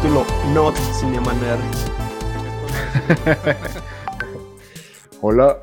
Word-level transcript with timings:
Título 0.00 0.24
Not 0.54 0.74
Cinema 0.98 1.30
Nerd. 1.34 1.60
Hola, 5.20 5.58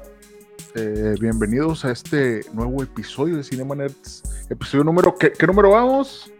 eh, 0.76 1.16
bienvenidos 1.20 1.84
a 1.86 1.92
este 1.92 2.42
nuevo 2.54 2.84
episodio 2.84 3.38
de 3.38 3.44
Cinema 3.44 3.74
Nerds. 3.74 4.22
Episodio 4.48 4.84
número, 4.84 5.16
¿qué, 5.16 5.32
qué 5.32 5.48
número 5.48 5.72
vamos? 5.72 6.32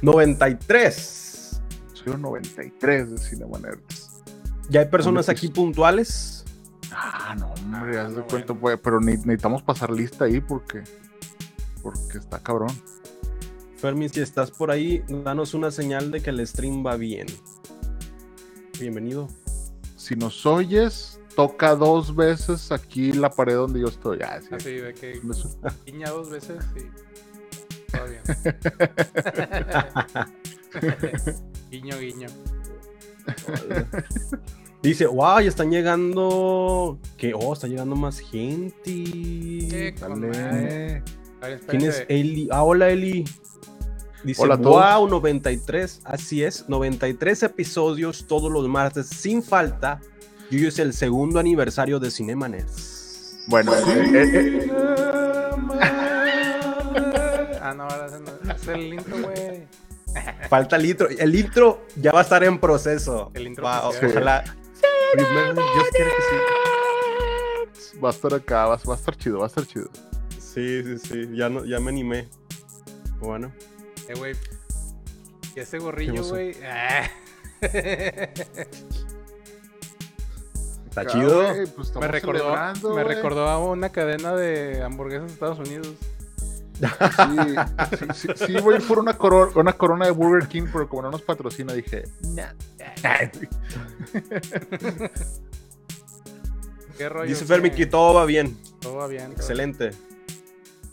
93. 0.00 1.60
Episodio 1.90 2.16
93 2.16 3.10
de 3.10 3.18
Cinema 3.18 3.58
Nerds. 3.58 4.22
Ya 4.70 4.80
hay 4.80 4.86
personas 4.86 5.28
aquí 5.28 5.48
puntuales. 5.48 6.46
Ah, 6.92 7.36
no, 7.38 7.52
hombre, 7.52 7.98
Ah, 7.98 8.06
haz 8.06 8.12
de 8.14 8.20
no, 8.20 8.26
cuenta, 8.26 8.54
pues, 8.54 8.78
pero 8.82 9.00
necesitamos 9.00 9.62
pasar 9.62 9.90
lista 9.90 10.24
ahí 10.24 10.40
porque, 10.40 10.82
porque 11.82 12.16
está 12.16 12.38
cabrón. 12.38 12.70
Fermi, 13.76 14.08
si 14.08 14.20
estás 14.20 14.50
por 14.50 14.70
ahí, 14.70 15.02
danos 15.08 15.54
una 15.54 15.70
señal 15.70 16.10
de 16.10 16.22
que 16.22 16.30
el 16.30 16.46
stream 16.46 16.84
va 16.84 16.96
bien. 16.96 17.26
Bienvenido. 18.78 19.28
Si 19.96 20.16
nos 20.16 20.46
oyes, 20.46 21.20
toca 21.34 21.74
dos 21.74 22.14
veces 22.14 22.72
aquí 22.72 23.12
la 23.12 23.30
pared 23.30 23.54
donde 23.54 23.80
yo 23.80 23.88
estoy. 23.88 24.18
Ah, 24.22 24.40
sí. 24.40 24.48
Así 24.52 24.72
de 24.72 24.94
que 24.94 25.20
guiña 25.86 26.10
dos 26.10 26.30
veces 26.30 26.64
y 26.76 27.92
todo 27.96 28.06
bien. 28.08 28.22
guiño, 31.70 31.98
guiño. 31.98 32.28
Dice, 34.82 35.06
wow, 35.06 35.40
ya 35.40 35.48
están 35.48 35.70
llegando. 35.70 36.98
Que, 37.16 37.32
oh, 37.34 37.52
está 37.52 37.66
llegando 37.66 37.96
más 37.96 38.18
gente. 38.18 38.74
¿Quién 41.68 41.82
es. 41.82 42.04
Eli? 42.08 42.48
Ah, 42.50 42.64
hola 42.64 42.90
Eli. 42.90 43.24
Dice, 44.24 44.42
Hola 44.42 44.54
a 44.54 44.58
todos. 44.58 44.82
wow, 45.00 45.08
93. 45.08 46.00
Así 46.04 46.42
es, 46.42 46.68
93 46.68 47.42
episodios 47.44 48.26
todos 48.26 48.50
los 48.50 48.66
martes 48.68 49.06
sin 49.08 49.42
falta. 49.42 50.00
Y 50.50 50.56
hoy 50.58 50.66
es 50.68 50.78
el 50.78 50.92
segundo 50.94 51.38
aniversario 51.38 51.98
de 52.00 52.10
Cinema 52.10 52.48
Nerds. 52.48 53.38
Bueno, 53.48 53.72
eh, 53.74 53.80
eh, 54.14 54.70
Ah, 57.60 57.74
no, 57.76 57.84
ahora 57.84 58.06
es 58.54 58.68
el- 58.68 58.94
intro, 58.94 59.16
güey. 59.22 59.66
Falta 60.48 60.76
el 60.76 60.86
intro. 60.86 61.08
El 61.08 61.34
intro 61.34 61.80
ya 61.96 62.12
va 62.12 62.20
a 62.20 62.22
estar 62.22 62.44
en 62.44 62.58
proceso. 62.58 63.30
El 63.34 63.46
intro 63.48 63.66
ojalá. 63.66 64.44
Primero, 65.12 65.54
Dios 65.54 65.86
quiere 65.92 66.10
que 66.10 66.36
eh, 67.96 68.00
va 68.00 68.08
a 68.08 68.12
estar 68.12 68.34
acá, 68.34 68.66
va, 68.66 68.76
va 68.88 68.94
a 68.94 68.96
estar 68.96 69.16
chido, 69.16 69.38
va 69.38 69.44
a 69.44 69.48
estar 69.48 69.66
chido. 69.66 69.88
sí. 70.38 70.54
Sí, 70.54 70.82
sí, 70.84 70.98
sí. 70.98 71.28
Ya, 71.36 71.48
no, 71.48 71.64
ya 71.64 71.80
me 71.80 71.90
animé. 71.90 72.28
Bueno. 73.18 73.50
Eh, 74.08 74.14
güey. 74.16 74.34
Y 75.56 75.60
ese 75.60 75.78
¿Qué 75.78 75.84
gorrillo, 75.84 76.24
güey. 76.24 76.54
Ah. 76.64 77.08
Está 80.88 81.00
Acá, 81.00 81.12
chido. 81.12 81.42
pues, 81.74 81.88
estamos 81.88 81.94
me 82.00 82.08
recordó, 82.08 82.54
me 82.94 83.04
recordó 83.04 83.48
a 83.48 83.58
una 83.58 83.88
cadena 83.90 84.34
de 84.36 84.82
hamburguesas 84.82 85.26
de 85.28 85.32
Estados 85.32 85.58
Unidos. 85.60 85.88
Sí, 86.74 86.86
sí, 87.98 88.06
sí, 88.14 88.28
sí, 88.46 88.52
voy 88.60 88.74
a 88.74 88.78
ir 88.78 88.86
por 88.88 88.98
una, 88.98 89.16
coro- 89.16 89.52
una 89.54 89.72
corona 89.74 90.06
de 90.06 90.10
Burger 90.12 90.48
King, 90.48 90.64
pero 90.72 90.88
como 90.88 91.02
no 91.02 91.10
nos 91.12 91.22
patrocina, 91.22 91.72
dije, 91.72 92.04
¿Qué 96.98 97.08
rollo? 97.08 97.28
Dice 97.28 97.44
Fermi 97.44 97.70
que 97.70 97.86
todo 97.86 98.14
va 98.14 98.24
bien. 98.24 98.56
Todo 98.80 98.96
va 98.96 99.06
bien. 99.06 99.32
Excelente. 99.32 99.90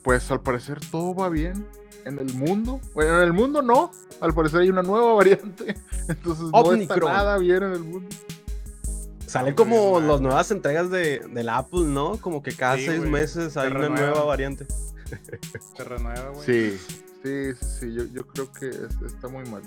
pues 0.04 0.30
al 0.32 0.42
parecer 0.42 0.80
todo 0.92 1.14
va 1.14 1.30
bien 1.30 1.68
en 2.06 2.20
el 2.20 2.34
mundo. 2.34 2.80
Bueno, 2.94 3.18
en 3.18 3.24
el 3.24 3.34
mundo 3.34 3.62
no, 3.62 3.92
al 4.20 4.34
parecer 4.34 4.62
hay 4.62 4.70
una 4.70 4.84
nueva 4.84 5.14
variante, 5.16 5.76
entonces 6.08 6.46
no 6.52 6.74
está 6.74 6.96
nada 6.98 7.38
bien 7.38 7.64
en 7.64 7.72
el 7.74 7.80
mundo. 7.84 8.10
Sale 9.28 9.56
como 9.56 10.02
las 10.02 10.20
nuevas 10.20 10.52
entregas 10.52 10.90
de, 10.90 11.20
del 11.32 11.48
Apple, 11.48 11.84
¿no? 11.86 12.18
Como 12.18 12.44
que 12.44 12.52
cada 12.54 12.76
Sí, 12.76 12.86
seis 12.88 13.00
meses 13.02 13.56
hay 13.56 13.70
Se 13.72 13.76
una 13.78 13.88
nueva 13.90 14.24
variante. 14.26 14.66
Se 15.78 15.84
renueva, 15.86 16.30
güey. 16.32 16.46
Sí, 16.46 16.78
sí, 17.24 17.54
sí, 17.54 17.66
sí, 17.80 17.94
yo, 17.94 18.04
yo 18.14 18.28
creo 18.28 18.52
que 18.52 18.68
es- 18.70 19.02
está 19.06 19.30
muy 19.30 19.46
mal. 19.46 19.62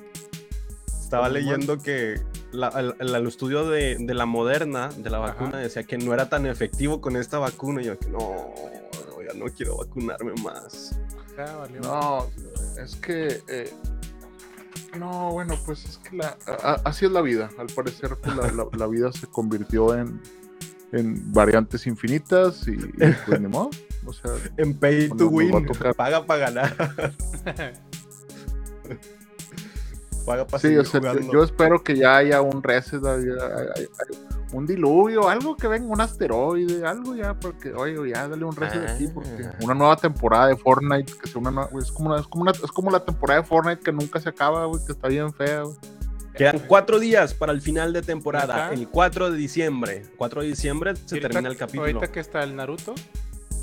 Estaba 0.87 1.29
Muy 1.31 1.33
mal. 1.35 1.45
leyendo 1.45 1.79
que 1.79 2.21
la- 2.53 2.69
el, 2.79 2.95
el- 2.99 3.15
el 3.15 3.27
estudio 3.27 3.67
de, 3.67 3.97
de 3.99 4.15
la 4.15 4.27
moderna, 4.27 4.91
de 4.99 5.09
la 5.09 5.19
vacuna, 5.19 5.51
Ajá. 5.51 5.59
decía 5.59 5.85
que 5.85 5.97
no 5.97 6.13
era 6.13 6.29
tan 6.29 6.45
efectivo 6.45 7.01
con 7.01 7.17
esta 7.17 7.39
vacuna. 7.39 7.81
Y 7.81 7.87
yo, 7.87 7.99
que 7.99 8.09
no, 8.11 8.19
no, 8.19 9.23
ya 9.23 9.33
no 9.39 9.47
quiero 9.47 9.79
vacunarme 9.79 10.33
más. 10.43 10.99
Valió. 11.37 11.81
No, 11.81 12.27
es 12.83 12.97
que. 12.97 13.43
eh, 13.49 13.73
no, 14.99 15.31
bueno, 15.33 15.55
pues 15.67 15.85
es 15.85 15.99
que 15.99 16.17
la, 16.17 16.37
a- 16.47 16.81
así 16.85 17.05
es 17.07 17.11
la 17.11 17.21
vida. 17.21 17.51
Al 17.59 17.67
parecer, 17.69 18.17
pues, 18.23 18.37
la, 18.37 18.51
la- 18.53 18.69
la 18.77 18.87
vida 18.87 19.11
se 19.13 19.27
convirtió 19.27 19.95
en, 19.97 20.21
en 20.93 21.33
variantes 21.33 21.87
infinitas 21.89 22.67
y, 22.69 22.73
y, 22.73 23.13
pues 23.27 23.41
ni 23.41 23.49
modo. 23.49 23.71
O 24.07 24.13
sea, 24.13 24.31
En 24.57 24.75
pay 24.79 25.09
to 25.09 25.27
win, 25.29 25.67
tocar. 25.67 25.95
paga 25.95 26.25
para 26.25 26.51
ganar, 26.51 26.77
paga 30.27 30.47
para 30.47 30.59
sí, 30.61 30.69
seguir 30.69 30.81
o 30.81 30.85
sea, 30.85 31.01
yo 31.33 31.43
espero 31.43 31.83
que 31.83 31.97
ya 31.97 32.17
haya 32.17 32.41
un 32.41 32.63
reset, 32.63 33.05
haya- 33.05 33.33
haya- 33.35 33.73
haya 33.77 33.89
un 34.57 34.67
diluvio, 34.67 35.29
algo 35.29 35.57
que 35.57 35.67
venga, 35.69 35.87
un 35.93 36.01
asteroide, 36.01 36.87
algo 36.87 37.15
ya, 37.15 37.35
porque, 37.35 37.73
oye, 37.73 38.11
ya 38.13 38.29
dale 38.29 38.45
un 38.45 38.55
reset 38.55 38.89
aquí, 38.89 39.09
porque 39.09 39.45
Ah. 39.45 39.57
una 39.63 39.75
nueva 39.75 39.97
temporada 39.97 40.47
de 40.49 40.57
Fortnite, 40.57 41.13
que 41.21 41.29
sea 41.29 41.41
una 41.41 41.51
nueva- 41.51 41.71
es, 41.81 41.91
como 41.93 42.11
una- 42.11 42.21
es, 42.21 42.27
como 42.27 42.43
una- 42.43 42.53
es 42.53 42.73
como 42.73 42.91
la 42.91 43.01
temporada 43.05 43.41
de 43.43 43.47
Fortnite 43.47 43.83
que 43.83 43.93
nunca 43.93 44.21
se 44.21 44.29
acaba, 44.29 44.65
güey, 44.67 44.85
que 44.87 44.93
está 44.93 45.09
bien 45.09 45.33
fea, 45.33 45.63
güey. 45.63 45.77
Quedan 46.37 46.61
cuatro 46.67 46.99
días 46.99 47.33
para 47.33 47.53
el 47.53 47.61
final 47.61 47.93
de 47.93 48.03
temporada, 48.03 48.73
el 48.73 48.89
4 48.89 49.31
de 49.31 49.37
diciembre. 49.37 50.03
4 50.17 50.43
de 50.43 50.49
diciembre 50.49 50.95
se 50.97 51.21
termina 51.21 51.49
el 51.49 51.57
capítulo. 51.57 51.85
Ahorita 51.85 52.11
que 52.11 52.19
está 52.19 52.43
el 52.43 52.57
Naruto. 52.57 52.95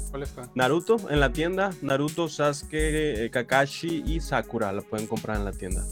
¿Cuál 0.09 0.23
está? 0.23 0.49
Naruto 0.55 0.95
en 1.09 1.19
la 1.19 1.31
tienda, 1.33 1.71
Naruto, 1.81 2.29
Sasuke, 2.29 3.25
eh, 3.25 3.29
Kakashi 3.29 4.03
y 4.05 4.19
Sakura 4.21 4.71
la 4.71 4.81
pueden 4.81 5.05
comprar 5.07 5.35
en 5.37 5.45
la 5.45 5.51
tienda. 5.51 5.83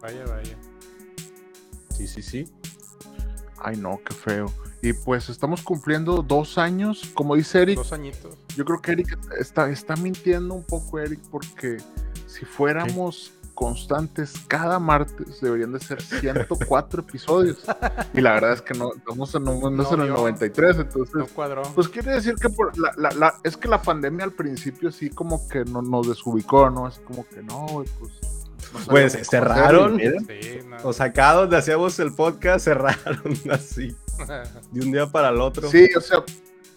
Vaya, 0.00 0.24
vaya. 0.26 0.56
Sí, 1.90 2.06
sí, 2.06 2.22
sí. 2.22 2.44
Ay, 3.62 3.76
no, 3.76 4.00
qué 4.04 4.14
feo. 4.14 4.46
Y 4.82 4.92
pues 4.92 5.28
estamos 5.28 5.62
cumpliendo 5.62 6.22
dos 6.22 6.56
años, 6.58 7.10
como 7.14 7.34
dice 7.34 7.62
Eric. 7.62 7.76
Dos 7.78 7.92
añitos. 7.92 8.36
Yo 8.56 8.64
creo 8.64 8.80
que 8.80 8.92
Eric 8.92 9.18
está, 9.38 9.68
está 9.70 9.96
mintiendo 9.96 10.54
un 10.54 10.62
poco, 10.64 10.98
Eric, 11.00 11.20
porque 11.30 11.78
si 12.26 12.44
fuéramos 12.44 13.32
constantes 13.54 14.34
cada 14.46 14.78
martes, 14.78 15.40
deberían 15.40 15.72
de 15.72 15.80
ser 15.80 16.00
104 16.00 17.00
episodios. 17.02 17.58
Y 18.14 18.20
la 18.20 18.34
verdad 18.34 18.52
es 18.52 18.62
que 18.62 18.72
no, 18.74 18.92
estamos 18.94 19.34
en, 19.34 19.42
no, 19.42 19.58
No 19.68 19.68
en 19.94 20.00
el 20.00 20.06
dio. 20.06 20.16
93, 20.16 20.76
entonces... 20.78 21.12
No 21.16 21.26
cuadró. 21.26 21.62
Pues 21.74 21.88
quiere 21.88 22.12
decir 22.12 22.36
que 22.36 22.48
por 22.50 22.78
la, 22.78 22.92
la- 22.96 23.10
la- 23.10 23.34
es 23.42 23.56
que 23.56 23.66
la 23.66 23.82
pandemia 23.82 24.24
al 24.26 24.32
principio 24.32 24.92
sí 24.92 25.10
como 25.10 25.48
que 25.48 25.64
no, 25.64 25.82
nos 25.82 26.06
desubicó, 26.08 26.70
¿no? 26.70 26.86
Así 26.86 27.00
como 27.00 27.26
que 27.26 27.42
no, 27.42 27.66
pues... 27.98 28.12
Pues, 28.88 29.18
cerraron. 29.28 29.98
Sí, 29.98 30.58
no. 30.66 30.76
O 30.84 30.92
sea, 30.92 31.06
acá 31.06 31.32
donde 31.34 31.56
hacíamos 31.56 31.98
el 31.98 32.12
podcast 32.14 32.64
cerraron 32.66 33.34
así, 33.50 33.96
de 34.72 34.80
un 34.80 34.92
día 34.92 35.06
para 35.06 35.30
el 35.30 35.40
otro. 35.40 35.68
Sí, 35.70 35.88
o 35.96 36.00
sea, 36.00 36.22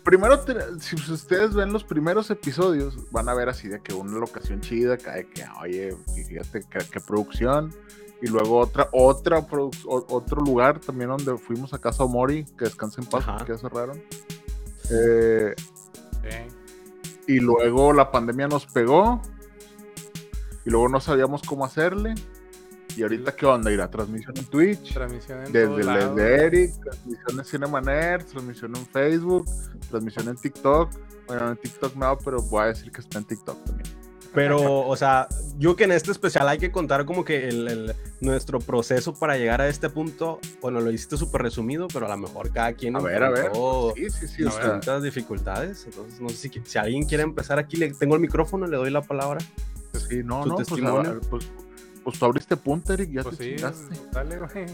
primero, 0.03 0.39
te- 0.39 0.79
si 0.79 0.95
ustedes 1.11 1.53
ven 1.53 1.71
los 1.73 1.83
primeros 1.83 2.29
episodios, 2.31 2.95
van 3.11 3.29
a 3.29 3.33
ver 3.33 3.49
así 3.49 3.67
de 3.67 3.81
que 3.81 3.93
una 3.93 4.17
locación 4.17 4.61
chida, 4.61 4.97
que, 4.97 5.09
de 5.11 5.27
que 5.27 5.45
oye, 5.61 5.95
fíjate 6.27 6.61
qué, 6.69 6.99
producción. 6.99 7.73
Y 8.23 8.27
luego 8.27 8.59
otra, 8.59 8.87
otra 8.91 9.39
otro 9.87 10.41
lugar 10.41 10.79
también 10.79 11.09
donde 11.09 11.37
fuimos 11.39 11.73
a 11.73 11.79
Casa 11.79 12.03
Omori, 12.03 12.45
que 12.57 12.65
descansa 12.65 13.01
en 13.01 13.07
paz, 13.07 13.25
ya 13.47 13.57
cerraron. 13.57 13.99
Eh, 14.91 15.55
Sí. 16.21 17.33
y 17.33 17.39
luego 17.39 17.93
la 17.93 18.11
pandemia 18.11 18.47
nos 18.47 18.67
pegó. 18.67 19.21
Y 20.65 20.69
luego 20.69 20.89
no 20.89 20.99
sabíamos 20.99 21.41
cómo 21.43 21.65
hacerle. 21.65 22.13
Y 22.97 23.03
ahorita, 23.03 23.33
¿qué 23.33 23.45
onda? 23.45 23.71
Ir 23.71 23.79
a 23.81 23.89
transmisión 23.89 24.37
en 24.37 24.45
Twitch. 24.45 24.93
Transmisión 24.93 25.45
en 25.45 25.51
Desde 25.53 25.79
el 25.79 25.85
lados. 25.85 26.15
de 26.15 26.35
Eric, 26.45 26.73
transmisión 26.83 27.39
en 27.39 27.45
Cinema 27.45 27.81
Nerds, 27.81 28.25
transmisión 28.27 28.75
en 28.75 28.85
Facebook, 28.87 29.45
transmisión 29.89 30.27
en 30.27 30.35
TikTok. 30.35 30.89
Bueno, 31.27 31.51
en 31.51 31.57
TikTok 31.57 31.95
no, 31.95 32.17
pero 32.17 32.41
voy 32.41 32.63
a 32.63 32.65
decir 32.67 32.91
que 32.91 32.99
está 32.99 33.19
en 33.19 33.23
TikTok 33.25 33.63
también. 33.63 33.89
Pero, 34.33 34.87
o 34.87 34.95
sea, 34.95 35.27
yo 35.57 35.75
que 35.75 35.83
en 35.85 35.91
este 35.91 36.11
especial 36.11 36.47
hay 36.47 36.57
que 36.57 36.71
contar 36.71 37.05
como 37.05 37.25
que 37.25 37.49
el, 37.49 37.67
el- 37.67 37.95
nuestro 38.21 38.59
proceso 38.59 39.13
para 39.13 39.37
llegar 39.37 39.59
a 39.61 39.67
este 39.67 39.89
punto, 39.89 40.39
bueno, 40.61 40.79
lo 40.79 40.89
hiciste 40.91 41.17
súper 41.17 41.41
resumido, 41.41 41.87
pero 41.93 42.05
a 42.05 42.09
lo 42.09 42.17
mejor 42.17 42.49
cada 42.51 42.71
quien 42.73 42.95
A 42.95 42.99
ver, 42.99 43.23
a 43.23 43.29
ver. 43.29 43.51
Sí, 43.95 44.09
sí, 44.09 44.27
sí. 44.27 44.43
distintas 44.43 45.03
dificultades. 45.03 45.85
Entonces, 45.85 46.21
no 46.21 46.29
sé 46.29 46.35
si, 46.35 46.61
si 46.63 46.77
alguien 46.77 47.03
quiere 47.03 47.23
empezar 47.23 47.57
aquí, 47.59 47.75
le 47.77 47.93
tengo 47.93 48.15
el 48.15 48.21
micrófono, 48.21 48.67
le 48.67 48.77
doy 48.77 48.89
la 48.89 49.01
palabra. 49.01 49.39
Sí, 49.93 50.21
no, 50.23 50.45
no, 50.45 50.55
pues, 50.55 50.69
pues, 51.29 51.51
pues 52.03 52.19
tú 52.19 52.25
abriste 52.25 52.57
punta, 52.57 52.93
Eric, 52.93 53.11
ya 53.11 53.23
Pues 53.23 53.37
te 53.37 53.43
sí, 53.43 53.55
chingaste. 53.55 53.95
dale, 54.11 54.37
güey. 54.37 54.65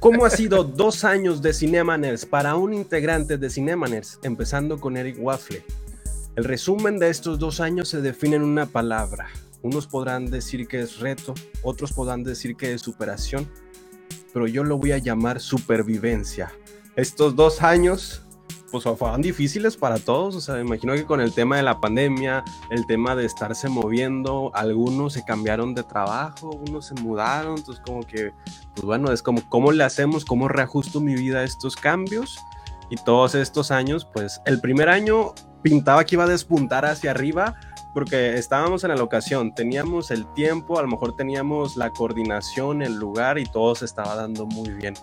¿Cómo 0.00 0.24
ha 0.24 0.30
sido 0.30 0.64
dos 0.64 1.04
años 1.04 1.40
de 1.40 1.52
Cinemaners 1.52 2.26
para 2.26 2.56
un 2.56 2.74
integrante 2.74 3.38
de 3.38 3.48
Cinemaners, 3.48 4.18
empezando 4.22 4.80
con 4.80 4.96
Eric 4.96 5.16
Waffle? 5.20 5.64
El 6.36 6.44
resumen 6.44 6.98
de 6.98 7.10
estos 7.10 7.38
dos 7.38 7.60
años 7.60 7.88
se 7.88 8.00
define 8.00 8.36
en 8.36 8.42
una 8.42 8.66
palabra. 8.66 9.28
Unos 9.62 9.86
podrán 9.86 10.26
decir 10.26 10.66
que 10.66 10.80
es 10.80 10.98
reto, 10.98 11.32
otros 11.62 11.92
podrán 11.92 12.24
decir 12.24 12.56
que 12.56 12.74
es 12.74 12.82
superación, 12.82 13.48
pero 14.32 14.48
yo 14.48 14.64
lo 14.64 14.76
voy 14.76 14.92
a 14.92 14.98
llamar 14.98 15.40
supervivencia. 15.40 16.52
Estos 16.96 17.36
dos 17.36 17.62
años, 17.62 18.22
pues 18.82 18.98
fueron 18.98 19.22
difíciles 19.22 19.76
para 19.76 20.00
todos, 20.00 20.34
o 20.34 20.40
sea, 20.40 20.56
me 20.56 20.62
imagino 20.62 20.94
que 20.94 21.04
con 21.04 21.20
el 21.20 21.32
tema 21.32 21.58
de 21.58 21.62
la 21.62 21.80
pandemia, 21.80 22.42
el 22.70 22.86
tema 22.86 23.14
de 23.14 23.24
estarse 23.24 23.68
moviendo, 23.68 24.50
algunos 24.52 25.12
se 25.12 25.24
cambiaron 25.24 25.74
de 25.74 25.84
trabajo, 25.84 26.50
unos 26.50 26.86
se 26.86 26.94
mudaron, 26.94 27.58
entonces 27.58 27.80
como 27.86 28.00
que 28.00 28.32
pues 28.74 28.84
bueno, 28.84 29.12
es 29.12 29.22
como 29.22 29.48
cómo 29.48 29.70
le 29.70 29.84
hacemos, 29.84 30.24
cómo 30.24 30.48
reajusto 30.48 31.00
mi 31.00 31.14
vida 31.14 31.38
a 31.38 31.44
estos 31.44 31.76
cambios. 31.76 32.36
Y 32.90 32.96
todos 32.96 33.36
estos 33.36 33.70
años, 33.70 34.06
pues 34.12 34.40
el 34.44 34.60
primer 34.60 34.88
año 34.88 35.34
pintaba 35.62 36.04
que 36.04 36.16
iba 36.16 36.24
a 36.24 36.28
despuntar 36.28 36.84
hacia 36.84 37.12
arriba 37.12 37.54
porque 37.94 38.36
estábamos 38.36 38.82
en 38.82 38.90
la 38.90 38.96
locación, 38.96 39.54
teníamos 39.54 40.10
el 40.10 40.26
tiempo, 40.34 40.80
a 40.80 40.82
lo 40.82 40.88
mejor 40.88 41.14
teníamos 41.14 41.76
la 41.76 41.90
coordinación, 41.90 42.82
el 42.82 42.96
lugar 42.96 43.38
y 43.38 43.46
todo 43.46 43.76
se 43.76 43.84
estaba 43.84 44.16
dando 44.16 44.46
muy 44.46 44.70
bien. 44.70 44.94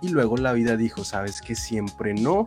Y 0.00 0.10
luego 0.10 0.36
la 0.36 0.52
vida 0.52 0.76
dijo, 0.76 1.02
sabes 1.02 1.42
que 1.42 1.56
siempre 1.56 2.14
no. 2.14 2.44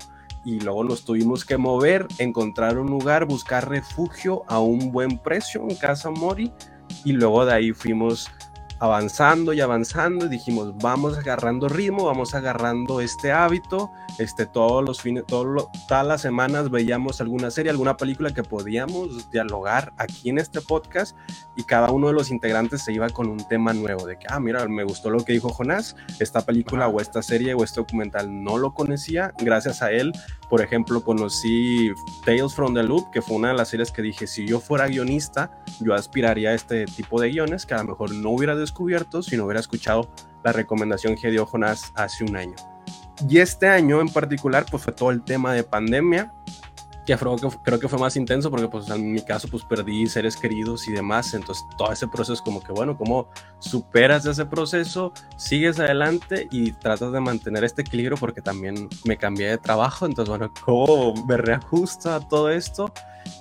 Y 0.49 0.59
luego 0.61 0.83
nos 0.83 1.05
tuvimos 1.05 1.45
que 1.45 1.57
mover, 1.57 2.07
encontrar 2.17 2.79
un 2.79 2.87
lugar, 2.87 3.25
buscar 3.25 3.69
refugio 3.69 4.41
a 4.47 4.59
un 4.59 4.91
buen 4.91 5.19
precio 5.19 5.61
en 5.61 5.75
Casa 5.75 6.09
Mori. 6.09 6.51
Y 7.05 7.11
luego 7.11 7.45
de 7.45 7.53
ahí 7.53 7.71
fuimos 7.71 8.31
avanzando 8.79 9.51
y 9.53 9.59
avanzando 9.61 10.25
y 10.25 10.29
dijimos 10.29 10.73
vamos 10.77 11.17
agarrando 11.17 11.67
ritmo, 11.67 12.05
vamos 12.05 12.33
agarrando 12.33 13.01
este 13.01 13.31
hábito, 13.31 13.91
este 14.17 14.45
todos 14.45 14.83
los 14.83 15.01
fines, 15.01 15.25
todos 15.27 15.67
todas 15.87 16.07
las 16.07 16.21
semanas 16.21 16.69
veíamos 16.71 17.19
alguna 17.19 17.51
serie, 17.51 17.71
alguna 17.71 17.97
película 17.97 18.33
que 18.33 18.41
podíamos 18.41 19.29
dialogar 19.31 19.93
aquí 19.97 20.29
en 20.29 20.39
este 20.39 20.61
podcast 20.61 21.15
y 21.57 21.63
cada 21.63 21.91
uno 21.91 22.07
de 22.07 22.13
los 22.13 22.31
integrantes 22.31 22.81
se 22.81 22.93
iba 22.93 23.09
con 23.09 23.27
un 23.27 23.45
tema 23.49 23.73
nuevo 23.73 24.05
de 24.07 24.17
que 24.17 24.27
ah 24.29 24.39
mira 24.39 24.65
me 24.67 24.85
gustó 24.85 25.09
lo 25.09 25.25
que 25.25 25.33
dijo 25.33 25.49
Jonás, 25.49 25.95
esta 26.19 26.41
película 26.41 26.87
o 26.87 27.01
esta 27.01 27.21
serie 27.21 27.53
o 27.53 27.63
este 27.65 27.81
documental 27.81 28.43
no 28.43 28.57
lo 28.57 28.73
conocía, 28.73 29.33
gracias 29.39 29.81
a 29.81 29.91
él 29.91 30.13
por 30.49 30.61
ejemplo 30.61 31.03
conocí 31.03 31.91
Tales 32.25 32.53
from 32.53 32.73
the 32.73 32.83
Loop 32.83 33.11
que 33.11 33.21
fue 33.21 33.37
una 33.37 33.49
de 33.49 33.53
las 33.53 33.69
series 33.69 33.91
que 33.91 34.01
dije 34.01 34.27
si 34.27 34.47
yo 34.47 34.59
fuera 34.59 34.87
guionista 34.87 35.51
yo 35.79 35.93
aspiraría 35.93 36.49
a 36.49 36.53
este 36.53 36.85
tipo 36.85 37.21
de 37.21 37.29
guiones 37.29 37.65
que 37.65 37.75
a 37.75 37.77
lo 37.77 37.85
mejor 37.85 38.13
no 38.13 38.31
hubiera 38.31 38.55
descubierto 38.55 39.21
si 39.21 39.37
no 39.37 39.45
hubiera 39.45 39.59
escuchado 39.59 40.09
la 40.43 40.51
recomendación 40.51 41.15
que 41.15 41.29
dio 41.31 41.45
Jonás 41.45 41.91
hace 41.95 42.23
un 42.23 42.35
año. 42.35 42.55
Y 43.27 43.39
este 43.39 43.67
año 43.67 43.99
en 44.01 44.09
particular, 44.09 44.65
pues 44.69 44.83
fue 44.83 44.93
todo 44.93 45.11
el 45.11 45.23
tema 45.23 45.53
de 45.53 45.63
pandemia, 45.63 46.33
que 47.17 47.17
creo 47.17 47.35
que, 47.37 47.47
creo 47.63 47.79
que 47.79 47.87
fue 47.87 47.99
más 47.99 48.15
intenso 48.15 48.51
porque 48.51 48.67
pues 48.67 48.87
en 48.89 49.11
mi 49.11 49.21
caso 49.21 49.47
pues 49.49 49.63
perdí 49.63 50.07
seres 50.07 50.37
queridos 50.37 50.87
y 50.87 50.91
demás, 50.91 51.33
entonces 51.33 51.63
todo 51.77 51.91
ese 51.91 52.07
proceso 52.07 52.33
es 52.33 52.41
como 52.41 52.61
que 52.61 52.71
bueno, 52.71 52.97
¿cómo 52.97 53.27
superas 53.59 54.25
ese 54.25 54.45
proceso? 54.45 55.11
Sigues 55.37 55.79
adelante 55.79 56.47
y 56.51 56.71
tratas 56.73 57.11
de 57.11 57.19
mantener 57.19 57.63
este 57.63 57.81
equilibrio 57.81 58.17
porque 58.17 58.41
también 58.41 58.87
me 59.05 59.17
cambié 59.17 59.47
de 59.49 59.57
trabajo, 59.57 60.05
entonces 60.05 60.29
bueno, 60.29 60.51
¿cómo 60.63 61.13
me 61.25 61.37
reajusto 61.37 62.11
a 62.11 62.19
todo 62.27 62.49
esto? 62.51 62.91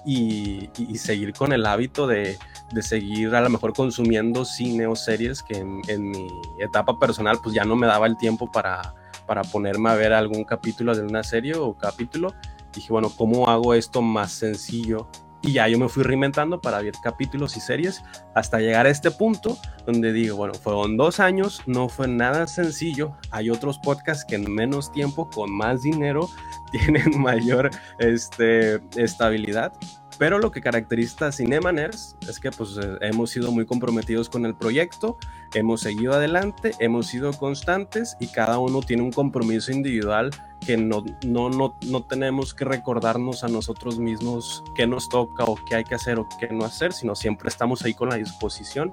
Y- 0.04 0.70
y 0.78 0.98
seguir 0.98 1.32
con 1.32 1.52
el 1.52 1.64
hábito 1.66 2.06
de, 2.06 2.38
de 2.72 2.82
seguir 2.82 3.34
a 3.34 3.40
lo 3.40 3.50
mejor 3.50 3.72
consumiendo 3.74 4.44
cine 4.44 4.86
o 4.86 4.96
series 4.96 5.42
que 5.42 5.58
en, 5.58 5.80
en 5.88 6.10
mi 6.10 6.28
etapa 6.58 6.98
personal 6.98 7.38
pues 7.42 7.54
ya 7.54 7.64
no 7.64 7.76
me 7.76 7.86
daba 7.86 8.06
el 8.06 8.16
tiempo 8.16 8.50
para, 8.50 8.94
para 9.26 9.42
ponerme 9.42 9.90
a 9.90 9.94
ver 9.94 10.12
algún 10.12 10.44
capítulo 10.44 10.94
de 10.96 11.02
una 11.02 11.22
serie 11.22 11.54
o 11.56 11.74
capítulo. 11.74 12.34
Dije, 12.74 12.92
bueno, 12.92 13.10
¿cómo 13.16 13.48
hago 13.48 13.74
esto 13.74 14.02
más 14.02 14.32
sencillo? 14.32 15.08
Y 15.40 15.52
ya 15.52 15.68
yo 15.68 15.78
me 15.78 15.88
fui 15.88 16.02
reinventando 16.02 16.60
para 16.60 16.82
ver 16.82 16.94
capítulos 17.02 17.56
y 17.56 17.60
series 17.60 18.02
hasta 18.34 18.58
llegar 18.58 18.86
a 18.86 18.90
este 18.90 19.10
punto 19.10 19.56
donde 19.86 20.12
digo, 20.12 20.36
bueno, 20.36 20.54
fueron 20.54 20.96
dos 20.96 21.20
años, 21.20 21.62
no 21.66 21.88
fue 21.88 22.08
nada 22.08 22.46
sencillo. 22.46 23.16
Hay 23.30 23.48
otros 23.48 23.78
podcasts 23.78 24.24
que 24.24 24.34
en 24.34 24.52
menos 24.52 24.90
tiempo, 24.90 25.30
con 25.30 25.50
más 25.50 25.82
dinero, 25.82 26.28
tienen 26.72 27.20
mayor 27.20 27.70
este, 28.00 28.80
estabilidad. 28.96 29.72
Pero 30.18 30.38
lo 30.38 30.50
que 30.50 30.60
caracteriza 30.60 31.28
a 31.28 31.32
Cinemaners 31.32 32.16
es 32.28 32.40
que 32.40 32.50
pues 32.50 32.76
eh, 32.76 32.98
hemos 33.02 33.30
sido 33.30 33.52
muy 33.52 33.66
comprometidos 33.66 34.28
con 34.28 34.46
el 34.46 34.54
proyecto, 34.54 35.16
hemos 35.54 35.82
seguido 35.82 36.14
adelante, 36.14 36.72
hemos 36.80 37.06
sido 37.06 37.32
constantes 37.32 38.16
y 38.18 38.26
cada 38.28 38.58
uno 38.58 38.80
tiene 38.82 39.02
un 39.02 39.12
compromiso 39.12 39.70
individual 39.70 40.30
que 40.66 40.76
no, 40.76 41.04
no, 41.24 41.50
no, 41.50 41.76
no 41.86 42.02
tenemos 42.02 42.52
que 42.52 42.64
recordarnos 42.64 43.44
a 43.44 43.48
nosotros 43.48 44.00
mismos 44.00 44.64
qué 44.74 44.88
nos 44.88 45.08
toca 45.08 45.44
o 45.44 45.56
qué 45.68 45.76
hay 45.76 45.84
que 45.84 45.94
hacer 45.94 46.18
o 46.18 46.28
qué 46.40 46.48
no 46.48 46.64
hacer, 46.64 46.92
sino 46.92 47.14
siempre 47.14 47.48
estamos 47.48 47.82
ahí 47.82 47.94
con 47.94 48.08
la 48.08 48.16
disposición 48.16 48.92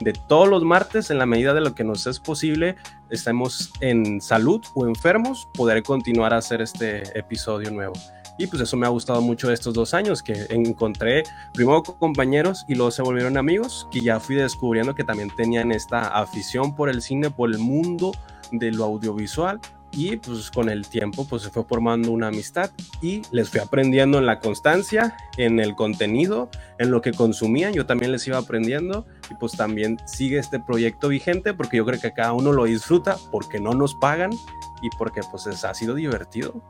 de 0.00 0.12
todos 0.12 0.48
los 0.48 0.64
martes, 0.64 1.10
en 1.10 1.18
la 1.18 1.26
medida 1.26 1.54
de 1.54 1.60
lo 1.60 1.74
que 1.74 1.84
nos 1.84 2.06
es 2.06 2.18
posible, 2.18 2.76
estemos 3.10 3.72
en 3.80 4.20
salud 4.20 4.60
o 4.74 4.86
enfermos, 4.86 5.48
poder 5.54 5.82
continuar 5.82 6.34
a 6.34 6.38
hacer 6.38 6.60
este 6.60 7.18
episodio 7.18 7.70
nuevo. 7.70 7.94
Y 8.42 8.48
pues 8.48 8.60
eso 8.60 8.76
me 8.76 8.86
ha 8.86 8.90
gustado 8.90 9.20
mucho 9.20 9.52
estos 9.52 9.72
dos 9.72 9.94
años, 9.94 10.20
que 10.20 10.46
encontré 10.50 11.22
primero 11.54 11.80
compañeros 11.84 12.64
y 12.66 12.74
luego 12.74 12.90
se 12.90 13.00
volvieron 13.00 13.36
amigos, 13.36 13.86
que 13.92 14.00
ya 14.00 14.18
fui 14.18 14.34
descubriendo 14.34 14.96
que 14.96 15.04
también 15.04 15.30
tenían 15.36 15.70
esta 15.70 16.08
afición 16.08 16.74
por 16.74 16.88
el 16.88 17.02
cine, 17.02 17.30
por 17.30 17.50
el 17.52 17.58
mundo 17.58 18.10
de 18.50 18.72
lo 18.72 18.82
audiovisual. 18.84 19.60
Y 19.92 20.16
pues 20.16 20.50
con 20.50 20.70
el 20.70 20.88
tiempo 20.88 21.24
pues 21.28 21.42
se 21.42 21.50
fue 21.50 21.62
formando 21.64 22.10
una 22.10 22.28
amistad 22.28 22.70
y 23.00 23.22
les 23.30 23.48
fui 23.48 23.60
aprendiendo 23.60 24.18
en 24.18 24.26
la 24.26 24.40
constancia, 24.40 25.16
en 25.36 25.60
el 25.60 25.76
contenido, 25.76 26.48
en 26.80 26.90
lo 26.90 27.00
que 27.00 27.12
consumían, 27.12 27.74
yo 27.74 27.86
también 27.86 28.10
les 28.10 28.26
iba 28.26 28.38
aprendiendo 28.38 29.06
y 29.30 29.34
pues 29.34 29.52
también 29.52 29.98
sigue 30.06 30.38
este 30.38 30.58
proyecto 30.58 31.08
vigente 31.08 31.54
porque 31.54 31.76
yo 31.76 31.84
creo 31.84 32.00
que 32.00 32.12
cada 32.12 32.32
uno 32.32 32.52
lo 32.52 32.64
disfruta 32.64 33.18
porque 33.30 33.60
no 33.60 33.74
nos 33.74 33.94
pagan 33.94 34.30
y 34.80 34.88
porque 34.98 35.20
pues 35.30 35.46
es- 35.46 35.62
ha 35.64 35.74
sido 35.74 35.94
divertido. 35.94 36.64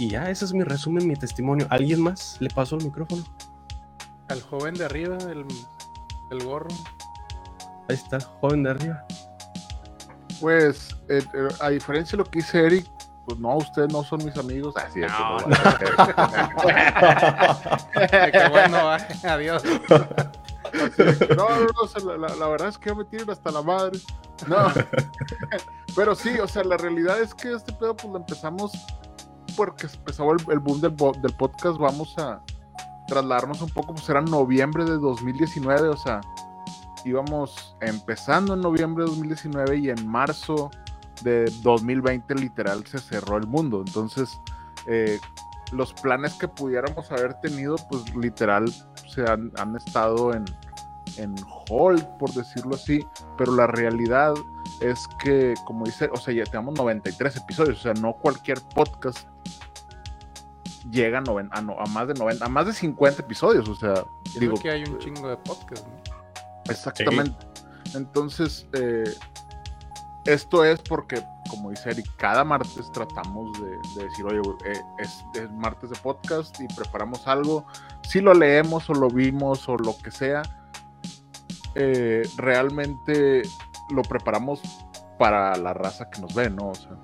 Y 0.00 0.08
ya, 0.08 0.28
ese 0.30 0.46
es 0.46 0.54
mi 0.54 0.64
resumen, 0.64 1.06
mi 1.06 1.14
testimonio. 1.14 1.66
¿Alguien 1.68 2.00
más 2.00 2.38
le 2.40 2.48
pasó 2.48 2.76
el 2.76 2.84
micrófono? 2.84 3.22
Al 4.28 4.40
joven 4.40 4.72
de 4.72 4.86
arriba, 4.86 5.18
el, 5.30 5.44
el 6.30 6.42
gorro. 6.42 6.70
Ahí 7.86 7.96
está 7.96 8.16
el 8.16 8.22
joven 8.22 8.62
de 8.62 8.70
arriba. 8.70 9.04
Pues, 10.40 10.96
eh, 11.10 11.22
eh, 11.34 11.48
a 11.60 11.68
diferencia 11.68 12.12
de 12.12 12.24
lo 12.24 12.26
que 12.30 12.38
dice 12.38 12.64
Eric, 12.64 12.86
pues 13.26 13.38
no, 13.38 13.58
ustedes 13.58 13.92
no 13.92 14.02
son 14.02 14.24
mis 14.24 14.34
amigos. 14.38 14.74
Así 14.78 15.02
es. 15.02 15.12
No, 15.12 15.36
que 18.32 18.48
bueno, 18.48 18.88
adiós. 19.24 19.62
No, 21.36 21.60
no, 21.60 21.66
no, 22.16 22.36
la 22.36 22.48
verdad 22.48 22.68
es 22.68 22.78
que 22.78 22.88
ya 22.88 22.94
me 22.94 23.04
tienen 23.04 23.28
hasta 23.28 23.50
la 23.50 23.60
madre. 23.60 23.98
No. 24.46 24.72
Pero 25.94 26.14
sí, 26.14 26.38
o 26.38 26.48
sea, 26.48 26.64
la 26.64 26.78
realidad 26.78 27.20
es 27.20 27.34
que 27.34 27.52
este 27.52 27.74
pedo 27.74 27.94
pues 27.94 28.10
lo 28.10 28.16
empezamos 28.16 28.72
porque 29.60 29.88
empezó 29.94 30.32
el, 30.32 30.58
boom 30.58 30.80
del, 30.80 30.92
bo- 30.92 31.12
del 31.12 31.34
podcast. 31.34 31.78
Vamos 31.78 32.16
a 32.16 32.40
trasladarnos 33.06 33.60
un 33.60 33.68
poco, 33.68 33.92
pues 33.92 34.08
era 34.08 34.22
noviembre 34.22 34.86
de 34.86 34.96
2019, 34.96 35.88
o 35.88 35.96
sea, 35.98 36.22
íbamos 37.04 37.76
empezando 37.82 38.54
en 38.54 38.62
noviembre 38.62 39.04
de 39.04 39.10
2019 39.10 39.76
y 39.76 39.90
en 39.90 40.08
marzo 40.08 40.70
de 41.22 41.44
2020 41.62 42.36
literal 42.36 42.86
se 42.86 43.00
cerró 43.00 43.36
el 43.36 43.46
mundo. 43.46 43.82
Entonces, 43.86 44.40
eh, 44.86 45.20
los 45.72 45.92
planes 45.92 46.32
que 46.36 46.48
pudiéramos 46.48 47.12
haber 47.12 47.34
tenido, 47.42 47.76
pues 47.90 48.16
literal 48.16 48.64
se 49.14 49.30
han, 49.30 49.52
han 49.58 49.76
estado 49.76 50.32
en, 50.32 50.46
en 51.18 51.34
hold, 51.68 52.02
por 52.18 52.32
decirlo 52.32 52.76
así, 52.76 53.06
pero 53.36 53.54
la 53.54 53.66
realidad 53.66 54.32
es 54.80 55.06
que, 55.22 55.52
como 55.66 55.84
dice, 55.84 56.08
o 56.10 56.16
sea, 56.16 56.32
ya 56.32 56.44
tenemos 56.44 56.78
93 56.78 57.36
episodios, 57.36 57.80
o 57.80 57.82
sea, 57.82 57.92
no 58.00 58.14
cualquier 58.14 58.58
podcast 58.74 59.28
llega 60.90 61.18
a, 61.18 61.20
noven- 61.22 61.48
a, 61.52 61.60
no- 61.60 61.76
a 61.78 61.86
más 61.86 62.08
de 62.08 62.14
90, 62.14 62.44
a 62.44 62.48
más 62.48 62.66
de 62.66 62.72
50 62.72 63.22
episodios, 63.22 63.68
o 63.68 63.74
sea, 63.74 63.94
Yo 64.34 64.40
digo, 64.40 64.54
que 64.56 64.70
hay 64.70 64.84
un 64.84 64.98
chingo 64.98 65.28
de 65.28 65.36
podcast, 65.38 65.86
¿no? 65.86 65.94
Exactamente. 66.70 67.46
Entonces, 67.94 68.66
eh, 68.74 69.04
esto 70.26 70.64
es 70.64 70.80
porque, 70.82 71.24
como 71.48 71.70
dice 71.70 71.90
Eric, 71.90 72.06
cada 72.16 72.44
martes 72.44 72.90
tratamos 72.92 73.58
de, 73.60 73.70
de 73.96 74.04
decir, 74.08 74.24
oye, 74.26 74.40
eh, 74.66 74.80
es, 74.98 75.24
es 75.34 75.50
martes 75.52 75.90
de 75.90 75.96
podcast 75.96 76.60
y 76.60 76.66
preparamos 76.74 77.26
algo. 77.26 77.66
Si 78.08 78.20
lo 78.20 78.32
leemos 78.34 78.88
o 78.90 78.94
lo 78.94 79.08
vimos 79.08 79.68
o 79.68 79.76
lo 79.76 79.96
que 79.98 80.10
sea, 80.10 80.42
eh, 81.74 82.28
realmente 82.36 83.42
lo 83.90 84.02
preparamos 84.02 84.60
para 85.18 85.56
la 85.56 85.72
raza 85.74 86.08
que 86.10 86.20
nos 86.20 86.34
ve, 86.34 86.50
¿no? 86.50 86.68
O 86.70 86.74
sea, 86.74 86.96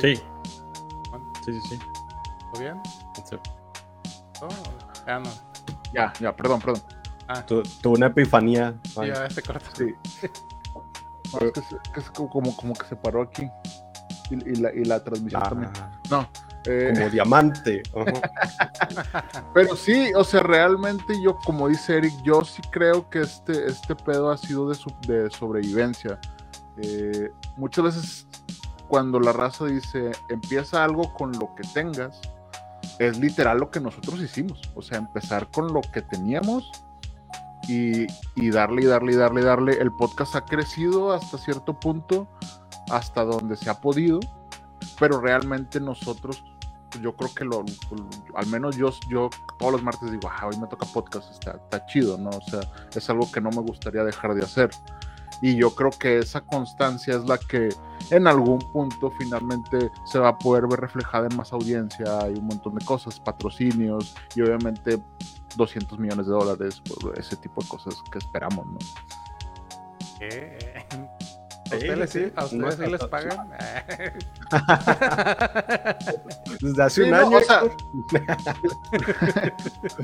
Sí. 0.00 0.16
Sí, 1.44 1.52
sí, 1.52 1.60
sí. 1.70 1.78
¿Todo 2.52 2.62
bien? 2.62 2.80
Sí. 3.28 3.36
Oh, 4.40 4.48
ya 5.06 5.18
no. 5.18 5.30
ya, 5.92 6.12
ya, 6.20 6.34
perdón, 6.34 6.60
perdón. 6.60 6.82
Ah, 7.28 7.44
Tu- 7.46 7.62
Tuve 7.80 7.94
una 7.98 8.06
epifanía. 8.06 8.74
sí, 8.84 9.06
ya 9.06 9.28
se 9.30 9.42
corta. 9.42 9.66
Sí. 9.74 9.94
No, 11.32 11.38
es 11.46 11.52
que, 11.52 12.00
es 12.00 12.10
como, 12.10 12.28
como, 12.30 12.56
como 12.56 12.74
que 12.74 12.86
se 12.86 12.96
paró 12.96 13.22
aquí. 13.22 13.48
Y, 14.30 14.34
y 14.50 14.54
la, 14.56 14.72
y 14.72 14.84
la 14.84 15.02
transmisión 15.02 15.42
Ah, 15.44 15.48
también. 15.48 15.72
No. 16.10 16.28
eh, 16.66 16.92
como 16.94 17.08
diamante. 17.10 17.82
Pero 19.54 19.76
sí, 19.76 20.12
o 20.14 20.24
sea, 20.24 20.40
realmente 20.40 21.14
yo, 21.22 21.36
como 21.44 21.68
dice 21.68 21.96
Eric, 21.98 22.14
yo 22.22 22.42
sí 22.44 22.62
creo 22.70 23.08
que 23.10 23.20
este, 23.22 23.66
este 23.66 23.94
pedo 23.94 24.30
ha 24.30 24.36
sido 24.38 24.68
de, 24.68 24.74
su- 24.74 24.94
de 25.06 25.30
sobrevivencia. 25.30 26.18
Eh, 26.78 27.30
muchas 27.56 27.84
veces 27.84 28.26
cuando 28.92 29.20
la 29.20 29.32
raza 29.32 29.64
dice, 29.64 30.12
empieza 30.28 30.84
algo 30.84 31.14
con 31.14 31.32
lo 31.32 31.54
que 31.54 31.66
tengas, 31.72 32.20
es 32.98 33.18
literal 33.18 33.56
lo 33.56 33.70
que 33.70 33.80
nosotros 33.80 34.20
hicimos. 34.20 34.60
O 34.74 34.82
sea, 34.82 34.98
empezar 34.98 35.50
con 35.50 35.72
lo 35.72 35.80
que 35.80 36.02
teníamos 36.02 36.70
y, 37.66 38.06
y 38.36 38.50
darle 38.50 38.82
y 38.82 38.84
darle 38.84 39.12
y 39.12 39.16
darle 39.16 39.40
y 39.40 39.44
darle. 39.44 39.72
El 39.80 39.92
podcast 39.92 40.36
ha 40.36 40.44
crecido 40.44 41.10
hasta 41.14 41.38
cierto 41.38 41.80
punto, 41.80 42.28
hasta 42.90 43.24
donde 43.24 43.56
se 43.56 43.70
ha 43.70 43.80
podido, 43.80 44.20
pero 45.00 45.22
realmente 45.22 45.80
nosotros 45.80 46.44
yo 47.00 47.16
creo 47.16 47.34
que 47.34 47.46
lo, 47.46 47.64
al 48.34 48.46
menos 48.48 48.76
yo, 48.76 48.90
yo 49.08 49.30
todos 49.58 49.72
los 49.72 49.82
martes 49.82 50.12
digo, 50.12 50.30
ah, 50.30 50.48
hoy 50.48 50.58
me 50.58 50.66
toca 50.66 50.84
podcast, 50.84 51.32
está, 51.32 51.52
está 51.52 51.86
chido, 51.86 52.18
¿no? 52.18 52.28
O 52.28 52.42
sea, 52.42 52.60
es 52.94 53.08
algo 53.08 53.32
que 53.32 53.40
no 53.40 53.48
me 53.48 53.62
gustaría 53.62 54.04
dejar 54.04 54.34
de 54.34 54.44
hacer. 54.44 54.68
Y 55.42 55.56
yo 55.56 55.74
creo 55.74 55.90
que 55.90 56.18
esa 56.20 56.40
constancia 56.40 57.16
es 57.16 57.24
la 57.24 57.36
que 57.36 57.68
en 58.10 58.26
algún 58.28 58.60
punto 58.60 59.10
finalmente 59.18 59.90
se 60.04 60.18
va 60.20 60.28
a 60.28 60.38
poder 60.38 60.66
ver 60.68 60.78
reflejada 60.80 61.26
en 61.30 61.36
más 61.36 61.52
audiencia, 61.52 62.20
hay 62.20 62.34
un 62.34 62.46
montón 62.46 62.74
de 62.76 62.84
cosas, 62.84 63.18
patrocinios 63.20 64.14
y 64.36 64.40
obviamente 64.42 65.02
200 65.56 65.98
millones 65.98 66.26
de 66.26 66.32
dólares, 66.32 66.80
por 66.80 67.18
ese 67.18 67.34
tipo 67.36 67.60
de 67.60 67.68
cosas 67.68 67.96
que 68.12 68.18
esperamos, 68.18 68.64
¿no? 68.66 68.78
¿Qué? 70.18 70.84
¿A 70.90 70.96
Sí, 71.70 71.76
ustedes, 71.76 72.10
sí, 72.10 72.18
sí. 72.26 72.32
¿A 72.36 72.40
No 72.54 72.68
ustedes 72.68 72.74
sí 72.76 72.82
está 72.82 72.90
les 72.90 73.04
pagan? 73.06 73.50
Desde 76.60 76.82
hace 76.82 77.02
Sí, 77.02 77.04
un 77.08 77.10
no, 77.10 77.16
año. 77.16 77.36
o 77.36 77.40
sea, 77.40 77.62
Héctor. 77.62 79.54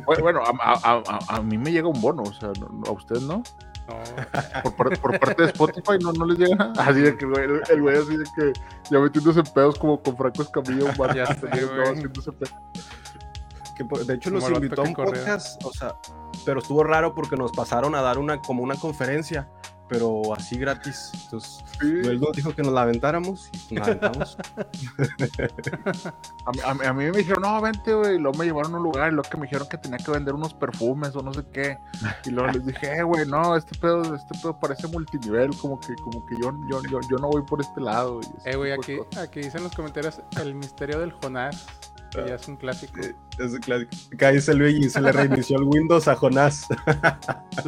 Bueno, 0.21 0.41
a, 0.45 0.51
a- 0.73 1.03
a- 1.07 1.37
a 1.37 1.43
mí 1.43 1.59
me 1.59 1.71
llega 1.71 1.89
un 1.89 2.01
bono, 2.01 2.23
o 2.23 2.33
sea, 2.33 2.51
no- 2.61 2.69
no, 2.71 2.87
a 2.89 2.93
ustedes 2.93 3.23
no. 3.23 3.43
No. 3.89 4.63
por, 4.63 4.75
par- 4.77 5.01
por 5.01 5.19
parte 5.19 5.43
de 5.43 5.49
Spotify 5.49 5.99
no, 6.01 6.13
no 6.13 6.27
les 6.27 6.39
llega 6.39 6.55
nada. 6.57 6.73
Así 6.79 7.01
de 7.01 7.17
que 7.17 7.25
el 7.25 7.31
güey, 7.31 7.45
el 7.71 7.83
güey 7.83 7.97
así 7.97 8.17
de 8.17 8.25
que 8.37 8.53
ya 8.91 8.99
metiéndose 8.99 9.41
en 9.41 9.47
pedos 9.47 9.79
como 9.79 10.01
con 10.03 10.17
Franco 10.17 10.43
Escamilla, 10.43 10.85
un 10.85 11.15
Ya 11.15 11.27
sé, 11.27 11.49
que 13.77 13.85
por- 13.85 14.05
de 14.05 14.15
hecho 14.15 14.31
nos 14.31 14.49
invitó 14.51 14.83
a 14.83 14.85
un 14.85 14.95
podcast, 14.95 15.65
o 15.65 15.73
sea, 15.73 15.95
pero 16.45 16.61
estuvo 16.61 16.83
raro 16.85 17.15
porque 17.15 17.37
nos 17.37 17.53
pasaron 17.53 17.95
a 17.95 18.03
dar 18.03 18.19
una 18.19 18.39
como 18.41 18.63
una 18.63 18.75
conferencia, 18.75 19.49
pero 19.89 20.35
así 20.35 20.59
gratis. 20.59 21.11
Entonces, 21.25 21.65
Sí. 21.81 21.87
nos 22.19 22.33
dijo 22.33 22.55
que 22.55 22.63
nos 22.63 22.73
la 22.73 22.83
aventáramos 22.83 23.51
y 23.71 23.75
nos 23.77 23.87
la 23.87 23.93
aventamos. 23.95 24.37
A, 26.47 26.53
mí- 26.53 26.61
a 26.65 26.75
mí- 26.75 26.85
a 26.87 26.93
mí 26.93 27.05
me 27.05 27.19
dijeron, 27.19 27.43
no, 27.43 27.61
vente, 27.61 27.93
güey. 27.95 28.17
Y 28.17 28.19
luego 28.19 28.39
me 28.39 28.47
llevaron 28.47 28.75
a 28.75 28.77
un 28.79 28.83
lugar 28.83 29.11
y 29.13 29.15
luego 29.15 29.29
que 29.29 29.37
me 29.37 29.43
dijeron 29.45 29.69
que 29.69 29.77
tenía 29.79 29.99
que 29.99 30.11
vender 30.11 30.35
unos 30.35 30.55
perfumes 30.55 31.15
o 31.15 31.23
no 31.23 31.33
sé 31.35 31.45
qué. 31.53 31.79
Y 32.25 32.31
luego 32.31 32.51
les 32.53 32.65
dije, 32.67 32.99
eh, 32.99 33.03
güey, 33.03 33.27
no, 33.27 33.55
este 33.57 33.79
pedo, 33.79 34.15
este 34.15 34.39
pedo 34.41 34.59
parece 34.59 34.87
multinivel, 34.89 35.55
como 35.59 35.79
que, 35.81 35.95
como 35.97 36.25
que 36.27 36.37
yo, 36.41 36.53
yo, 36.71 36.83
yo, 36.91 37.01
yo 37.11 37.17
no 37.19 37.29
voy 37.29 37.43
por 37.43 37.61
este 37.61 37.81
lado. 37.81 38.21
Eh, 38.45 38.57
güey, 38.57 38.73
aquí, 38.73 38.99
aquí 39.21 39.41
dicen 39.41 39.59
en 39.59 39.65
los 39.65 39.75
comentarios 39.75 40.21
el 40.41 40.55
misterio 40.55 40.99
del 41.01 41.13
Jonás, 41.13 41.67
que 42.11 42.27
ya 42.29 42.35
es 42.35 42.49
un 42.49 42.57
clásico. 42.57 43.01
Es 43.39 43.59
clásico. 43.61 43.91
Acá 44.15 44.31
dice 44.31 44.55
Luigi, 44.55 44.89
se 44.91 45.01
le 45.01 45.13
reinició 45.13 45.59
el 45.59 45.65
Windows 45.65 46.09
a 46.09 46.17
Jonás. 46.17 46.67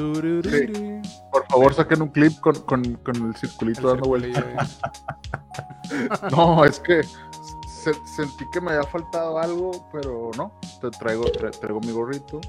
Por 1.33 1.47
favor, 1.49 1.75
saquen 1.75 2.03
un 2.03 2.09
clip 2.09 2.39
con, 2.41 2.55
con, 2.63 2.95
con 2.97 3.17
el 3.29 3.37
circulito 3.37 3.81
El 3.81 3.87
dando 3.87 4.09
vueltas. 4.09 4.81
No, 6.31 6.65
es 6.65 6.79
que 6.79 7.03
se- 7.03 8.07
sentí 8.17 8.45
que 8.53 8.61
me 8.61 8.71
había 8.71 8.85
faltado 8.85 9.39
algo, 9.39 9.89
pero 9.93 10.31
no. 10.37 10.53
Te 10.81 10.91
traigo, 10.91 11.25
tra- 11.25 11.51
traigo 11.59 11.81
mi 11.81 11.91
gorrito, 11.93 12.41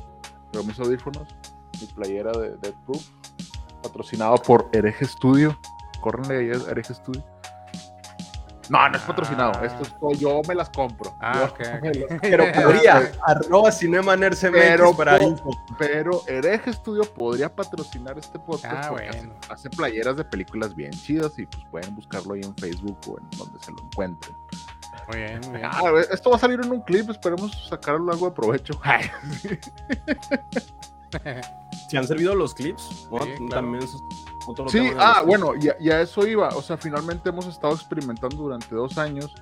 traigo 0.52 0.68
mis 0.68 0.80
audífonos, 0.80 1.28
mi 1.80 1.88
playera 1.88 2.32
de 2.34 2.56
Dead 2.58 2.74
Proof, 2.86 3.04
patrocinado 3.82 4.36
por 4.38 4.70
Hereje 4.74 5.06
Studio. 5.06 5.58
Córrenle 6.02 6.38
ahí 6.38 6.52
a 6.52 6.70
Hereje 6.72 6.94
Studio. 6.94 7.24
No, 8.72 8.88
no 8.90 8.96
es 8.96 9.04
patrocinado. 9.04 9.51
Ah. 9.60 9.66
Esto 9.66 9.84
es 9.84 10.00
todo. 10.00 10.12
Yo 10.13 10.42
me 10.48 10.56
las 10.56 10.70
compro. 10.70 11.13
Ah, 11.20 11.34
Yo 11.40 11.46
ok, 11.46 11.60
me 11.82 11.90
ok. 11.90 11.96
las- 12.10 12.20
Pero 12.22 12.46
podría, 12.54 13.12
arroba 13.28 13.70
Cinema 13.72 14.16
Nerd 14.16 14.36
CMX 14.38 14.51
Pero 14.54 14.96
para 14.96 15.22
info. 15.22 15.50
Pero 15.78 16.22
Hereje 16.25 16.72
Studio 16.72 17.04
podría 17.04 17.54
patrocinar 17.54 18.18
este 18.18 18.40
podcast 18.40 18.86
Ah, 18.86 18.90
porque 18.90 19.10
hace- 19.10 19.18
bueno. 19.20 19.34
hace, 19.50 19.70
playeras 19.70 20.16
de 20.16 20.24
películas 20.24 20.74
bien 20.74 20.92
chidas 20.92 21.38
y 21.38 21.46
pues 21.48 21.66
pueden 21.70 21.94
buscarlo 21.96 22.34
ahí 22.34 22.42
en 22.44 22.56
Facebook 22.56 22.98
o 23.10 23.18
en 23.20 23.30
donde 23.38 23.60
se 23.60 23.72
lo 23.74 23.80
encuentren. 23.84 24.36
Muy 25.10 25.18
bien, 25.18 25.42
muy 25.48 25.58
bien. 25.58 25.70
Ah, 25.70 25.82
esto 26.10 26.30
va 26.30 26.38
a 26.38 26.40
salir 26.40 26.62
en 26.63 26.72
un 26.72 26.80
clip, 26.82 27.10
esperemos 27.10 27.68
sacarlo 27.68 28.10
algo 28.13 28.30
de 28.30 28.36
provecho. 28.36 28.80
¿Se 31.89 31.98
han 31.98 32.08
servido 32.08 32.36
los 32.36 32.53
clips? 32.53 33.08
¿no? 33.12 33.20
Sí, 33.24 33.32
claro. 33.38 33.50
También 33.50 33.84
es 33.84 33.96
otro 34.48 34.70
Sí, 34.70 34.80
tema 34.80 34.96
ah, 35.00 35.24
bueno, 35.25 35.53
y 35.60 35.70
a, 35.70 35.75
y 35.80 35.89
a 35.89 36.01
eso 36.01 36.25
iba. 36.25 36.50
O 36.50 36.62
sea, 36.62 36.77
finalmente 36.77 37.30
hemos 37.30 37.46
estado 37.48 37.74
experimentando 37.74 38.38
durante 38.38 38.74
dos 38.75 38.98
años. 38.98 39.34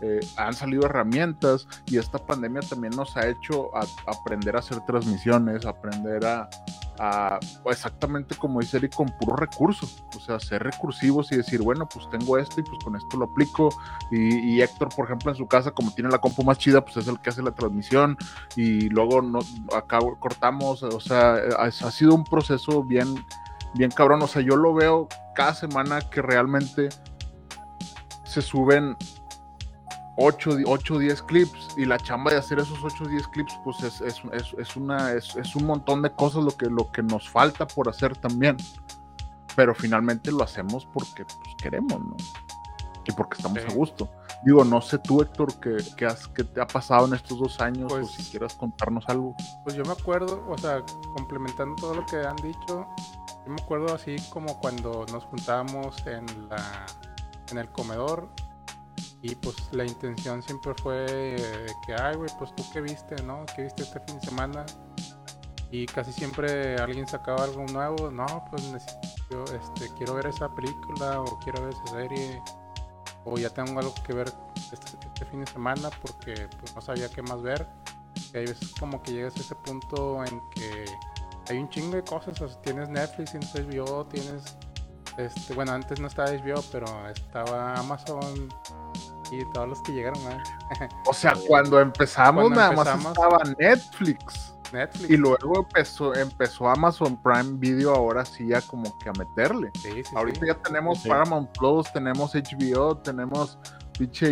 eh, 0.00 0.18
han 0.36 0.52
salido 0.52 0.84
herramientas 0.84 1.68
y 1.86 1.96
esta 1.96 2.18
pandemia 2.18 2.60
también 2.62 2.92
nos 2.96 3.16
ha 3.16 3.28
hecho 3.28 3.70
a- 3.76 3.86
aprender 4.06 4.56
a 4.56 4.58
hacer 4.58 4.80
transmisiones, 4.84 5.64
aprender 5.64 6.26
a, 6.26 6.48
exactamente 7.66 8.34
como 8.36 8.60
dice 8.60 8.76
Eric, 8.76 8.94
con 8.94 9.08
puros 9.18 9.38
recursos. 9.38 10.04
O 10.16 10.20
sea, 10.20 10.38
ser 10.38 10.62
recursivos 10.62 11.32
y 11.32 11.36
decir, 11.36 11.62
bueno, 11.62 11.88
pues 11.88 12.08
tengo 12.10 12.38
esto 12.38 12.60
y 12.60 12.62
pues 12.62 12.82
con 12.84 12.96
esto 12.96 13.16
lo 13.16 13.26
aplico. 13.26 13.70
Y, 14.10 14.54
y 14.54 14.62
Héctor, 14.62 14.88
por 14.94 15.06
ejemplo, 15.06 15.30
en 15.30 15.36
su 15.36 15.46
casa, 15.46 15.70
como 15.70 15.92
tiene 15.92 16.10
la 16.10 16.18
compu 16.18 16.42
más 16.42 16.58
chida, 16.58 16.84
pues 16.84 16.96
es 16.98 17.08
el 17.08 17.20
que 17.20 17.30
hace 17.30 17.42
la 17.42 17.52
transmisión. 17.52 18.16
Y 18.56 18.88
luego 18.88 19.22
no, 19.22 19.40
acá 19.76 19.98
cortamos. 20.18 20.82
O 20.82 21.00
sea, 21.00 21.34
ha, 21.58 21.64
ha 21.64 21.90
sido 21.90 22.14
un 22.14 22.24
proceso 22.24 22.82
bien, 22.82 23.14
bien 23.74 23.90
cabrón. 23.90 24.22
O 24.22 24.26
sea, 24.26 24.42
yo 24.42 24.56
lo 24.56 24.74
veo 24.74 25.08
cada 25.34 25.54
semana 25.54 26.00
que 26.00 26.22
realmente 26.22 26.88
se 28.24 28.42
suben 28.42 28.96
8 30.24 30.50
o 30.66 30.98
10 30.98 31.22
clips 31.22 31.68
y 31.76 31.84
la 31.84 31.98
chamba 31.98 32.30
de 32.30 32.36
hacer 32.38 32.58
esos 32.60 32.78
8 32.82 33.04
o 33.04 33.08
10 33.08 33.28
clips 33.28 33.58
pues 33.64 33.82
es, 33.82 34.00
es, 34.00 34.22
es, 34.32 34.54
es 34.58 34.76
una, 34.76 35.12
es, 35.12 35.34
es 35.36 35.56
un 35.56 35.66
montón 35.66 36.02
de 36.02 36.10
cosas 36.12 36.44
lo 36.44 36.56
que, 36.56 36.66
lo 36.66 36.90
que 36.92 37.02
nos 37.02 37.28
falta 37.28 37.66
por 37.66 37.88
hacer 37.88 38.16
también. 38.16 38.56
Pero 39.56 39.74
finalmente 39.74 40.30
lo 40.32 40.42
hacemos 40.44 40.86
porque 40.86 41.24
pues, 41.24 41.38
queremos, 41.60 42.00
¿no? 42.00 42.16
Y 43.04 43.12
porque 43.12 43.36
estamos 43.36 43.60
Sí. 43.60 43.66
a 43.68 43.74
gusto. 43.74 44.08
Digo, 44.44 44.64
no 44.64 44.80
sé 44.80 44.98
tú, 44.98 45.22
Héctor, 45.22 45.58
¿qué, 45.60 45.76
qué, 45.96 46.06
has, 46.06 46.26
qué 46.28 46.44
te 46.44 46.60
ha 46.60 46.66
pasado 46.66 47.06
en 47.06 47.14
estos 47.14 47.38
dos 47.38 47.60
años? 47.60 47.92
Pues- 47.92 48.06
o 48.08 48.12
si 48.12 48.30
quieras 48.30 48.54
contarnos 48.54 49.04
algo. 49.08 49.34
Pues 49.64 49.74
yo 49.76 49.84
me 49.84 49.92
acuerdo, 49.92 50.44
o 50.48 50.56
sea, 50.56 50.82
complementando 51.16 51.74
todo 51.76 51.94
lo 51.94 52.06
que 52.06 52.16
han 52.24 52.36
dicho, 52.36 52.86
yo 53.44 53.52
me 53.52 53.60
acuerdo 53.60 53.92
así 53.94 54.16
como 54.30 54.58
cuando 54.60 55.04
nos 55.12 55.24
juntábamos 55.24 56.06
en 56.06 56.26
la 56.48 56.86
en 57.50 57.58
el 57.58 57.68
comedor 57.70 58.30
y 59.22 59.36
pues 59.36 59.56
la 59.70 59.84
intención 59.84 60.42
siempre 60.42 60.74
fue 60.82 61.06
eh, 61.08 61.66
que, 61.86 61.94
ay, 61.94 62.16
güey, 62.16 62.30
pues 62.38 62.54
tú 62.56 62.64
qué 62.72 62.80
viste, 62.80 63.14
¿no? 63.22 63.46
¿Qué 63.54 63.62
viste 63.62 63.84
este 63.84 64.00
fin 64.00 64.18
de 64.18 64.26
semana? 64.26 64.66
Y 65.70 65.86
casi 65.86 66.12
siempre 66.12 66.76
alguien 66.76 67.06
sacaba 67.06 67.44
algo 67.44 67.64
nuevo, 67.66 68.10
no, 68.10 68.26
pues 68.50 68.64
necesito, 68.72 69.44
este, 69.44 69.94
quiero 69.96 70.14
ver 70.14 70.26
esa 70.26 70.52
película 70.52 71.20
o 71.20 71.38
quiero 71.38 71.62
ver 71.64 71.72
esa 71.72 71.86
serie 71.94 72.42
o 73.24 73.38
ya 73.38 73.48
tengo 73.48 73.78
algo 73.78 73.94
que 74.04 74.12
ver 74.12 74.32
este, 74.72 74.98
este 75.06 75.24
fin 75.26 75.44
de 75.44 75.46
semana 75.46 75.88
porque 76.02 76.48
pues 76.60 76.74
no 76.74 76.80
sabía 76.80 77.08
qué 77.08 77.22
más 77.22 77.40
ver. 77.42 77.66
Y 78.34 78.38
hay 78.38 78.46
veces 78.46 78.72
como 78.78 79.00
que 79.02 79.12
llegas 79.12 79.36
a 79.36 79.40
ese 79.40 79.54
punto 79.54 80.24
en 80.24 80.40
que 80.50 80.84
hay 81.48 81.58
un 81.58 81.68
chingo 81.68 81.94
de 81.94 82.02
cosas, 82.02 82.40
o 82.40 82.48
sea, 82.48 82.60
tienes 82.62 82.88
Netflix, 82.88 83.30
tienes 83.30 83.54
HBO, 83.54 84.04
tienes 84.06 84.56
este, 85.16 85.54
bueno, 85.54 85.72
antes 85.72 86.00
no 86.00 86.06
estaba 86.08 86.30
HBO, 86.30 86.62
pero 86.72 86.86
estaba 87.08 87.74
Amazon 87.74 88.48
todos 89.52 89.68
los 89.68 89.80
que 89.82 89.92
llegaron. 89.92 90.18
O 91.06 91.12
sea, 91.12 91.34
cuando 91.48 91.80
empezamos 91.80 92.42
Cuando 92.44 92.60
nada 92.60 92.72
empezamos- 92.72 93.04
más 93.04 93.12
estaba 93.12 93.38
Netflix. 93.58 94.48
Netflix. 94.72 95.10
Y 95.10 95.16
luego 95.18 95.58
empezó, 95.58 96.14
empezó 96.14 96.66
Amazon 96.68 97.16
Prime 97.22 97.58
Video 97.58 97.94
ahora 97.94 98.24
sí 98.24 98.46
ya 98.48 98.62
como 98.62 98.96
que 98.98 99.10
a 99.10 99.12
meterle. 99.12 99.70
Sí, 99.74 99.90
sí, 100.02 100.16
Ahorita 100.16 100.40
sí. 100.40 100.46
ya 100.46 100.54
tenemos 100.54 101.02
Sí. 101.02 101.08
Paramount 101.10 101.50
Plus, 101.58 101.92
tenemos 101.92 102.34
HBO, 102.34 102.96
tenemos 102.96 103.58
pinche 103.98 104.30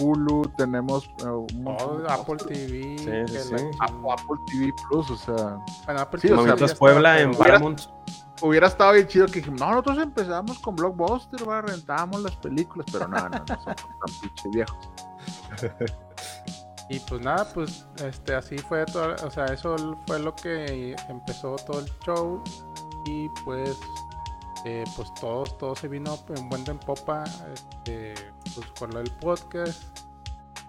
Hulu, 0.00 0.42
tenemos 0.56 1.08
Oh, 1.24 1.46
de 1.98 2.12
Apple. 2.12 2.36
TV. 2.48 2.96
Apple, 3.80 4.10
Apple 4.10 4.36
TV 4.50 4.72
Plus, 4.90 5.10
o 5.10 5.16
sea, 5.16 5.58
Bueno, 5.84 6.00
Apple 6.00 6.20
Sí, 6.20 6.30
o 6.32 6.42
sea, 6.42 6.56
TV 6.56 6.74
Puebla 6.74 7.20
en 7.20 7.32
Paramount. 7.32 7.80
Hubiera 8.42 8.68
estado 8.68 8.92
bien 8.92 9.06
chido 9.06 9.26
que 9.26 9.40
dijimos, 9.40 9.60
no, 9.60 9.70
nosotros 9.70 9.98
empezamos 9.98 10.58
con 10.58 10.76
Blockbuster, 10.76 11.48
va, 11.48 11.62
rentábamos 11.62 12.22
las 12.22 12.36
películas, 12.36 12.86
pero 12.92 13.08
no, 13.08 13.16
no, 13.16 13.28
no, 13.28 13.46
son 13.46 13.74
tan 13.74 14.20
pinche 14.20 14.48
viejos. 14.52 14.88
Y 16.88 17.00
pues 17.00 17.20
nada, 17.20 17.48
pues 17.52 17.84
este 18.04 18.34
así 18.36 18.58
fue 18.58 18.84
todo, 18.86 19.16
o 19.26 19.30
sea, 19.30 19.46
eso 19.46 19.76
fue 20.06 20.20
lo 20.20 20.34
que 20.36 20.94
empezó 21.08 21.56
todo 21.56 21.80
el 21.80 21.92
show 22.04 22.40
y 23.06 23.28
pues 23.44 23.76
eh, 24.64 24.84
pues 24.94 25.12
todo, 25.14 25.42
todo 25.44 25.74
se 25.74 25.88
vino 25.88 26.16
en 26.28 26.48
buen 26.48 26.68
en 26.70 26.78
popa 26.78 27.24
este, 27.52 28.14
pues 28.54 28.66
con 28.78 28.90
lo 28.90 28.98
del 28.98 29.10
podcast 29.14 29.82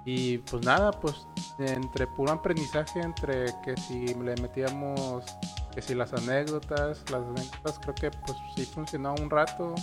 y 0.05 0.39
pues 0.39 0.65
nada, 0.65 0.91
pues 0.91 1.27
entre 1.59 2.07
puro 2.07 2.31
aprendizaje, 2.31 2.99
entre 3.01 3.53
que 3.61 3.75
si 3.77 4.13
le 4.15 4.35
metíamos 4.41 5.25
que 5.77 5.83
si 5.83 5.93
las 5.93 6.11
anécdotas, 6.11 7.03
las 7.11 7.21
anécdotas 7.21 7.77
creo 7.79 7.93
que 7.93 8.09
pues 8.25 8.35
sí 8.55 8.65
funcionó 8.65 9.13
un 9.21 9.29
rato 9.29 9.75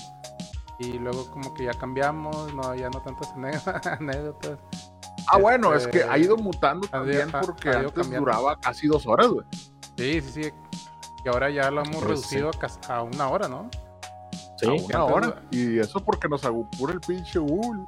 y 0.81 0.95
luego 0.99 1.31
como 1.31 1.55
que 1.55 1.67
ya 1.67 1.73
cambiamos, 1.73 2.53
no 2.53 2.75
ya 2.75 2.91
no 2.91 3.01
tantas 3.01 3.29
ané- 3.37 3.61
anécdotas. 4.01 4.59
Ah, 5.29 5.39
bueno, 5.39 5.73
es 5.73 5.87
que 5.87 5.99
Este, 6.01 6.11
ha 6.11 6.19
ido 6.19 6.37
mutando 6.37 6.89
también 6.89 7.29
ha- 7.33 7.41
porque 7.43 7.69
ha 7.71 7.79
antes 7.79 7.93
cambiando. 7.93 8.29
duraba 8.29 8.59
casi 8.59 8.89
dos 8.89 9.07
horas, 9.07 9.29
güey. 9.29 9.47
Sí, 9.97 10.21
sí, 10.21 10.43
sí. 10.43 10.53
Y 11.25 11.29
ahora 11.29 11.49
ya 11.49 11.71
lo 11.71 11.83
hemos 11.83 11.95
Pues 12.03 12.09
reducido 12.09 12.49
a 12.49 12.53
cas- 12.59 12.81
a 12.89 13.03
una 13.03 13.29
hora, 13.29 13.47
¿no? 13.47 13.71
Sí, 14.59 14.67
a 14.67 14.71
una 14.73 14.79
antes- 14.81 14.97
hora. 15.29 15.43
Y 15.53 15.79
eso 15.79 16.01
porque 16.01 16.29
nos 16.29 16.45
agupura 16.45 16.93
el 16.93 17.01
pinche 17.01 17.39
Google. 17.39 17.85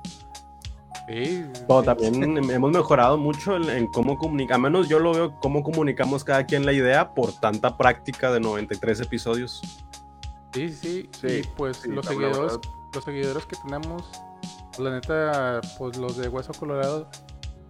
Sí. 1.09 1.45
También 1.85 2.51
hemos 2.51 2.73
mejorado 2.73 3.17
mucho 3.17 3.57
en, 3.57 3.71
en 3.71 3.87
cómo 3.87 4.19
comunicar, 4.19 4.57
a 4.57 4.59
menos 4.59 4.89
yo 4.89 4.99
lo 4.99 5.13
veo 5.13 5.39
cómo 5.41 5.63
comunicamos 5.63 6.25
cada 6.25 6.45
quien 6.47 6.67
la 6.67 6.73
idea 6.73 7.15
por 7.15 7.33
tanta 7.33 7.77
práctica 7.77 8.33
de 8.33 8.41
93 8.41 9.01
episodios. 9.01 9.63
Sí, 10.53 10.71
sí. 10.71 11.09
Sí, 11.21 11.27
y 11.29 11.43
pues 11.57 11.79
sí, 11.79 11.91
los 11.91 12.07
seguidores, 12.07 12.59
los 12.93 13.05
seguidores 13.05 13.47
que 13.47 13.57
tenemos, 13.65 14.11
la 14.79 14.91
neta, 14.91 15.61
pues 15.79 15.97
los 15.97 16.17
de 16.17 16.29
Hueso 16.29 16.53
Colorado, 16.55 17.09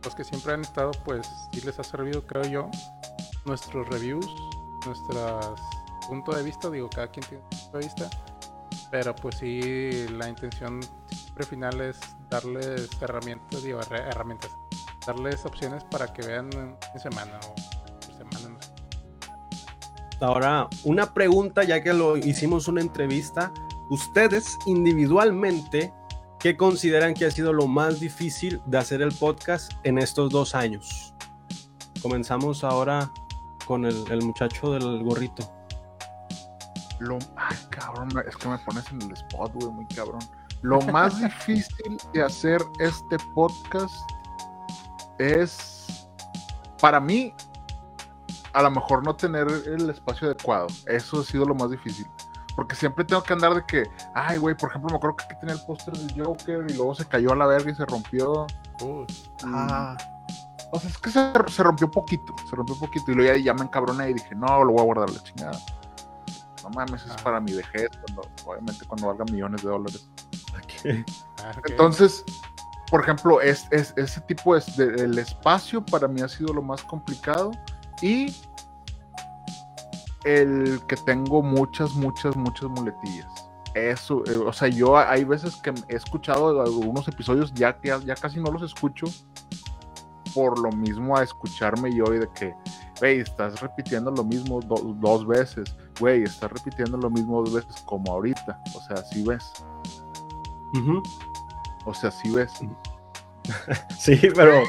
los 0.02 0.14
que 0.14 0.24
siempre 0.24 0.52
han 0.52 0.62
estado, 0.62 0.92
pues 1.04 1.28
sí 1.52 1.60
les 1.60 1.78
ha 1.78 1.84
servido, 1.84 2.26
creo 2.26 2.44
yo, 2.44 2.70
nuestros 3.44 3.88
reviews, 3.88 4.26
nuestros 4.86 5.60
punto 6.08 6.32
de 6.32 6.42
vista, 6.42 6.70
digo, 6.70 6.88
cada 6.88 7.08
quien 7.08 7.26
tiene 7.26 7.44
su 7.50 7.58
punto 7.64 7.78
de 7.78 7.84
vista. 7.84 8.10
Pero 8.90 9.14
pues 9.16 9.36
sí, 9.36 10.06
la 10.16 10.28
intención 10.28 10.80
siempre 11.10 11.44
final 11.44 11.80
es 11.80 11.98
darles 12.36 12.88
herramientas, 13.00 13.62
digo, 13.62 13.80
herra- 13.80 14.08
herramientas, 14.08 14.50
darles 15.06 15.44
opciones 15.44 15.84
para 15.84 16.12
que 16.12 16.26
vean 16.26 16.50
en, 16.52 16.76
semana 17.00 17.38
o 17.48 17.54
por 17.54 18.16
semana, 18.16 18.48
no 18.54 18.62
sé. 18.62 18.72
Ahora, 20.20 20.68
una 20.84 21.12
pregunta, 21.12 21.64
ya 21.64 21.82
que 21.82 21.92
lo 21.92 22.16
hicimos 22.16 22.68
una 22.68 22.80
entrevista, 22.80 23.52
ustedes 23.90 24.58
individualmente, 24.66 25.92
¿qué 26.40 26.56
consideran 26.56 27.14
que 27.14 27.26
ha 27.26 27.30
sido 27.30 27.52
lo 27.52 27.66
más 27.66 28.00
difícil 28.00 28.60
de 28.66 28.78
hacer 28.78 29.02
el 29.02 29.12
podcast 29.12 29.72
en 29.84 29.98
estos 29.98 30.30
dos 30.30 30.54
años? 30.54 31.14
Comenzamos 32.02 32.64
ahora 32.64 33.10
con 33.66 33.84
el, 33.84 34.04
el 34.10 34.22
muchacho 34.22 34.72
del 34.72 35.02
gorrito. 35.02 35.52
Lo, 36.98 37.18
ay, 37.36 37.56
cabrón, 37.68 38.08
es 38.26 38.36
que 38.36 38.48
me 38.48 38.58
pones 38.58 38.84
en 38.90 39.02
el 39.02 39.12
spot, 39.12 39.52
güey, 39.54 39.70
muy 39.70 39.86
cabrón. 39.86 40.20
Lo 40.62 40.80
más 40.80 41.20
difícil 41.20 41.98
de 42.12 42.22
hacer 42.22 42.62
este 42.80 43.18
podcast 43.34 43.94
es, 45.18 46.08
para 46.80 46.98
mí, 47.00 47.32
a 48.52 48.62
lo 48.62 48.70
mejor 48.70 49.04
no 49.04 49.14
tener 49.14 49.46
el 49.48 49.90
espacio 49.90 50.26
adecuado. 50.28 50.66
Eso 50.86 51.20
ha 51.20 51.24
sido 51.24 51.44
lo 51.44 51.54
más 51.54 51.70
difícil. 51.70 52.06
Porque 52.56 52.74
siempre 52.74 53.04
tengo 53.04 53.22
que 53.22 53.34
andar 53.34 53.54
de 53.54 53.64
que, 53.66 53.84
ay, 54.14 54.38
güey, 54.38 54.56
por 54.56 54.70
ejemplo, 54.70 54.88
me 54.90 54.96
acuerdo 54.96 55.16
que 55.16 55.24
aquí 55.24 55.34
tenía 55.40 55.54
el 55.56 55.60
póster 55.66 55.94
del 55.94 56.24
Joker 56.24 56.64
y 56.68 56.72
luego 56.72 56.94
se 56.94 57.04
cayó 57.04 57.32
a 57.32 57.36
la 57.36 57.46
verga 57.46 57.70
y 57.70 57.74
se 57.74 57.84
rompió. 57.84 58.46
Uy, 58.80 59.06
Ah. 59.44 59.94
O 60.72 60.80
sea, 60.80 60.90
es 60.90 60.98
que 60.98 61.10
se, 61.10 61.32
se 61.48 61.62
rompió 61.62 61.90
poquito, 61.90 62.34
se 62.48 62.56
rompió 62.56 62.76
poquito. 62.78 63.12
Y 63.12 63.14
luego 63.14 63.34
ya, 63.34 63.38
ya 63.44 63.54
me 63.54 63.62
encabroné 63.64 64.10
y 64.10 64.14
dije, 64.14 64.34
no, 64.34 64.64
lo 64.64 64.72
voy 64.72 64.80
a 64.80 64.84
guardar 64.84 65.10
la 65.10 65.22
chingada. 65.22 65.58
No 66.62 66.70
mames, 66.70 67.04
es 67.04 67.12
Ah. 67.12 67.16
para 67.22 67.40
mi 67.40 67.52
vejez, 67.52 67.88
cuando, 68.06 68.22
obviamente 68.46 68.84
cuando 68.86 69.06
valga 69.08 69.24
millones 69.30 69.62
de 69.62 69.68
dólares. 69.68 70.08
ah, 71.44 71.52
ok. 71.58 71.70
Entonces, 71.70 72.24
por 72.90 73.02
ejemplo, 73.02 73.40
es, 73.40 73.66
es- 73.70 73.92
ese 73.96 74.20
tipo 74.22 74.56
es 74.56 74.76
de- 74.76 74.94
el 75.04 75.18
espacio 75.18 75.84
para 75.84 76.06
mí 76.08 76.20
ha 76.22 76.28
sido 76.28 76.52
lo 76.54 76.62
más 76.62 76.82
complicado. 76.82 77.50
Y 78.02 78.34
el 80.24 80.80
que 80.88 80.96
tengo 80.96 81.42
muchas, 81.42 81.92
muchas, 81.94 82.36
muchas 82.36 82.68
muletillas. 82.70 83.26
Eso, 83.74 84.22
eh, 84.26 84.36
o 84.38 84.52
sea, 84.52 84.68
yo 84.68 84.96
hay 84.96 85.24
veces 85.24 85.56
que 85.56 85.72
he 85.88 85.96
escuchado 85.96 86.60
algunos 86.62 87.06
episodios, 87.08 87.52
ya, 87.54 87.78
ya, 87.84 87.98
ya 87.98 88.14
casi 88.14 88.40
no 88.40 88.50
los 88.50 88.62
escucho, 88.62 89.06
por 90.34 90.58
lo 90.58 90.70
mismo 90.72 91.16
a 91.16 91.22
escucharme 91.22 91.94
yo 91.94 92.04
y 92.14 92.18
de 92.18 92.28
que, 92.32 92.54
güey, 93.00 93.20
estás 93.20 93.60
repitiendo 93.60 94.10
lo 94.10 94.24
mismo 94.24 94.60
do- 94.60 94.94
dos 95.00 95.26
veces, 95.26 95.64
güey, 96.00 96.22
estás 96.24 96.50
repitiendo 96.52 96.96
lo 96.96 97.10
mismo 97.10 97.42
dos 97.42 97.52
veces 97.54 97.82
como 97.86 98.12
ahorita, 98.12 98.58
o 98.74 98.80
sea, 98.82 98.96
sí 99.04 99.22
ves, 99.22 99.52
O 101.84 101.94
sea, 101.94 102.10
sí 102.10 102.30
ves. 102.30 102.52
Sí, 103.96 104.20
pero 104.34 104.62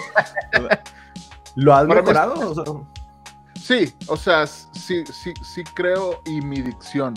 ¿lo 1.55 1.73
has 1.73 1.87
Para 1.87 2.01
mí 2.01 2.07
mejorado? 2.07 2.51
O 2.51 2.53
sea, 2.53 2.63
Sí, 3.67 3.93
o 4.07 4.15
sea, 4.15 4.47
sí, 4.47 5.03
sí, 5.11 5.33
sí 5.41 5.61
creo 5.63 6.21
y 6.25 6.39
mi 6.39 6.61
dicción. 6.61 7.15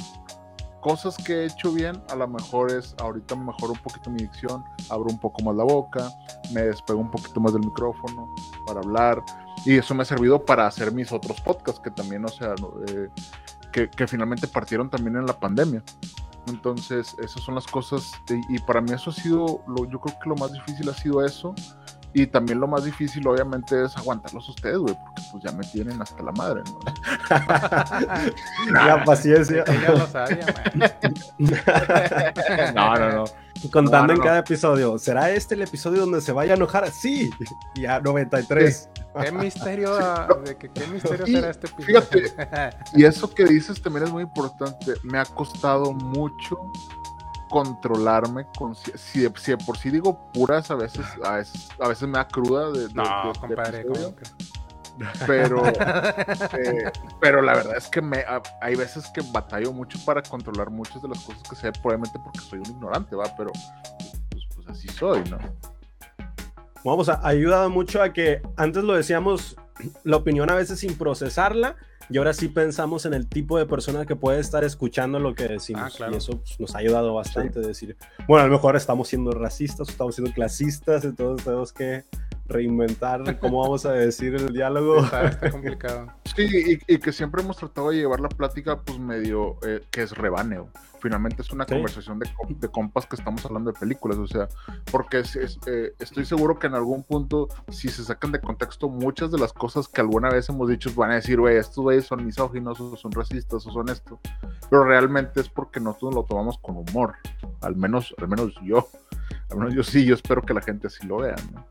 Cosas 0.80 1.16
que 1.16 1.42
he 1.42 1.44
hecho 1.44 1.70
bien, 1.70 2.02
a 2.10 2.16
lo 2.16 2.26
mejor 2.26 2.72
es, 2.72 2.92
ahorita 2.98 3.36
mejoro 3.36 3.74
un 3.74 3.78
poquito 3.78 4.10
mi 4.10 4.22
dicción, 4.22 4.64
abro 4.88 5.10
un 5.10 5.18
poco 5.18 5.44
más 5.44 5.54
la 5.54 5.62
boca, 5.62 6.10
me 6.52 6.62
despego 6.62 6.98
un 6.98 7.10
poquito 7.10 7.38
más 7.38 7.52
del 7.52 7.62
micrófono 7.62 8.34
para 8.66 8.80
hablar, 8.80 9.22
y 9.64 9.76
eso 9.76 9.94
me 9.94 10.02
ha 10.02 10.06
servido 10.06 10.44
para 10.44 10.66
hacer 10.66 10.90
mis 10.90 11.12
otros 11.12 11.40
podcasts, 11.40 11.80
que 11.80 11.92
también, 11.92 12.24
o 12.24 12.28
sea, 12.28 12.54
eh, 12.88 13.08
que, 13.70 13.88
que 13.88 14.08
finalmente 14.08 14.48
partieron 14.48 14.90
también 14.90 15.18
en 15.18 15.26
la 15.26 15.38
pandemia. 15.38 15.84
Entonces, 16.50 17.16
esas 17.18 17.42
son 17.42 17.54
las 17.54 17.66
cosas, 17.66 18.12
y, 18.28 18.56
y 18.56 18.58
para 18.58 18.80
mí 18.80 18.92
eso 18.92 19.10
ha 19.10 19.12
sido, 19.14 19.62
lo, 19.66 19.88
yo 19.90 20.00
creo 20.00 20.18
que 20.22 20.28
lo 20.28 20.36
más 20.36 20.52
difícil 20.52 20.88
ha 20.88 20.94
sido 20.94 21.24
eso, 21.24 21.54
y 22.12 22.26
también 22.26 22.58
lo 22.58 22.66
más 22.66 22.84
difícil, 22.84 23.26
obviamente, 23.28 23.84
es 23.84 23.96
aguantarlos 23.96 24.48
a 24.48 24.50
ustedes, 24.50 24.78
güey, 24.78 24.94
porque 24.94 25.22
pues 25.30 25.44
ya 25.44 25.52
me 25.52 25.64
tienen 25.64 26.02
hasta 26.02 26.22
la 26.22 26.32
madre, 26.32 26.62
¿no? 26.64 26.80
la 28.72 29.04
paciencia. 29.04 29.62
Ella 29.66 29.90
lo 29.90 30.06
sabía, 30.08 30.44
man. 30.46 30.90
No, 32.74 32.94
no, 32.96 33.12
no. 33.12 33.24
Contando 33.72 33.98
No, 33.98 34.06
no, 34.06 34.12
en 34.14 34.20
cada 34.20 34.38
episodio, 34.38 34.98
¿será 34.98 35.30
este 35.30 35.54
el 35.54 35.62
episodio 35.62 36.00
donde 36.00 36.20
se 36.20 36.32
vaya 36.32 36.52
a 36.52 36.56
enojar? 36.56 36.90
Sí, 36.90 37.30
ya 37.74 38.00
93. 38.00 38.88
¿Qué 39.22 39.32
misterio, 39.32 39.96
de 40.44 40.56
que, 40.56 40.70
qué 40.70 40.86
misterio 40.86 41.26
será 41.26 41.50
este 41.50 41.66
episodio? 41.66 42.02
fíjate. 42.02 42.76
Y 42.94 43.04
eso 43.04 43.32
que 43.34 43.44
dices 43.44 43.80
también 43.82 44.06
es 44.06 44.12
muy 44.12 44.22
importante. 44.22 44.94
Me 45.02 45.18
ha 45.18 45.24
costado 45.24 45.92
mucho 45.92 46.56
controlarme. 47.50 48.46
Con, 48.56 48.74
si, 48.74 48.92
si 48.96 49.20
de- 49.20 49.32
si 49.36 49.50
de 49.52 49.58
por 49.58 49.76
sí 49.76 49.90
digo 49.90 50.30
puras, 50.32 50.70
a 50.70 50.76
veces, 50.76 51.04
a 51.24 51.32
veces, 51.36 51.68
a 51.80 51.88
veces 51.88 52.08
me 52.08 52.18
da 52.18 52.28
cruda 52.28 52.70
de, 52.70 52.88
de- 52.88 52.94
no, 52.94 53.02
de- 53.02 53.32
de 53.32 53.38
compadre, 53.40 53.80
episodio, 53.80 54.04
¿cómo 54.04 54.16
que? 54.16 54.24
Pero, 55.26 55.66
eh, 55.68 56.90
pero 57.20 57.42
la 57.42 57.54
verdad 57.54 57.76
es 57.76 57.88
que 57.88 58.00
me, 58.02 58.18
ha- 58.18 58.42
hay 58.60 58.74
veces 58.74 59.04
que 59.14 59.22
batallo 59.32 59.72
mucho 59.72 59.98
para 60.04 60.22
controlar 60.22 60.70
muchas 60.70 61.00
de 61.02 61.08
las 61.08 61.18
cosas 61.20 61.42
que 61.48 61.56
sé, 61.56 61.72
probablemente 61.72 62.18
porque 62.22 62.40
soy 62.40 62.58
un 62.60 62.66
ignorante, 62.66 63.16
va, 63.16 63.24
pero 63.36 63.50
pues, 64.30 64.44
pues 64.54 64.68
así 64.68 64.88
soy, 64.88 65.22
¿no? 65.30 65.38
Vamos, 66.84 67.08
ha 67.08 67.20
ayudado 67.26 67.68
mucho 67.68 68.02
a 68.02 68.12
que 68.12 68.40
antes 68.56 68.82
lo 68.84 68.94
decíamos, 68.94 69.56
la 70.04 70.16
opinión 70.16 70.50
a 70.50 70.54
veces 70.54 70.80
sin 70.80 70.96
procesarla, 70.96 71.76
y 72.08 72.18
ahora 72.18 72.32
sí 72.32 72.48
pensamos 72.48 73.06
en 73.06 73.14
el 73.14 73.28
tipo 73.28 73.56
de 73.56 73.66
persona 73.66 74.04
que 74.04 74.16
puede 74.16 74.40
estar 74.40 74.64
escuchando 74.64 75.20
lo 75.20 75.34
que 75.34 75.46
decimos. 75.46 75.82
Ah, 75.84 75.90
claro. 75.96 76.12
Y 76.14 76.16
eso 76.16 76.38
pues, 76.38 76.58
nos 76.58 76.74
ha 76.74 76.78
ayudado 76.78 77.14
bastante. 77.14 77.60
Decir, 77.60 77.96
bueno, 78.26 78.42
a 78.42 78.46
lo 78.48 78.52
mejor 78.52 78.74
estamos 78.74 79.06
siendo 79.08 79.30
racistas, 79.30 79.88
estamos 79.88 80.16
siendo 80.16 80.32
clasistas, 80.32 81.04
entonces 81.04 81.44
tenemos 81.44 81.72
que 81.72 82.04
reinventar 82.50 83.38
cómo 83.38 83.62
vamos 83.62 83.86
a 83.86 83.92
decir 83.92 84.34
el 84.34 84.52
diálogo. 84.52 84.98
Está, 85.04 85.26
está 85.28 85.50
complicado. 85.50 86.06
Sí, 86.36 86.78
y, 86.86 86.94
y 86.94 86.98
que 86.98 87.12
siempre 87.12 87.42
hemos 87.42 87.56
tratado 87.56 87.90
de 87.90 87.96
llevar 87.96 88.20
la 88.20 88.28
plática, 88.28 88.78
pues 88.80 88.98
medio, 88.98 89.56
eh, 89.66 89.82
que 89.90 90.02
es 90.02 90.12
rebaneo. 90.16 90.68
Finalmente 91.00 91.40
es 91.40 91.50
una 91.50 91.64
Sí. 91.64 91.72
conversación 91.74 92.18
de, 92.18 92.28
de 92.48 92.68
compas 92.68 93.06
que 93.06 93.16
estamos 93.16 93.42
hablando 93.46 93.72
de 93.72 93.78
películas, 93.80 94.18
o 94.18 94.26
sea, 94.26 94.48
porque 94.92 95.20
es- 95.20 95.34
es, 95.36 95.58
eh, 95.66 95.94
estoy 95.98 96.26
seguro 96.26 96.58
que 96.58 96.66
en 96.66 96.74
algún 96.74 97.02
punto, 97.04 97.48
si 97.68 97.88
se 97.88 98.04
sacan 98.04 98.32
de 98.32 98.40
contexto, 98.40 98.88
muchas 98.90 99.30
de 99.30 99.38
las 99.38 99.52
cosas 99.54 99.88
que 99.88 100.02
alguna 100.02 100.28
vez 100.28 100.48
hemos 100.50 100.68
dicho 100.68 100.90
van 100.94 101.12
a 101.12 101.14
decir, 101.14 101.40
güey, 101.40 101.56
estos 101.56 101.78
güeyes 101.82 102.04
son 102.04 102.26
misóginos, 102.26 102.78
o 102.80 102.96
son 102.96 103.12
racistas, 103.12 103.66
o 103.66 103.70
son 103.72 103.88
esto, 103.88 104.20
pero 104.68 104.84
realmente 104.84 105.40
es 105.40 105.48
porque 105.48 105.80
nosotros 105.80 106.14
lo 106.14 106.24
tomamos 106.24 106.58
con 106.58 106.76
humor, 106.76 107.14
al 107.62 107.76
menos, 107.76 108.14
al 108.18 108.28
menos 108.28 108.54
yo. 108.62 108.86
Al 109.50 109.58
menos 109.58 109.74
yo 109.74 109.82
sí, 109.82 110.04
yo 110.04 110.14
espero 110.14 110.42
que 110.42 110.54
la 110.54 110.60
gente 110.60 110.86
así 110.88 111.04
lo 111.06 111.18
vea, 111.18 111.34
¿no? 111.52 111.64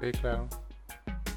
Sí, 0.00 0.10
claro. 0.12 0.48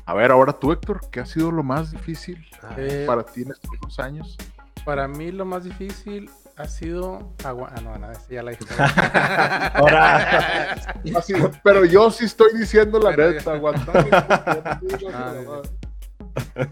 A 0.05 0.13
ver, 0.13 0.31
ahora 0.31 0.53
tú, 0.53 0.71
Héctor, 0.71 1.01
¿qué 1.09 1.21
ha 1.21 1.25
sido 1.25 1.51
lo 1.51 1.63
más 1.63 1.91
difícil 1.91 2.45
Eh, 2.77 3.03
para 3.07 3.23
ti 3.23 3.43
en 3.43 3.51
estos 3.51 3.71
dos 3.81 3.99
años? 3.99 4.37
Para 4.85 5.07
mí 5.07 5.31
lo 5.31 5.45
más 5.45 5.63
difícil 5.63 6.29
ha 6.57 6.65
sido 6.65 7.31
agua. 7.45 7.71
Ah, 7.75 7.81
no, 7.81 7.97
no, 7.97 8.07
ya 8.29 8.43
la 8.43 8.51
dije. 8.51 8.65
Ahora, 9.75 10.73
Así, 11.15 11.33
pero 11.63 11.85
yo 11.85 12.11
sí 12.11 12.25
estoy 12.25 12.57
diciendo 12.57 12.99
la 12.99 13.11
Pero- 13.15 13.31
neta, 13.31 13.53
aguantando. 13.53 14.09
Ah, 15.13 15.61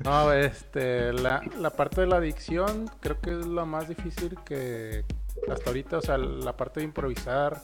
No, 0.04 0.34
este, 0.34 1.14
la, 1.14 1.42
la 1.60 1.70
parte 1.70 2.02
de 2.02 2.08
la 2.08 2.18
adicción 2.18 2.90
creo 3.00 3.20
que 3.22 3.32
es 3.32 3.46
lo 3.46 3.66
más 3.66 3.88
difícil 3.88 4.38
que 4.44 5.06
hasta 5.52 5.70
ahorita, 5.70 5.98
o 6.00 6.02
sea, 6.02 6.18
la 6.18 6.56
parte 6.58 6.80
de 6.82 6.86
improvisar, 6.88 7.62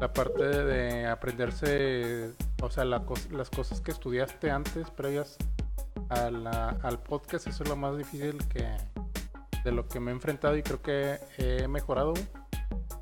la 0.00 0.12
parte 0.12 0.44
de 0.44 1.06
aprenderse, 1.06 2.30
o 2.62 2.70
sea, 2.70 2.84
las 2.84 3.50
cosas 3.50 3.80
que 3.80 3.90
estudiaste 3.90 4.50
antes, 4.50 4.90
previas 4.90 5.36
al 6.08 7.02
podcast, 7.02 7.46
eso 7.46 7.62
es 7.62 7.68
lo 7.68 7.76
más 7.76 7.96
difícil 7.96 8.38
que 8.48 8.66
de 9.64 9.72
lo 9.72 9.86
que 9.86 10.00
me 10.00 10.10
he 10.10 10.14
enfrentado 10.14 10.56
y 10.56 10.62
creo 10.62 10.80
que 10.80 11.18
he 11.36 11.68
mejorado 11.68 12.14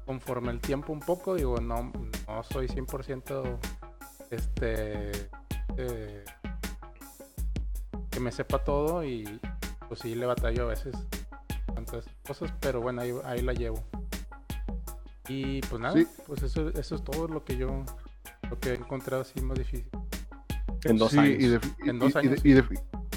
conforme 0.05 0.51
el 0.51 0.61
tiempo 0.61 0.93
un 0.93 1.01
poco, 1.01 1.35
digo, 1.35 1.61
no, 1.61 1.93
no 2.27 2.43
soy 2.43 2.67
100% 2.67 3.59
este... 4.31 5.13
eh, 5.77 6.25
que 8.11 8.21
me 8.21 8.33
sepa 8.33 8.65
todo 8.65 9.05
y 9.05 9.41
pues 9.87 10.01
sí 10.01 10.15
le 10.15 10.27
batallo 10.27 10.65
a 10.65 10.69
veces 10.69 10.97
tantas 11.75 12.05
cosas, 12.27 12.53
pero 12.59 12.81
bueno, 12.81 13.03
ahí, 13.03 13.15
ahí 13.25 13.43
la 13.43 13.53
llevo. 13.53 13.85
Y 15.29 15.61
pues 15.63 15.81
nada, 15.81 15.95
Sí. 15.95 16.07
pues 16.27 16.43
eso, 16.43 16.69
eso 16.71 16.95
es 16.95 17.05
todo 17.05 17.29
lo 17.29 17.45
que 17.45 17.57
yo 17.57 17.85
lo 18.51 18.59
que 18.59 18.71
he 18.71 18.75
encontrado 18.75 19.23
así 19.23 19.41
más 19.43 19.59
difícil. 19.59 19.89
en 20.85 20.97
dos 20.97 21.11
Sí, 21.11 21.19
años. 21.19 21.43
Y, 21.43 21.47
y- 21.87 21.89
En 21.91 21.99
dos 21.99 22.15
y- 22.15 22.19
y 22.19 22.23
de- 22.23 22.29
años. 22.29 22.45
y 22.45 22.53
def- 22.53 22.71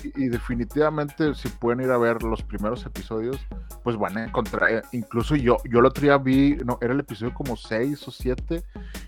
y- 0.03 0.23
y 0.25 0.29
definitivamente, 0.29 1.35
si 1.35 1.47
pueden 1.47 1.81
ir 1.85 1.91
a 1.91 1.97
ver 1.99 2.23
los 2.23 2.41
primeros 2.41 2.83
episodios, 2.87 3.37
pues 3.83 3.97
van 3.97 4.17
a 4.17 4.23
encontrar. 4.25 4.71
eh, 4.71 4.81
Incluso 4.93 5.35
yo, 5.35 5.57
yo 5.69 5.79
el 5.79 5.85
otro 5.85 6.01
día 6.01 6.17
vi, 6.17 6.55
no, 6.65 6.79
era 6.81 6.93
el 6.93 6.99
episodio 7.01 7.33
como 7.35 7.55
6 7.55 8.07
o 8.07 8.11
7, 8.11 8.63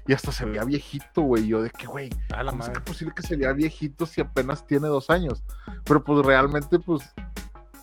y 0.08 0.14
hasta 0.14 0.32
se 0.32 0.46
veía 0.46 0.64
viejito, 0.66 1.24
güey. 1.24 1.48
Yo 1.48 1.64
de 1.64 1.72
que, 1.72 1.88
güey, 1.88 2.10
¿cómo 2.30 2.50
es 2.50 2.54
madre. 2.56 2.74
que 2.74 2.80
posible 2.82 3.14
que 3.16 3.24
se 3.24 3.36
vea 3.38 3.54
viejito 3.54 4.06
si 4.06 4.22
apenas 4.22 4.68
tiene 4.68 4.88
dos 4.88 5.10
años? 5.10 5.44
Pero 5.84 6.04
pues 6.04 6.24
realmente, 6.24 6.78
pues, 6.78 7.02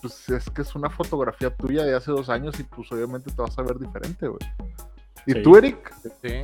pues 0.00 0.28
es 0.28 0.48
que 0.50 0.62
es 0.62 0.74
una 0.76 0.88
fotografía 0.88 1.52
tuya 1.54 1.83
de 1.85 1.96
hace 1.96 2.12
dos 2.12 2.28
años 2.28 2.59
y 2.61 2.62
pues 2.62 2.90
obviamente 2.92 3.33
te 3.33 3.42
vas 3.42 3.59
a 3.59 3.62
ver 3.62 3.76
diferente, 3.78 4.28
güey. 4.28 4.38
¿Y 5.30 5.34
Sí. 5.34 5.42
tú, 5.42 5.56
Eric? 5.56 5.92
Sí. 6.22 6.34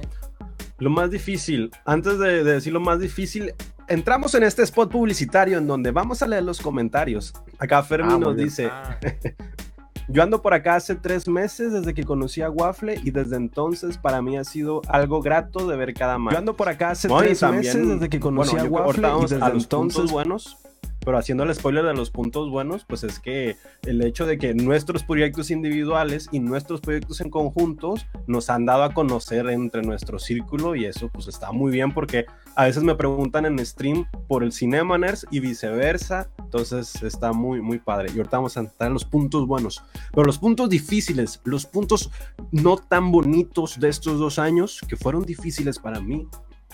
Lo 0.79 0.91
más 0.91 1.11
difícil, 1.11 1.71
antes 1.85 2.19
de, 2.19 2.45
de 2.45 2.53
decir 2.53 2.73
lo 2.73 2.81
más 2.81 2.99
difícil, 3.01 3.55
entramos 3.89 4.35
en 4.35 4.43
este 4.43 4.63
spot 4.63 4.91
publicitario 4.91 5.59
en 5.59 5.67
donde 5.67 5.91
vamos 5.91 6.23
a 6.23 6.27
leer 6.27 6.43
los 6.43 6.61
comentarios. 6.61 7.33
Acá 7.59 7.83
Fermi 7.83 8.13
Ah, 8.15 8.19
nos 8.19 8.37
dice, 8.37 8.67
Ah, 8.71 8.99
yo 10.09 10.23
ando 10.23 10.43
por 10.43 10.53
acá 10.55 10.75
hace 10.77 10.95
tres 10.95 11.27
meses 11.27 11.73
desde 11.73 11.95
que 11.95 12.05
conocí 12.05 12.43
a 12.43 12.51
Waffle 12.51 13.01
y 13.03 13.11
desde 13.11 13.37
entonces 13.37 13.97
para 13.99 14.21
mí 14.23 14.37
ha 14.37 14.45
sido 14.45 14.83
algo 14.89 15.23
grato 15.23 15.67
de 15.67 15.77
ver 15.77 15.95
cada 15.95 16.19
martes. 16.19 16.37
Yo 16.37 16.39
ando 16.41 16.57
por 16.57 16.69
acá 16.69 16.91
hace 16.91 17.09
tres 17.09 17.41
también- 17.41 17.63
meses 17.65 17.89
desde 17.89 18.09
que 18.11 18.21
conocí 18.21 18.55
bueno, 18.57 18.67
a 18.67 18.87
Waffle 18.87 19.09
y 19.09 19.23
desde 19.23 19.37
a 19.37 19.49
los 19.49 19.63
entonces 19.65 19.97
puntos 19.99 20.13
buenos. 20.13 20.59
Pero 21.07 21.19
haciendo 21.19 21.45
el 21.45 21.55
spoiler 21.55 21.85
de 21.85 21.95
los 21.95 22.11
puntos 22.11 22.51
buenos, 22.51 22.85
pues 22.85 23.05
es 23.05 23.21
que 23.21 23.57
el 23.83 24.03
hecho 24.03 24.27
de 24.27 24.39
que 24.39 24.55
nuestros 24.55 25.05
proyectos 25.05 25.53
individuales 25.53 26.29
y 26.33 26.41
nuestros 26.41 26.81
proyectos 26.81 27.21
en 27.21 27.31
conjuntos 27.31 28.09
nos 28.27 28.51
han 28.51 28.67
dado 28.67 28.83
a 28.83 28.93
conocer 28.93 29.47
entre 29.51 29.83
nuestro 29.83 30.19
círculo 30.19 30.75
y 30.75 30.85
eso 30.85 31.09
pues 31.09 31.29
está 31.29 31.53
muy 31.53 31.71
bien 31.71 31.95
porque 31.95 32.27
a 32.57 32.65
veces 32.65 32.83
me 32.83 32.97
preguntan 32.97 33.47
en 33.47 33.65
stream 33.65 34.05
por 34.27 34.43
el 34.43 34.53
Cinemaners 34.53 35.25
y 35.31 35.39
viceversa, 35.39 36.29
entonces 36.41 37.01
está 37.05 37.33
muy 37.33 37.61
muy 37.63 37.79
padre. 37.79 38.11
Y 38.13 38.19
ahorita 38.19 38.39
vamos 38.39 38.57
a 38.57 38.61
entrar 38.61 38.89
en 38.89 38.95
los 38.95 39.05
puntos 39.05 39.47
buenos, 39.47 39.85
pero 40.11 40.25
los 40.25 40.39
puntos 40.39 40.69
difíciles, 40.69 41.41
los 41.45 41.67
puntos 41.67 42.11
no 42.51 42.79
tan 42.79 43.13
bonitos 43.13 43.79
de 43.79 43.91
estos 43.91 44.19
dos 44.19 44.41
años 44.41 44.81
que 44.89 44.97
fueron 44.97 45.25
difíciles 45.25 45.79
para 45.79 46.01
mí. 46.01 46.27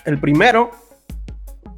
El 0.05 0.19
primero 0.19 0.71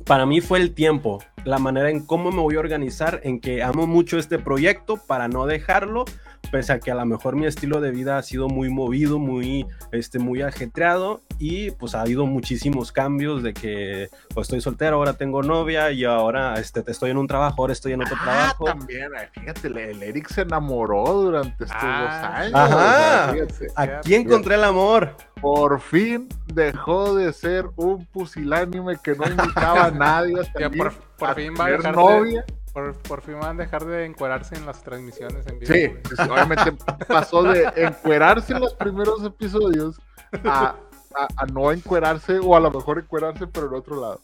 para 0.06 0.26
mí 0.26 0.40
fue 0.40 0.60
el 0.60 0.74
tiempo, 0.74 1.20
la 1.46 1.60
manera 1.60 1.90
en 1.90 2.06
cómo 2.06 2.32
me 2.32 2.42
voy 2.42 2.56
a 2.56 2.60
organizar, 2.60 3.22
en 3.24 3.40
que 3.40 3.64
amo 3.64 3.88
mucho 3.88 4.18
este 4.18 4.40
proyecto 4.40 4.98
para 4.98 5.28
no 5.28 5.46
dejarlo, 5.46 6.06
pese 6.52 6.74
a 6.74 6.80
que 6.80 6.92
a 6.92 6.96
lo 6.96 7.06
mejor 7.06 7.36
mi 7.36 7.46
estilo 7.46 7.82
de 7.82 7.92
vida 7.92 8.18
ha 8.18 8.24
sido 8.24 8.48
muy 8.48 8.70
movido, 8.70 9.20
muy, 9.20 9.66
este, 9.92 10.20
muy 10.20 10.42
ajetreado 10.42 11.22
y 11.40 11.72
pues 11.72 11.96
ha 11.96 12.02
habido 12.02 12.26
muchísimos 12.26 12.92
cambios 12.92 13.44
de 13.44 13.54
que 13.54 14.10
pues 14.34 14.46
estoy 14.46 14.62
soltero, 14.62 14.98
ahora 14.98 15.14
tengo 15.14 15.44
novia 15.44 15.92
y 15.92 16.06
ahora 16.06 16.56
este, 16.56 16.84
estoy 16.88 17.12
en 17.12 17.18
un 17.18 17.28
trabajo, 17.28 17.56
ahora 17.62 17.74
estoy 17.74 17.94
en 17.94 18.02
otro 18.02 18.16
Ah, 18.20 18.24
trabajo. 18.24 18.66
también, 18.66 19.10
fíjate, 19.34 19.68
el- 19.68 20.04
Eric 20.04 20.30
se 20.30 20.42
enamoró 20.42 21.04
durante 21.06 21.64
estos 21.66 21.78
Ah, 21.82 22.02
dos 22.02 22.40
años. 22.40 22.54
ajá. 22.56 23.34
fíjate. 23.34 23.68
Aquí 23.76 24.16
encontré 24.16 24.56
el 24.56 24.64
amor. 24.64 25.16
Por 25.42 25.80
fin 25.80 26.28
dejó 26.54 27.14
de 27.16 27.32
ser 27.34 27.66
un 27.76 28.06
pusilánime 28.06 28.98
que 29.04 29.16
no 29.16 29.28
invitaba 29.28 29.86
a 29.86 29.92
nadie 29.92 30.36
a 30.40 30.44
Ya 30.60 30.70
por, 30.70 30.94
por 31.18 31.30
a 31.30 31.36
fin 31.36 31.54
va 31.60 31.66
a 31.66 31.70
dejar 31.72 31.96
novia. 31.96 32.44
de, 32.48 32.54
por, 32.76 32.94
por 33.04 33.22
fin 33.22 33.40
van 33.40 33.58
a 33.60 33.64
dejar 33.64 33.86
de 33.86 34.06
encuerarse 34.06 34.54
en 34.56 34.66
las 34.68 34.84
transmisiones 34.84 35.48
en 35.48 35.58
vivo. 35.60 35.74
Sí, 35.74 35.88
pues, 36.04 36.30
obviamente 36.30 36.74
pasó 37.08 37.42
de 37.44 37.72
encuerarse 37.78 38.54
en 38.54 38.60
los 38.60 38.74
primeros 38.76 39.24
episodios 39.24 40.00
a, 40.44 40.76
a- 41.16 41.28
a 41.38 41.46
no 41.48 41.72
encuerarse 41.72 42.38
o 42.40 42.56
a 42.56 42.60
lo 42.60 42.70
mejor 42.70 43.00
encuerarse 43.00 43.48
pero 43.48 43.68
en 43.68 43.74
otro 43.76 44.00
lado. 44.02 44.22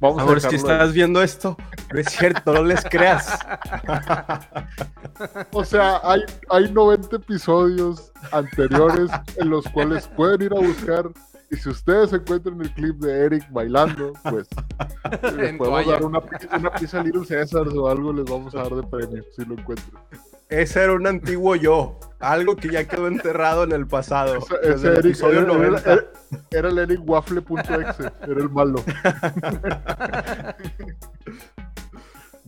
Vamos 0.00 0.22
Amor, 0.22 0.36
a 0.36 0.40
si 0.40 0.46
dejarlo 0.46 0.68
ahí. 0.68 0.74
estás 0.76 0.92
viendo 0.94 1.22
esto, 1.24 1.56
no 1.92 1.98
es 1.98 2.06
cierto, 2.06 2.52
no 2.54 2.62
les 2.62 2.84
creas. 2.84 3.36
O 5.52 5.64
sea, 5.64 6.00
hay, 6.04 6.22
hay 6.50 6.70
90 6.72 7.16
episodios 7.16 8.12
anteriores 8.30 9.10
en 9.36 9.50
los 9.50 9.66
cuales 9.70 10.06
pueden 10.16 10.42
ir 10.42 10.52
a 10.52 10.60
buscar. 10.60 11.08
Y 11.50 11.56
si 11.56 11.68
ustedes 11.70 12.12
encuentran 12.12 12.60
el 12.60 12.70
clip 12.74 12.96
de 12.96 13.24
Eric 13.24 13.50
bailando, 13.50 14.12
pues 14.22 14.46
les 15.36 15.56
podemos 15.56 15.58
toalla. 15.84 15.92
dar 15.92 16.04
una, 16.04 16.20
una 16.58 16.70
pizza 16.72 17.02
Little 17.02 17.26
Caesars 17.26 17.72
o 17.74 17.88
algo, 17.88 18.12
les 18.12 18.24
vamos 18.26 18.54
a 18.54 18.58
dar 18.64 18.74
de 18.74 18.82
premio 18.82 19.24
si 19.34 19.44
lo 19.46 19.54
encuentran. 19.54 20.02
Ese 20.50 20.82
era 20.82 20.94
un 20.94 21.06
antiguo 21.06 21.56
yo, 21.56 21.98
algo 22.20 22.56
que 22.56 22.70
ya 22.70 22.86
quedó 22.88 23.06
enterrado 23.06 23.64
en 23.64 23.72
el 23.72 23.86
pasado. 23.86 24.36
Ese, 24.36 24.54
ese 24.74 24.86
el 24.88 24.92
Eric 24.94 25.04
episodio 25.06 25.40
era, 25.40 25.52
era- 25.52 25.58
90. 25.68 25.92
era- 25.92 26.04
era 26.50 26.68
el 26.68 26.78
Eric 26.78 27.00
Waffle.exe, 27.06 28.12
era 28.22 28.40
el 28.42 28.50
malo. 28.50 28.82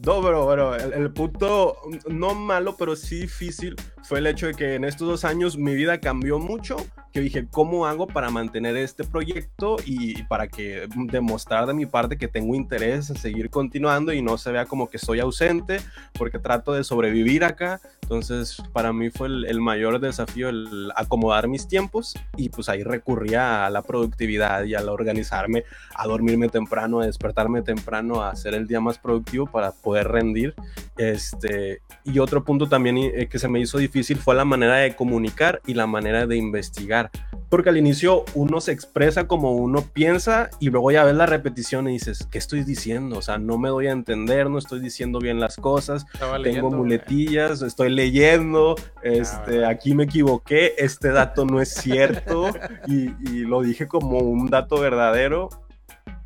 No, 0.03 0.23
pero 0.23 0.47
bueno, 0.47 0.75
el, 0.75 0.95
el 0.95 1.13
punto 1.13 1.77
no 2.09 2.35
malo, 2.35 2.75
pero 2.79 2.97
sí 2.97 3.21
difícil 3.21 3.77
fue 4.11 4.19
el 4.19 4.27
hecho 4.27 4.49
de 4.49 4.55
que 4.55 4.75
en 4.75 4.83
estos 4.83 5.07
dos 5.07 5.25
años 5.25 5.57
mi 5.57 5.73
vida 5.73 6.01
cambió 6.01 6.41
mucho. 6.41 6.79
Que 7.13 7.21
dije, 7.21 7.47
¿cómo 7.49 7.87
hago 7.87 8.09
para 8.09 8.31
mantener 8.31 8.77
este 8.77 9.05
proyecto 9.05 9.77
y 9.85 10.25
para 10.25 10.49
que 10.49 10.89
demostrar 11.07 11.67
de 11.67 11.75
mi 11.75 11.87
parte 11.87 12.17
que 12.19 12.29
tengo 12.29 12.57
interés 12.57 13.11
en 13.11 13.17
seguir 13.17 13.51
continuando 13.51 14.13
y 14.13 14.21
no 14.21 14.37
se 14.37 14.51
vea 14.51 14.67
como 14.67 14.91
que 14.91 14.97
estoy 14.97 15.21
ausente? 15.21 15.79
Porque 16.13 16.41
trato 16.41 16.73
de 16.73 16.83
sobrevivir 16.83 17.45
acá. 17.45 17.81
Entonces, 18.03 18.61
para 18.73 18.93
mí 18.93 19.11
fue 19.11 19.29
el, 19.29 19.45
el 19.45 19.61
mayor 19.61 20.01
desafío 20.01 20.49
el 20.49 20.91
acomodar 20.97 21.47
mis 21.47 21.69
tiempos 21.69 22.15
y 22.37 22.49
pues 22.49 22.69
ahí 22.69 22.83
recurría 22.83 23.65
a 23.65 23.71
la 23.71 23.83
productividad 23.83 24.65
y 24.65 24.75
al 24.75 24.89
organizarme, 24.89 25.63
a 25.95 26.09
dormirme 26.09 26.49
temprano, 26.49 27.01
a 27.01 27.07
despertarme 27.07 27.63
temprano, 27.63 28.23
a 28.23 28.31
hacer 28.31 28.55
el 28.55 28.67
día 28.67 28.81
más 28.81 28.99
productivo 28.99 29.47
para 29.47 29.71
poder 29.71 30.09
rendir. 30.09 30.55
Este, 30.97 31.81
y 32.05 32.19
otro 32.19 32.45
punto 32.45 32.69
también 32.69 32.99
eh, 32.99 33.29
que 33.31 33.39
se 33.39 33.49
me 33.49 33.61
hizo 33.61 33.79
difícil 33.79 34.00
fue 34.03 34.35
la 34.35 34.45
manera 34.45 34.77
de 34.77 34.95
comunicar 34.95 35.61
y 35.67 35.75
la 35.75 35.87
manera 35.87 36.27
de 36.27 36.37
investigar. 36.37 37.11
Porque 37.49 37.71
al 37.71 37.77
inicio 37.77 38.25
uno 38.35 38.61
se 38.61 38.73
expresa 38.73 39.27
como 39.27 39.53
uno 39.53 39.83
piensa 39.83 40.51
y 40.61 40.71
luego 40.71 40.91
ya 40.91 41.05
ves 41.05 41.15
la 41.15 41.27
repetición 41.27 41.89
y 41.89 41.93
dices, 41.93 42.27
¿qué 42.31 42.39
estoy 42.39 42.65
diciendo? 42.65 43.19
O 43.19 43.23
sea, 43.23 43.39
no 43.39 43.59
me 43.59 43.69
doy 43.69 43.89
a 43.89 43.93
entender, 43.93 44.49
no 44.49 44.59
estoy 44.59 44.81
diciendo 44.81 45.19
bien 45.19 45.41
las 45.41 45.57
cosas, 45.57 46.07
Estaba 46.13 46.35
tengo 46.35 46.45
leyendo, 46.45 46.71
muletillas, 46.71 47.63
estoy 47.63 47.91
leyendo, 47.91 48.77
este, 49.03 49.51
bueno. 49.51 49.69
aquí 49.69 49.95
me 49.95 50.05
equivoqué, 50.05 50.75
este 50.79 51.11
dato 51.11 51.45
no 51.45 51.61
es 51.61 51.71
cierto 51.75 52.51
y, 52.87 53.11
y 53.29 53.41
lo 53.41 53.63
dije 53.63 53.89
como 53.89 54.19
un 54.19 54.49
dato 54.49 54.79
verdadero. 54.79 55.49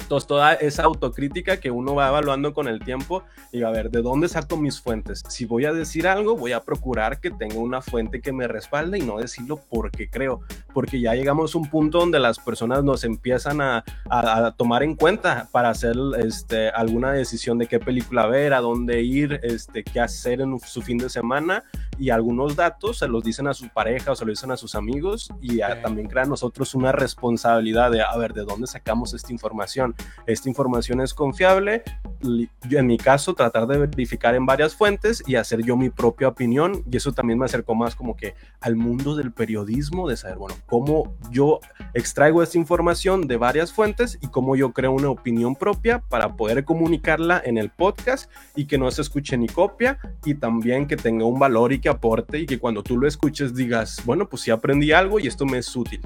Entonces, 0.05 0.29
toda 0.29 0.53
esa 0.55 0.83
autocrítica 0.85 1.57
que 1.57 1.71
uno 1.71 1.95
va 1.95 2.09
evaluando 2.09 2.53
con 2.53 2.69
el 2.69 2.81
tiempo 2.81 3.23
y 3.53 3.63
a 3.63 3.71
ver, 3.71 3.91
¿de 3.91 4.03
dónde 4.03 4.29
saco 4.29 4.57
mis 4.59 4.79
fuentes? 4.81 5.23
Si 5.29 5.47
voy 5.47 5.65
a 5.65 5.73
decir 5.73 6.07
algo, 6.07 6.37
voy 6.37 6.53
a 6.53 6.61
procurar 6.63 7.21
que 7.21 7.31
tenga 7.31 7.57
una 7.57 7.81
fuente 7.81 8.21
que 8.21 8.31
me 8.31 8.47
respalde 8.47 8.99
y 8.99 9.03
no 9.03 9.17
decirlo 9.19 9.61
porque 9.71 10.11
creo, 10.11 10.43
porque 10.75 11.01
ya 11.01 11.15
llegamos 11.15 11.55
a 11.55 11.59
un 11.59 11.71
punto 11.71 11.99
donde 12.01 12.21
las 12.21 12.39
personas 12.39 12.85
nos 12.85 13.03
empiezan 13.05 13.63
a, 13.63 13.83
a- 14.11 14.47
a 14.47 14.53
tomar 14.53 14.83
en 14.83 14.95
cuenta 14.95 15.49
para 15.51 15.71
hacer 15.71 15.97
este, 16.19 16.69
alguna 16.69 17.13
decisión 17.13 17.57
de 17.59 17.67
qué 17.67 17.81
película 17.81 18.27
ver, 18.27 18.53
a 18.53 18.61
dónde 18.61 19.01
ir, 19.03 19.41
este, 19.43 19.85
qué 19.85 20.01
hacer 20.01 20.43
en 20.43 20.61
su 20.61 20.83
fin 20.83 20.99
de 20.99 21.09
semana 21.09 21.65
y 21.99 22.11
algunos 22.11 22.57
datos 22.57 22.99
se 22.99 23.09
los 23.09 23.25
dicen 23.25 23.47
a 23.49 23.55
su 23.55 23.69
pareja 23.71 24.13
o 24.13 24.17
se 24.17 24.27
los 24.27 24.39
dicen 24.39 24.51
a 24.51 24.57
sus 24.59 24.75
amigos 24.75 25.31
y 25.41 25.61
también 25.83 26.09
crea 26.09 26.25
nosotros 26.27 26.75
una 26.75 26.93
responsabilidad 26.93 27.91
de, 27.91 28.03
a 28.03 28.15
ver, 28.19 28.35
¿de 28.35 28.45
dónde 28.45 28.67
sacamos 28.67 29.15
esta 29.15 29.33
información? 29.33 29.95
Esta 30.27 30.49
información 30.49 31.01
es 31.01 31.13
confiable, 31.13 31.83
en 32.23 32.87
mi 32.87 32.97
caso, 32.97 33.35
tratar 33.35 33.67
de 33.67 33.79
verificar 33.79 34.35
en 34.35 34.47
varias 34.47 34.75
fuentes 34.75 35.23
y 35.27 35.35
hacer 35.35 35.63
yo 35.63 35.77
mi 35.77 35.91
propia 35.91 36.29
opinión 36.29 36.83
y 36.91 36.97
eso 36.97 37.13
también 37.13 37.39
me 37.39 37.45
acercó 37.45 37.75
más 37.75 37.95
como 37.95 38.17
que 38.17 38.35
al 38.61 38.77
mundo 38.77 39.15
del 39.15 39.33
periodismo, 39.33 40.09
de 40.09 40.17
saber, 40.17 40.39
bueno, 40.39 40.57
cómo 40.67 41.15
yo 41.31 41.61
extraigo 41.93 42.43
esta 42.43 42.59
información 42.59 43.27
de 43.27 43.37
varias 43.37 43.73
fuentes 43.73 44.19
y 44.21 44.29
cómo 44.29 44.57
yo 44.57 44.73
creo 44.73 44.93
una 44.93 45.11
opinión 45.11 45.57
propia 45.57 46.01
para 46.01 46.37
poder 46.37 46.65
comunicarla 46.65 47.43
en 47.45 47.59
el 47.59 47.71
podcast 47.71 48.31
y 48.57 48.67
que 48.67 48.79
no 48.79 48.91
se 48.91 49.03
escuche 49.03 49.37
ni 49.37 49.47
copia 49.47 49.99
y 50.25 50.35
también 50.35 50.87
que 50.87 50.97
tenga 50.97 51.25
un 51.25 51.39
valor 51.39 51.73
y 51.73 51.81
que 51.81 51.89
aporte 51.89 52.39
y 52.39 52.47
que 52.47 52.59
cuando 52.59 52.83
tú 52.83 52.97
lo 52.97 53.07
escuches 53.07 53.55
digas, 53.55 54.03
bueno, 54.05 54.29
pues 54.29 54.43
sí 54.43 54.51
aprendí 54.51 54.93
algo 54.93 55.21
y 55.21 55.27
esto 55.27 55.45
me 55.47 55.59
es 55.59 55.75
útil. 55.77 56.01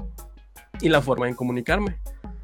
Y 0.81 0.89
la 0.89 1.01
forma 1.01 1.27
en 1.27 1.35
comunicarme. 1.35 1.99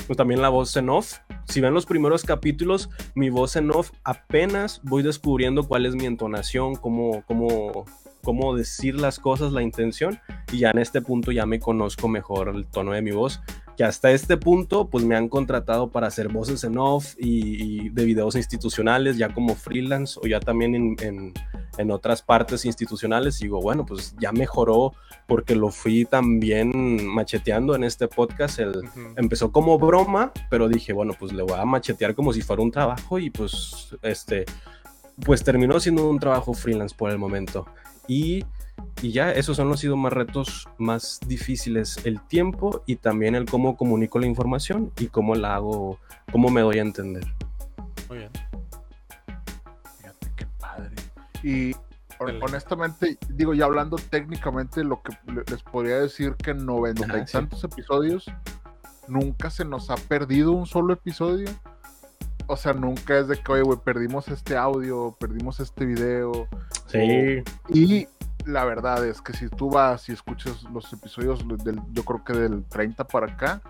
Pues 0.08 0.18
también 0.18 0.42
la 0.42 0.50
voz 0.50 0.76
en 0.78 0.90
off. 0.90 1.18
Si 1.48 1.62
ven 1.62 1.74
los 1.74 1.86
primeros 1.86 2.24
capítulos, 2.24 2.90
mi 3.16 3.30
voz 3.30 3.56
en 3.56 3.72
off 3.72 3.92
apenas 4.04 4.82
voy 4.84 5.04
descubriendo 5.04 5.68
cuál 5.68 5.86
es 5.86 5.96
mi 5.96 6.06
entonación, 6.06 6.76
cómo, 6.76 7.24
cómo, 7.28 7.86
cómo 8.24 8.56
decir 8.56 9.00
las 9.00 9.20
cosas, 9.20 9.52
la 9.52 9.62
intención, 9.62 10.20
y 10.52 10.60
ya 10.60 10.72
en 10.72 10.80
este 10.80 11.02
punto 11.02 11.32
ya 11.32 11.46
me 11.46 11.60
conozco 11.60 12.08
mejor 12.08 12.50
el 12.50 12.66
tono 12.66 12.92
de 12.92 13.02
mi 13.02 13.12
voz 13.12 13.42
que 13.76 13.84
hasta 13.84 14.12
este 14.12 14.38
punto 14.38 14.90
pues 14.90 15.04
me 15.04 15.16
han 15.16 15.28
contratado 15.28 15.92
para 15.92 16.08
hacer 16.08 16.30
voces 16.30 16.64
en 16.64 16.78
off 16.78 17.16
y, 17.18 17.90
de 17.90 18.06
videos 18.06 18.36
institucionales 18.36 19.18
ya 19.18 19.34
como 19.34 19.56
freelance 19.56 20.20
o 20.22 20.28
ya 20.28 20.40
también 20.40 20.96
en, 21.02 21.34
en, 21.78 21.92
otras 21.92 22.22
partes 22.22 22.66
institucionales. 22.66 23.40
Y 23.42 23.46
digo, 23.46 23.62
bueno, 23.62 23.86
pues 23.86 24.16
ya 24.20 24.32
mejoró 24.32 24.94
porque 25.28 25.56
lo 25.56 25.70
fui 25.70 26.06
también 26.06 26.72
macheteando 27.08 27.76
en 27.76 27.84
este 27.84 28.08
podcast. 28.08 28.60
El, 28.60 28.82
Empezó 29.18 29.52
como 29.52 29.78
broma, 29.78 30.32
pero 30.50 30.68
dije, 30.68 30.94
bueno, 30.94 31.14
pues 31.18 31.34
le 31.34 31.44
voy 31.44 31.60
a 31.60 31.66
machetear 31.66 32.16
como 32.16 32.34
si 32.34 32.42
fuera 32.42 32.62
un 32.62 32.72
trabajo 32.72 33.20
y 33.20 33.30
pues 33.30 33.96
este, 34.02 34.46
pues 35.26 35.44
terminó 35.44 35.80
siendo 35.80 36.10
un 36.10 36.20
trabajo 36.20 36.54
freelance 36.54 36.96
por 36.96 37.12
el 37.12 37.18
momento. 37.18 37.66
Y 38.08 38.46
y 39.02 39.12
ya, 39.12 39.32
esos 39.32 39.58
son 39.58 39.70
los 39.70 39.80
sido 39.80 39.98
más 39.98 40.14
retos 40.14 40.68
más 40.78 41.20
difíciles, 41.28 42.00
el 42.06 42.22
tiempo 42.22 42.82
y 42.86 42.96
también 42.96 43.36
el 43.36 43.46
cómo 43.46 43.78
comunico 43.78 44.20
la 44.20 44.26
información 44.26 44.92
y 44.98 45.08
cómo 45.08 45.36
la 45.36 45.56
hago, 45.56 46.00
cómo 46.32 46.50
me 46.50 46.62
doy 46.62 46.80
a 46.80 46.82
entender. 46.82 47.26
Muy 48.10 48.20
bien. 48.20 48.32
Fíjate 49.98 50.32
qué 50.36 50.48
padre. 50.60 50.96
Y 51.44 51.76
honestamente, 52.20 53.18
digo, 53.30 53.54
ya 53.54 53.66
hablando 53.66 53.98
técnicamente, 53.98 54.84
lo 54.84 55.02
que 55.04 55.16
les 55.52 55.62
podría 55.64 56.00
decir 56.00 56.36
que 56.36 56.52
en 56.52 56.66
noventa 56.66 57.18
y 57.20 57.26
tantos 57.26 57.64
episodios 57.64 58.26
nunca 59.08 59.50
se 59.50 59.66
nos 59.66 59.90
ha 59.90 59.96
perdido 59.96 60.52
un 60.52 60.66
solo 60.66 60.94
episodio. 60.94 61.50
O 62.48 62.58
sea, 62.58 62.74
nunca 62.74 63.20
es 63.20 63.28
de 63.28 63.38
que, 63.38 63.52
oye, 63.52 63.64
güey, 63.64 63.80
perdimos 63.84 64.28
este 64.28 64.56
audio, 64.56 65.16
perdimos 65.20 65.60
este 65.60 65.86
video. 65.86 66.48
Sí. 66.88 67.44
y 67.70 68.08
la 68.46 68.66
verdad 68.66 69.06
es 69.06 69.22
que 69.22 69.34
si 69.34 69.50
tú 69.50 69.70
vas 69.70 70.08
y 70.10 70.14
escuchas 70.14 70.64
los 70.72 70.92
episodios 70.94 71.46
del, 71.64 71.82
yo 71.92 72.04
creo 72.04 72.24
que 72.24 72.34
del 72.34 72.64
30 72.66 73.08
para 73.08 73.34
acá, 73.34 73.62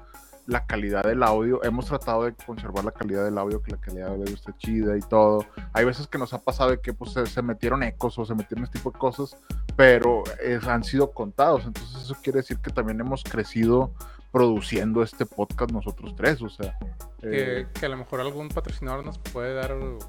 la 0.47 0.65
calidad 0.65 1.03
del 1.03 1.23
audio, 1.23 1.63
hemos 1.63 1.87
tratado 1.87 2.23
de 2.25 2.33
conservar 2.33 2.85
la 2.85 2.91
calidad 2.91 3.25
del 3.25 3.37
audio, 3.37 3.61
que 3.61 3.71
la 3.71 3.77
calidad 3.77 4.11
del 4.11 4.21
audio 4.21 4.35
esté 4.35 4.53
chida 4.57 4.95
y 4.95 5.01
todo. 5.01 5.45
Hay 5.73 5.85
veces 5.85 6.07
que 6.07 6.17
nos 6.17 6.33
ha 6.33 6.41
pasado 6.41 6.71
de 6.71 6.79
que 6.79 6.93
pues, 6.93 7.13
se, 7.13 7.41
metieron 7.41 7.81
ecos 7.83 8.17
o 8.19 8.25
se 8.25 8.35
metieron 8.35 8.63
este 8.63 8.77
tipo 8.77 8.91
de 8.91 8.99
cosas, 8.99 9.37
pero 9.75 10.23
han 10.67 10.83
sido 10.83 11.11
contados. 11.11 11.65
Entonces 11.65 12.03
eso 12.03 12.15
quiere 12.21 12.37
decir 12.37 12.59
que 12.59 12.71
también 12.71 12.99
hemos 12.99 13.23
crecido 13.23 13.91
produciendo 14.31 15.01
este 15.01 15.25
podcast 15.25 15.71
nosotros 15.71 16.13
tres, 16.15 16.41
o 16.41 16.49
sea. 16.49 16.77
Que, 17.19 17.61
eh, 17.61 17.67
que 17.73 17.85
a 17.85 17.89
lo 17.89 17.97
mejor 17.97 18.19
algún 18.19 18.49
patrocinador 18.49 19.03
nos 19.03 19.17
puede 19.17 19.55
dar 19.55 19.73
unos 19.73 20.05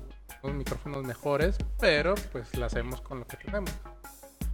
micrófonos 0.55 1.05
mejores, 1.05 1.57
pero 1.81 2.15
pues 2.33 2.57
lo 2.57 2.67
hacemos 2.67 3.01
con 3.01 3.21
lo 3.21 3.27
que 3.27 3.37
tenemos. 3.37 3.73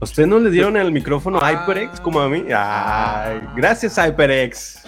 ¿Usted 0.02 0.26
no 0.26 0.40
le 0.40 0.50
dieron 0.50 0.76
el 0.76 0.90
micrófono 0.90 1.38
a 1.40 1.48
HyperX 1.52 2.00
como 2.00 2.20
a 2.20 2.28
mí? 2.28 2.44
Ay, 2.52 3.40
gracias 3.54 3.96
HyperX. 3.96 4.82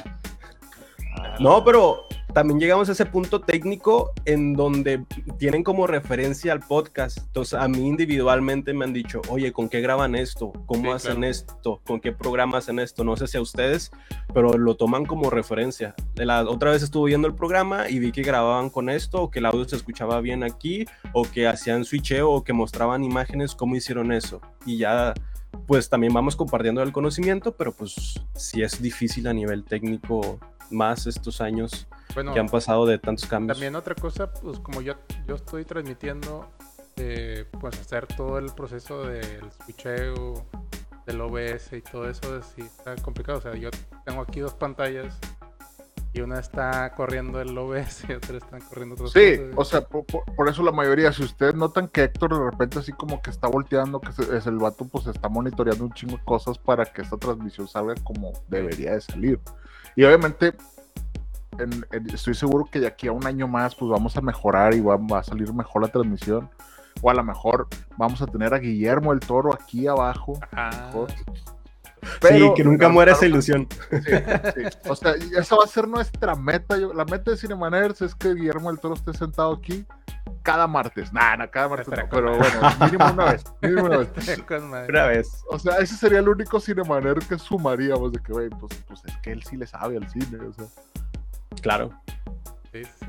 No, 1.39 1.65
pero 1.65 2.09
también 2.35 2.59
llegamos 2.59 2.89
a 2.89 2.93
ese 2.93 3.07
punto 3.07 3.41
técnico 3.41 4.13
en 4.25 4.55
donde 4.55 5.05
tienen 5.39 5.63
como 5.63 5.87
referencia 5.87 6.53
al 6.53 6.61
podcast. 6.61 7.19
Entonces, 7.19 7.55
a 7.55 7.69
mí 7.69 7.87
individualmente 7.87 8.75
me 8.75 8.85
han 8.85 8.93
dicho, 8.93 9.23
oye, 9.29 9.53
¿con 9.53 9.69
qué 9.69 9.81
graban 9.81 10.17
esto? 10.17 10.53
¿Cómo 10.67 10.93
hacen 10.93 11.23
esto? 11.23 11.81
¿Con 11.87 12.01
qué 12.01 12.11
programa 12.11 12.59
hacen 12.59 12.81
esto? 12.81 13.05
No 13.05 13.17
sé 13.17 13.29
si 13.29 13.39
a 13.39 13.41
ustedes, 13.41 13.93
pero 14.35 14.59
lo 14.59 14.77
toman 14.77 15.07
como 15.07 15.31
referencia. 15.31 15.95
La 16.17 16.43
otra 16.43 16.73
vez 16.73 16.83
estuve 16.83 17.11
viendo 17.11 17.29
el 17.29 17.37
programa 17.37 17.89
y 17.89 18.01
vi 18.01 18.11
que 18.11 18.23
grababan 18.23 18.69
con 18.69 18.91
esto, 18.91 19.23
o 19.23 19.31
que 19.31 19.39
el 19.39 19.47
audio 19.47 19.65
se 19.69 19.77
escuchaba 19.77 20.21
bien 20.21 20.43
aquí, 20.43 20.87
o 21.13 21.23
que 21.23 21.47
hacían 21.47 21.85
switcheo, 21.85 22.31
o 22.31 22.43
que 22.43 22.53
mostraban 22.53 23.05
imágenes, 23.05 23.55
cómo 23.55 23.77
hicieron 23.77 24.11
eso. 24.11 24.41
Y 24.67 24.79
ya 24.79 25.15
pues 25.69 25.89
también 25.89 26.13
vamos 26.13 26.35
compartiendo 26.35 26.83
el 26.83 26.91
conocimiento, 26.91 27.57
pero 27.57 27.71
pues 27.73 28.21
si 28.35 28.63
es 28.63 28.83
difícil 28.83 29.29
a 29.29 29.33
nivel 29.33 29.63
técnico 29.63 30.41
más 30.71 31.07
estos 31.07 31.41
años 31.41 31.87
que 32.15 32.39
han 32.39 32.49
pasado 32.49 32.87
de 32.87 32.99
tantos 32.99 33.27
cambios. 33.27 33.57
También 33.57 33.77
otra 33.77 33.95
cosa, 33.95 34.33
pues 34.33 34.59
como 34.61 34.81
yo, 34.81 34.95
yo 35.27 35.35
estoy 35.35 35.65
transmitiendo, 35.65 36.49
eh, 36.97 37.47
pues 37.61 37.79
hacer 37.81 38.07
todo 38.07 38.39
el 38.39 38.53
proceso 38.53 39.05
del 39.05 39.51
switcheo, 39.65 40.47
del 41.07 41.21
OBS 41.21 41.73
y 41.73 41.83
todo 41.83 42.09
eso, 42.09 42.39
es, 42.39 42.47
sí, 42.55 42.63
está 42.63 42.97
complicado. 42.97 43.39
O 43.39 43.43
sea, 43.43 43.55
yo 43.55 43.71
tengo 44.05 44.23
aquí 44.23 44.41
dos 44.41 44.55
pantallas 44.55 45.19
y 46.15 46.21
una 46.21 46.39
está 46.39 46.95
corriendo 46.95 47.41
el 47.41 47.59
OBS 47.59 48.05
y 48.09 48.13
otra 48.13 48.39
está 48.39 48.59
corriendo 48.61 48.95
otras 48.95 49.11
Sí, 49.11 49.41
o 49.57 49.65
sea, 49.65 49.81
por, 49.85 50.49
eso 50.49 50.63
la 50.63 50.71
mayoría, 50.71 51.13
si 51.13 51.25
ustedes 51.25 51.57
notan 51.57 51.89
que 51.89 52.05
Héctor 52.05 52.39
de 52.39 52.51
repente 52.51 52.79
así 52.79 52.93
como 52.93 53.21
que 53.21 53.31
está 53.31 53.49
volteando, 53.49 54.01
que 54.01 54.11
es 54.11 54.47
el 54.47 54.59
vato, 54.59 54.87
pues 54.87 55.09
está 55.09 55.29
monitoreando 55.29 55.85
un 55.85 55.93
chingo 55.93 56.17
de 56.17 56.25
cosas 56.25 56.57
para 56.57 56.85
que 56.85 57.03
esta 57.03 57.17
transmisión 57.17 57.67
salga 57.67 57.95
como 58.05 58.33
debería 58.49 58.93
de 58.93 59.01
salir. 59.01 59.41
Y 59.97 60.05
obviamente 60.05 60.55
estoy 62.13 62.35
seguro 62.35 62.67
que 62.71 62.81
de 62.81 62.87
aquí 62.87 63.09
a 63.09 63.13
un 63.13 63.27
año 63.27 63.49
más, 63.49 63.75
pues 63.75 63.91
vamos 63.91 64.17
a 64.17 64.21
mejorar 64.21 64.75
y 64.75 64.81
va, 64.81 64.99
a 65.19 65.23
salir 65.23 65.53
mejor 65.53 65.83
la 65.83 65.89
transmisión. 65.89 66.51
O 67.03 67.11
a 67.11 67.15
lo 67.15 67.25
mejor 67.25 67.69
vamos 67.97 68.23
a 68.23 68.27
tener 68.27 68.55
a 68.55 68.59
Guillermo 68.59 69.13
el 69.13 69.21
Toro 69.21 69.53
aquí 69.53 69.87
abajo. 69.87 70.39
sí, 72.23 72.53
que 72.57 72.65
nunca 72.65 72.89
muera 72.89 73.13
esa 73.13 73.27
ilusión. 73.27 73.67
O 74.89 74.97
sea, 74.97 75.15
esa 75.37 75.57
va 75.57 75.65
a 75.65 75.69
ser 75.69 75.89
nuestra 75.89 76.35
meta. 76.35 76.77
la 76.77 77.05
meta 77.05 77.33
de 77.33 77.37
Cinemaners 77.37 78.01
es 78.03 78.15
que 78.15 78.35
Guillermo 78.35 78.71
el 78.71 78.79
Toro 78.79 78.95
esté 78.95 79.13
sentado 79.13 79.53
aquí 79.53 79.87
cada 80.45 80.67
martes. 80.67 81.13
Nada, 81.13 81.51
cada 81.51 81.69
martes 81.69 81.89
pero 82.11 82.37
bueno, 82.37 82.61
mínimo 82.81 83.07
una 83.13 83.25
vez. 83.33 83.45
Mínimo 83.63 83.87
una 83.87 83.99
vez. 83.99 84.11
una 84.89 85.07
vez. 85.07 85.45
O 85.51 85.59
sea, 85.59 85.79
ese 85.79 85.97
sería 85.97 86.21
el 86.21 86.29
único 86.29 86.61
Cinemaner 86.61 87.19
que 87.19 87.39
sumaríamos 87.39 88.13
de 88.13 88.21
que, 88.21 88.33
güey, 88.33 88.51
pues, 88.51 88.75
pues 88.87 89.03
es 89.07 89.17
que 89.19 89.33
él 89.33 89.43
sí 89.43 89.57
le 89.57 89.67
sabe 89.67 89.97
al 89.97 90.09
cine, 90.09 90.39
o 90.39 90.53
sea. 90.53 90.67
Claro. 91.63 91.91
Sí, 92.73 92.85
sí. 92.85 93.07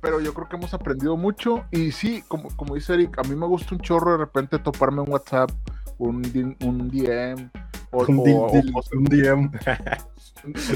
Pero 0.00 0.20
yo 0.20 0.32
creo 0.32 0.48
que 0.48 0.56
hemos 0.56 0.74
aprendido 0.74 1.16
mucho. 1.16 1.64
Y 1.70 1.92
sí, 1.92 2.22
como, 2.28 2.48
como 2.56 2.74
dice 2.74 2.94
Eric, 2.94 3.18
a 3.18 3.22
mí 3.22 3.34
me 3.34 3.46
gusta 3.46 3.74
un 3.74 3.80
chorro 3.80 4.12
de 4.12 4.18
repente 4.18 4.58
toparme 4.58 5.02
en 5.02 5.10
WhatsApp, 5.10 5.50
un, 5.98 6.56
un 6.60 6.88
DM. 6.88 7.50
O, 7.90 8.04
un, 8.08 8.18
un 8.18 9.04
DM. 9.04 9.50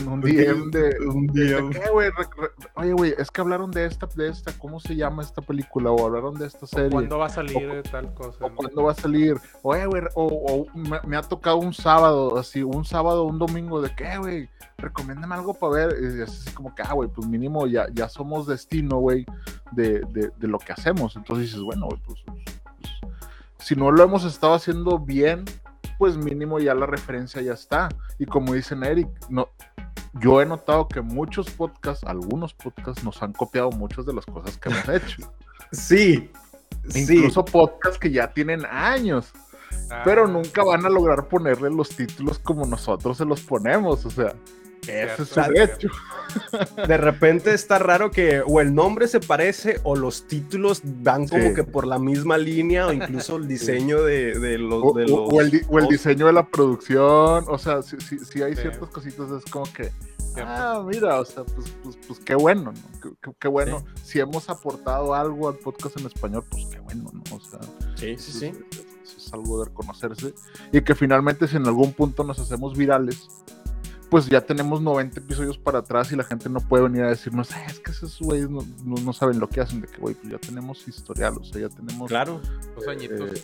un 0.06 0.20
DM 0.20 0.70
de. 0.70 0.96
Un 1.06 1.26
DM. 1.26 1.70
oye, 2.74 2.92
güey, 2.92 3.14
es 3.18 3.30
que 3.30 3.40
hablaron 3.40 3.70
de 3.70 3.86
esta, 3.86 4.06
de 4.06 4.28
esta, 4.28 4.52
¿cómo 4.58 4.80
se 4.80 4.96
llama 4.96 5.22
esta 5.22 5.42
película? 5.42 5.90
O 5.90 6.06
hablaron 6.06 6.34
de 6.34 6.46
esta 6.46 6.66
serie. 6.66 6.90
¿Cuándo 6.90 7.18
va 7.18 7.26
a 7.26 7.30
salir 7.30 7.82
tal 7.90 8.12
cosa? 8.14 8.46
O 8.46 8.54
cuándo 8.54 8.84
va 8.84 8.92
a 8.92 8.94
salir. 8.94 9.36
Oye, 9.62 9.86
güey, 9.86 10.02
o, 10.14 10.66
me, 11.06 11.16
ha 11.16 11.22
tocado 11.22 11.58
un 11.58 11.74
sábado, 11.74 12.38
así, 12.38 12.62
un 12.62 12.84
sábado, 12.84 13.24
un 13.24 13.38
domingo, 13.38 13.80
de 13.82 13.94
qué, 13.94 14.16
güey, 14.18 14.48
recomiéndame 14.78 15.34
algo 15.34 15.54
para 15.54 15.86
ver. 15.86 15.96
Y 16.00 16.22
es 16.22 16.30
así 16.30 16.50
como 16.52 16.74
que, 16.74 16.82
ah, 16.82 16.94
güey, 16.94 17.08
pues 17.08 17.26
mínimo 17.26 17.66
ya, 17.66 17.86
ya 17.92 18.08
somos 18.08 18.46
destino, 18.46 18.98
güey, 18.98 19.26
de, 19.72 20.00
de, 20.12 20.30
de, 20.36 20.48
lo 20.48 20.58
que 20.58 20.72
hacemos. 20.72 21.16
Entonces 21.16 21.46
dices, 21.46 21.62
bueno, 21.62 21.86
güey, 21.86 22.00
pues, 22.06 22.18
pues, 22.26 22.42
pues 22.76 22.92
si 23.58 23.76
no 23.76 23.90
lo 23.90 24.02
hemos 24.02 24.24
estado 24.24 24.54
haciendo 24.54 24.98
bien, 24.98 25.44
pues 26.02 26.16
mínimo 26.16 26.58
ya 26.58 26.74
la 26.74 26.84
referencia 26.84 27.40
ya 27.42 27.52
está. 27.52 27.88
Y 28.18 28.26
como 28.26 28.54
dicen 28.54 28.82
Eric, 28.82 29.06
no, 29.28 29.50
yo 30.14 30.42
he 30.42 30.46
notado 30.46 30.88
que 30.88 31.00
muchos 31.00 31.48
podcasts, 31.48 32.02
algunos 32.04 32.54
podcasts, 32.54 33.04
nos 33.04 33.22
han 33.22 33.32
copiado 33.32 33.70
muchas 33.70 34.04
de 34.04 34.12
las 34.12 34.26
cosas 34.26 34.58
que 34.58 34.68
hemos 34.68 34.88
hecho. 34.88 35.32
Sí. 35.70 36.28
Incluso 36.92 37.44
podcasts 37.44 38.00
que 38.00 38.10
ya 38.10 38.32
tienen 38.32 38.66
años. 38.66 39.32
pero 40.04 40.24
Ah, 40.24 40.28
nunca 40.28 40.64
van 40.64 40.84
a 40.84 40.88
lograr 40.88 41.28
ponerle 41.28 41.70
los 41.70 41.90
títulos 41.90 42.40
como 42.40 42.66
nosotros 42.66 43.16
se 43.16 43.24
los 43.24 43.40
ponemos, 43.42 44.04
o 44.04 44.10
sea, 44.10 44.34
ese 44.82 45.04
es 45.22 45.28
su 45.28 45.34
Cierto, 45.34 45.52
derecho. 45.52 45.88
De 46.88 46.96
repente 46.96 47.52
está 47.54 47.78
raro 47.78 48.10
que 48.10 48.42
o 48.46 48.60
el 48.60 48.74
nombre 48.74 49.06
se 49.06 49.20
parece 49.20 49.80
o 49.84 49.94
los 49.96 50.26
títulos 50.26 50.80
van 50.84 51.28
como 51.28 51.48
Sí. 51.48 51.54
que 51.54 51.64
por 51.64 51.86
la 51.86 51.98
misma 51.98 52.38
línea 52.38 52.86
o 52.86 52.92
incluso 52.92 53.36
el 53.36 53.46
diseño 53.46 54.02
de, 54.02 54.38
de 54.38 54.58
los... 54.58 54.82
O, 54.82 54.92
de 54.94 55.04
o- 55.04 55.08
los 55.08 55.32
o 55.34 55.40
el, 55.40 55.50
di- 55.50 55.60
o 55.68 55.78
el 55.78 55.84
posts. 55.84 55.88
diseño 55.90 56.26
de 56.26 56.32
la 56.32 56.46
producción, 56.46 57.44
o 57.48 57.58
sea, 57.58 57.82
si, 57.82 57.96
si- 58.00 58.18
si 58.24 58.42
hay 58.42 58.54
Sí. 58.54 58.62
ciertas 58.62 58.88
cositas, 58.88 59.30
es 59.30 59.44
como 59.50 59.66
que, 59.72 59.90
ah, 60.38 60.82
mira, 60.86 61.20
o 61.20 61.24
sea, 61.24 61.44
pues, 61.44 61.72
pues, 61.82 61.96
pues 62.06 62.18
qué 62.20 62.34
bueno, 62.34 62.72
¿no? 62.72 63.00
Qué, 63.00 63.10
qué- 63.22 63.36
qué 63.38 63.48
bueno. 63.48 63.84
Si 64.02 64.18
hemos 64.20 64.48
aportado 64.48 65.14
algo 65.14 65.48
al 65.48 65.56
podcast 65.56 65.98
en 66.00 66.06
español, 66.06 66.44
pues 66.50 66.66
qué 66.66 66.80
bueno, 66.80 67.10
¿no? 67.12 67.22
O 67.36 67.40
sea, 67.40 67.60
Sí, 67.96 68.16
sí, 68.18 68.32
sí. 68.32 68.46
eso 68.46 68.58
es- 68.70 68.86
eso 69.04 69.18
es 69.18 69.32
algo 69.32 69.58
de 69.60 69.66
reconocerse. 69.66 70.32
Y 70.72 70.80
que 70.82 70.94
finalmente, 70.94 71.46
si 71.46 71.56
en 71.56 71.66
algún 71.66 71.92
punto 71.92 72.24
nos 72.24 72.38
hacemos 72.38 72.76
virales, 72.76 73.28
pues 74.12 74.26
ya 74.26 74.42
tenemos 74.42 74.82
90 74.82 75.20
episodios 75.20 75.56
para 75.56 75.78
atrás 75.78 76.12
y 76.12 76.16
la 76.16 76.22
gente 76.24 76.50
no 76.50 76.60
puede 76.60 76.82
venir 76.82 77.02
a 77.04 77.08
decirnos, 77.08 77.50
"Ah, 77.52 77.64
es 77.66 77.80
que 77.80 77.92
esos 77.92 78.18
güeyes 78.20 78.50
no, 78.50 78.60
no- 78.84 79.00
no 79.02 79.12
saben 79.14 79.38
lo 79.40 79.48
que 79.48 79.62
hacen, 79.62 79.80
de 79.80 79.88
que, 79.88 79.96
güey, 79.96 80.14
pues 80.14 80.30
ya 80.30 80.38
tenemos 80.38 80.86
historial, 80.86 81.38
o 81.40 81.44
sea, 81.44 81.62
ya 81.62 81.68
tenemos... 81.70 82.08
Claro. 82.10 82.38
Dos 82.76 82.86
añitos. 82.88 83.38
Eh, 83.40 83.42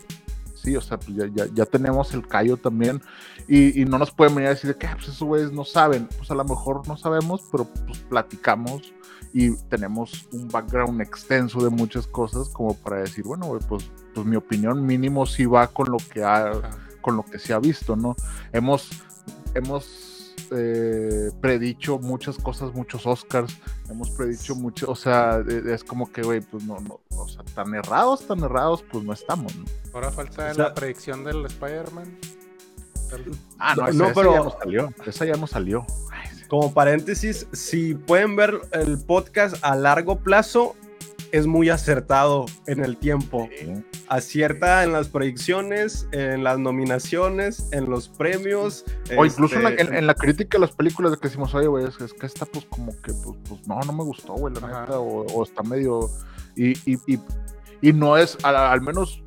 sí, 0.55 0.77
o 0.77 0.83
sea, 0.83 0.99
pues 0.99 1.17
ya, 1.17 1.25
ya, 1.35 1.47
ya 1.55 1.65
tenemos 1.65 2.13
el 2.13 2.29
callo 2.29 2.59
también. 2.59 3.01
Y, 3.49 3.81
y 3.81 3.87
no 3.87 3.97
nos 3.99 4.11
pueden 4.11 4.35
venir 4.35 4.49
a 4.49 4.55
decir 4.55 4.69
de 4.71 4.77
que 4.77 4.87
"Ah, 4.87 4.93
pues 4.97 5.09
esos 5.09 5.27
güeyes 5.27 5.53
no 5.53 5.65
saben. 5.65 6.07
Pues 6.19 6.31
a 6.31 6.35
lo 6.35 6.45
mejor 6.45 6.87
no 6.87 6.99
sabemos, 6.99 7.41
pero 7.51 7.65
pues 7.87 7.99
platicamos 8.01 8.93
y 9.33 9.57
tenemos 9.71 10.29
un 10.33 10.49
background 10.49 11.01
extenso 11.01 11.63
de 11.65 11.71
muchas 11.71 12.07
cosas 12.07 12.51
como 12.51 12.75
para 12.75 12.99
decir, 12.99 13.25
bueno, 13.25 13.47
güey, 13.47 13.61
pues, 13.67 13.91
pues 14.15 14.27
mi 14.27 14.37
opinión 14.37 14.85
mínimo 14.85 15.25
sí 15.25 15.47
va 15.47 15.67
con 15.69 15.91
lo 15.91 15.97
que 16.13 16.23
ha, 16.23 16.51
Ajá. 16.51 16.71
con 17.01 17.17
lo 17.17 17.23
que 17.25 17.39
se 17.39 17.55
ha 17.55 17.59
visto, 17.59 17.97
¿no? 17.97 18.15
Hemos, 18.53 18.91
hemos 19.55 20.05
eh, 20.53 21.31
predicho 21.41 21.99
muchas 21.99 22.37
cosas, 22.39 22.73
muchos 22.75 23.07
Oscars, 23.07 23.57
hemos 23.91 24.11
predicho 24.11 24.55
mucho, 24.55 24.91
o 24.91 24.95
sea, 24.97 25.43
e- 25.49 25.73
es 25.75 25.85
como 25.85 26.11
que, 26.13 26.23
güey, 26.23 26.41
pues 26.41 26.65
no, 26.65 26.79
no, 26.81 27.01
o 27.11 27.29
sea, 27.29 27.43
tan 27.55 27.75
errados, 27.75 28.27
tan 28.27 28.41
errados, 28.41 28.85
pues 28.91 29.05
no 29.05 29.13
estamos, 29.13 29.55
¿no? 29.57 29.65
Ahora 29.95 30.11
falta 30.11 30.51
O 30.51 30.55
sea- 30.55 30.65
la 30.69 30.75
predicción 30.75 31.25
del 31.25 31.45
Spider-Man. 31.47 32.19
Ah, 33.59 33.75
no, 33.75 33.83
No, 33.85 33.89
esa, 33.89 33.99
no, 33.99 34.05
esa 34.07 34.15
pero- 34.15 34.33
ya 34.33 34.41
no 34.43 34.51
salió, 34.59 34.95
esa 35.07 35.25
ya 35.25 35.35
no 35.37 35.47
salió. 35.47 35.87
Ay, 36.13 36.29
sí. 36.37 36.45
Como 36.49 36.75
paréntesis, 36.75 37.47
si 37.53 37.95
pueden 37.95 38.37
ver 38.37 38.61
el 38.73 38.99
podcast 38.99 39.57
a 39.63 39.75
largo 39.77 40.19
plazo, 40.21 40.77
es 41.33 41.47
muy 41.47 41.69
acertado 41.71 42.47
en 42.67 42.85
el 42.85 42.97
tiempo. 42.97 43.49
Acierta 44.09 44.85
en 44.85 44.93
las 44.93 45.09
predicciones, 45.09 46.07
en 46.13 46.43
las 46.45 46.59
nominaciones, 46.59 47.69
en 47.73 47.89
los 47.91 48.09
premios. 48.09 48.85
O 49.17 49.25
incluso 49.25 49.57
en 49.57 49.63
la, 49.65 49.71
este, 49.71 49.83
en- 49.83 49.95
en 49.95 50.07
la 50.07 50.15
crítica 50.15 50.59
de 50.59 50.63
las 50.63 50.73
películas 50.75 51.13
de 51.13 51.19
que 51.19 51.29
decimos, 51.29 51.55
oye, 51.55 51.67
güey, 51.67 51.87
es, 51.87 52.01
es 52.01 52.13
que 52.15 52.27
esta, 52.27 52.47
pues, 52.47 52.65
como 52.67 52.93
que, 53.03 53.13
pues, 53.13 53.37
pues, 53.49 53.67
no, 53.69 53.79
no 53.81 53.93
me 53.93 54.05
gustó, 54.05 54.35
güey, 54.35 54.55
la 54.55 54.67
Ajá. 54.67 54.81
neta, 54.83 54.99
o, 55.01 55.25
o 55.27 55.43
está 55.43 55.63
medio. 55.63 56.11
Y, 56.57 56.71
y, 56.91 56.99
y, 57.07 57.21
y 57.83 57.93
no 57.93 58.17
es, 58.17 58.37
al, 58.43 58.57
al 58.57 58.81
menos 58.81 59.23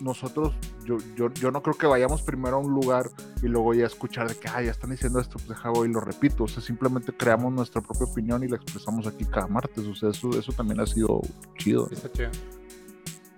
nosotros, 0.00 0.54
yo, 0.86 0.96
yo, 1.14 1.30
yo 1.34 1.50
no 1.50 1.62
creo 1.62 1.76
que 1.76 1.86
vayamos 1.86 2.22
primero 2.22 2.56
a 2.56 2.60
un 2.60 2.72
lugar 2.72 3.10
y 3.42 3.46
luego 3.48 3.74
ya 3.74 3.84
escuchar 3.86 4.28
de 4.28 4.34
que, 4.34 4.48
ah, 4.48 4.62
ya 4.62 4.70
están 4.70 4.90
diciendo 4.90 5.20
esto, 5.20 5.34
pues 5.36 5.48
deja, 5.48 5.68
voy 5.70 5.88
y 5.88 5.92
lo 5.92 6.00
repito. 6.00 6.44
O 6.44 6.48
sea, 6.48 6.62
simplemente 6.62 7.12
creamos 7.12 7.52
nuestra 7.52 7.82
propia 7.82 8.06
opinión 8.06 8.42
y 8.42 8.48
la 8.48 8.56
expresamos 8.56 9.06
aquí 9.06 9.24
cada 9.26 9.46
martes. 9.46 9.86
O 9.86 9.94
sea, 9.94 10.08
eso, 10.10 10.30
eso 10.38 10.52
también 10.52 10.80
ha 10.80 10.86
sido 10.86 11.20
chido. 11.58 11.86
Sí, 11.88 11.94
está 11.94 12.10
chido. 12.12 12.30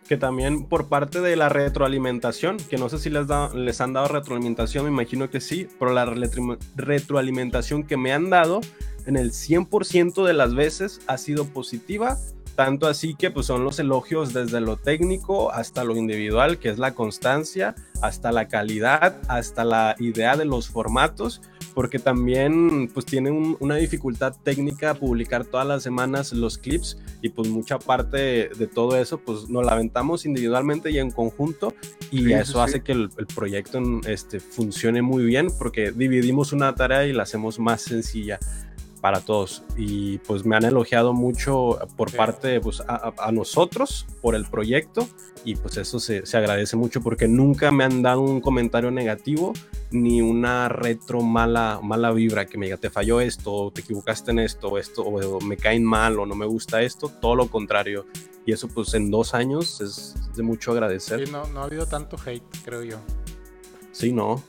Que 0.09 0.17
también 0.17 0.65
por 0.65 0.89
parte 0.89 1.21
de 1.21 1.37
la 1.37 1.49
retroalimentación, 1.49 2.57
que 2.59 2.77
no 2.77 2.89
sé 2.89 2.99
si 2.99 3.09
les, 3.11 3.27
da- 3.27 3.53
les 3.55 3.81
han 3.81 3.93
dado 3.93 4.09
retroalimentación, 4.09 4.85
me 4.85 4.91
imagino 4.91 5.31
que 5.31 5.41
sí, 5.41 5.69
pero 5.79 5.93
la 5.93 6.05
retro- 6.05 6.59
retroalimentación 6.77 7.85
que 7.85 7.97
me 7.97 8.13
han 8.13 8.31
dado 8.31 8.61
en 9.07 9.17
el 9.17 9.33
100% 9.33 10.25
de 10.25 10.33
las 10.33 10.55
veces 10.55 11.01
ha 11.07 11.19
sido 11.19 11.47
positiva, 11.47 12.19
tanto 12.55 12.87
así 12.87 13.15
que 13.15 13.31
pues 13.31 13.47
son 13.47 13.65
los 13.65 13.79
elogios 13.79 14.33
desde 14.33 14.61
lo 14.61 14.77
técnico 14.77 15.53
hasta 15.53 15.85
lo 15.85 15.97
individual, 15.97 16.59
que 16.59 16.69
es 16.69 16.79
la 16.79 16.95
constancia, 16.95 17.75
hasta 18.03 18.33
la 18.33 18.49
calidad, 18.49 19.19
hasta 19.29 19.65
la 19.65 19.95
idea 19.99 20.37
de 20.37 20.45
los 20.45 20.69
formatos, 20.69 21.41
porque 21.75 21.99
también 21.99 22.91
pues 22.93 23.07
tiene 23.07 23.31
un- 23.31 23.57
una 23.61 23.77
dificultad 23.77 24.35
técnica 24.43 24.95
publicar 24.95 25.45
todas 25.47 25.67
las 25.67 25.83
semanas 25.83 26.33
los 26.33 26.59
clips 26.59 26.99
y 27.23 27.31
pues 27.31 27.49
mucha 27.49 27.79
parte 27.79 28.51
de 28.51 28.67
todo 28.67 28.97
eso 28.97 29.19
pues 29.19 29.49
nos 29.49 29.65
la 29.65 29.73
aventamos 29.73 30.27
individualmente 30.27 30.91
y 30.91 30.99
en 30.99 31.11
conjunto 31.11 31.73
y 32.11 32.25
Sí, 32.25 32.33
eso 32.35 32.53
sí. 32.55 32.59
hace 32.59 32.83
que 32.83 32.93
el, 32.93 33.09
el 33.17 33.27
proyecto 33.27 33.81
este, 34.07 34.41
funcione 34.41 35.01
muy 35.01 35.25
bien 35.25 35.49
porque 35.59 35.93
dividimos 35.93 36.53
una 36.53 36.75
tarea 36.75 37.07
y 37.07 37.13
la 37.15 37.23
hacemos 37.23 37.59
más 37.59 37.81
sencilla 37.83 38.39
para 39.03 39.21
todos 39.21 39.65
y 39.77 40.19
pues 40.19 40.47
me 40.47 40.55
han 40.57 40.65
elogiado 40.65 41.13
mucho 41.13 41.77
por 41.97 42.11
Sí. 42.11 42.17
parte 42.17 42.61
pues, 42.61 42.81
a, 42.87 43.13
a- 43.19 43.33
nosotros 43.33 44.07
por 44.23 44.37
el 44.37 44.47
proyecto 44.47 45.09
y 45.45 45.57
pues 45.57 45.77
eso 45.77 45.99
se, 45.99 46.25
se 46.25 46.37
agradece 46.37 46.77
mucho 46.77 47.01
porque 47.03 47.27
nunca 47.27 47.73
me 47.73 47.83
han 47.83 48.01
dado 48.01 48.21
un 48.21 48.41
comentario 48.41 48.93
negativo 48.93 49.53
ni 49.91 50.23
una 50.23 50.69
retro 50.69 51.21
mala, 51.21 51.81
mala 51.83 52.13
vibra 52.13 52.47
que 52.47 52.57
me 52.59 52.67
diga 52.67 52.77
te 52.79 52.91
falló 52.91 53.21
esto, 53.21 53.53
o 53.53 53.71
te 53.73 53.81
equivocaste 53.81 54.31
en 54.31 54.39
esto, 54.39 54.69
o 54.69 54.79
esto, 54.79 55.03
o, 55.03 55.37
o 55.37 55.41
me 55.41 55.57
caen 55.57 55.83
mal, 55.85 56.21
o 56.21 56.25
no 56.25 56.37
me 56.37 56.47
gusta 56.47 56.81
esto, 56.81 57.09
todo 57.21 57.35
lo 57.35 57.49
contrario. 57.49 58.07
Y 58.47 58.53
eso 58.53 58.69
pues 58.69 58.95
en 58.95 59.11
dos 59.11 59.35
años 59.35 59.81
es 59.81 60.15
de 60.37 60.43
mucho 60.45 60.71
agradecer. 60.73 61.27
Sí, 61.27 61.33
no, 61.33 61.45
no 61.49 61.61
ha 61.61 61.65
habido 61.65 61.87
tanto 61.87 62.17
hate, 62.25 62.43
creo 62.65 62.85
yo. 62.85 62.99
Sí, 63.91 64.13
no. 64.13 64.43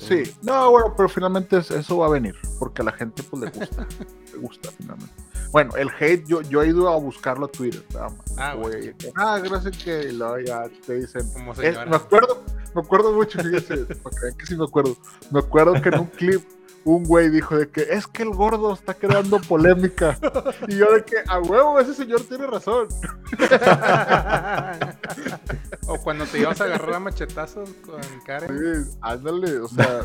Sí, 0.00 0.22
no, 0.42 0.70
bueno, 0.70 0.94
pero 0.96 1.08
finalmente 1.08 1.58
es- 1.58 1.70
eso 1.70 1.98
va 1.98 2.06
a 2.06 2.10
venir, 2.10 2.34
porque 2.58 2.82
a 2.82 2.84
la 2.86 2.92
gente 2.92 3.22
pues 3.22 3.42
le 3.42 3.50
gusta, 3.50 3.86
le 4.32 4.38
gusta 4.38 4.70
finalmente. 4.76 5.12
Bueno, 5.52 5.74
el 5.76 5.88
hate, 5.98 6.24
yo, 6.26 6.42
yo 6.42 6.62
he 6.62 6.68
ido 6.68 6.88
a 6.88 6.96
buscarlo 6.96 7.46
a 7.46 7.48
Twitter, 7.50 7.84
nada 7.92 8.08
más. 8.10 8.38
Ah, 8.38 8.54
Güey, 8.54 8.94
ah, 9.16 9.38
gracias 9.42 9.76
que 9.78 10.12
luego 10.12 10.38
ya 10.38 10.62
te 10.86 10.94
dicen. 10.94 11.28
Como 11.32 11.52
me 11.54 11.96
acuerdo, 11.96 12.42
me 12.74 12.80
acuerdo 12.82 13.12
mucho, 13.12 13.42
fíjense, 13.42 13.76
para 14.02 14.16
que 14.38 14.46
sí 14.46 14.56
me 14.56 14.64
acuerdo. 14.64 14.96
Me 15.30 15.40
acuerdo 15.40 15.74
que 15.82 15.88
en 15.88 15.98
un 15.98 16.06
clip 16.06 16.42
un 16.84 17.04
güey 17.04 17.28
dijo 17.28 17.56
de 17.56 17.68
que 17.68 17.82
es 17.90 18.06
que 18.06 18.22
el 18.22 18.30
gordo 18.30 18.72
está 18.72 18.94
creando 18.94 19.38
polémica. 19.40 20.18
Y 20.68 20.76
yo 20.76 20.92
de 20.92 21.04
que, 21.04 21.16
a 21.28 21.38
huevo, 21.38 21.78
ese 21.78 21.94
señor 21.94 22.22
tiene 22.22 22.46
razón. 22.46 22.88
o 25.86 25.98
cuando 25.98 26.24
te 26.26 26.38
ibas 26.38 26.60
a 26.60 26.64
agarrar 26.64 26.94
a 26.94 27.00
machetazos 27.00 27.70
con 27.84 28.00
Karen. 28.24 28.48
Sí, 28.84 28.90
ándale, 29.00 29.58
o 29.58 29.68
sea, 29.68 30.02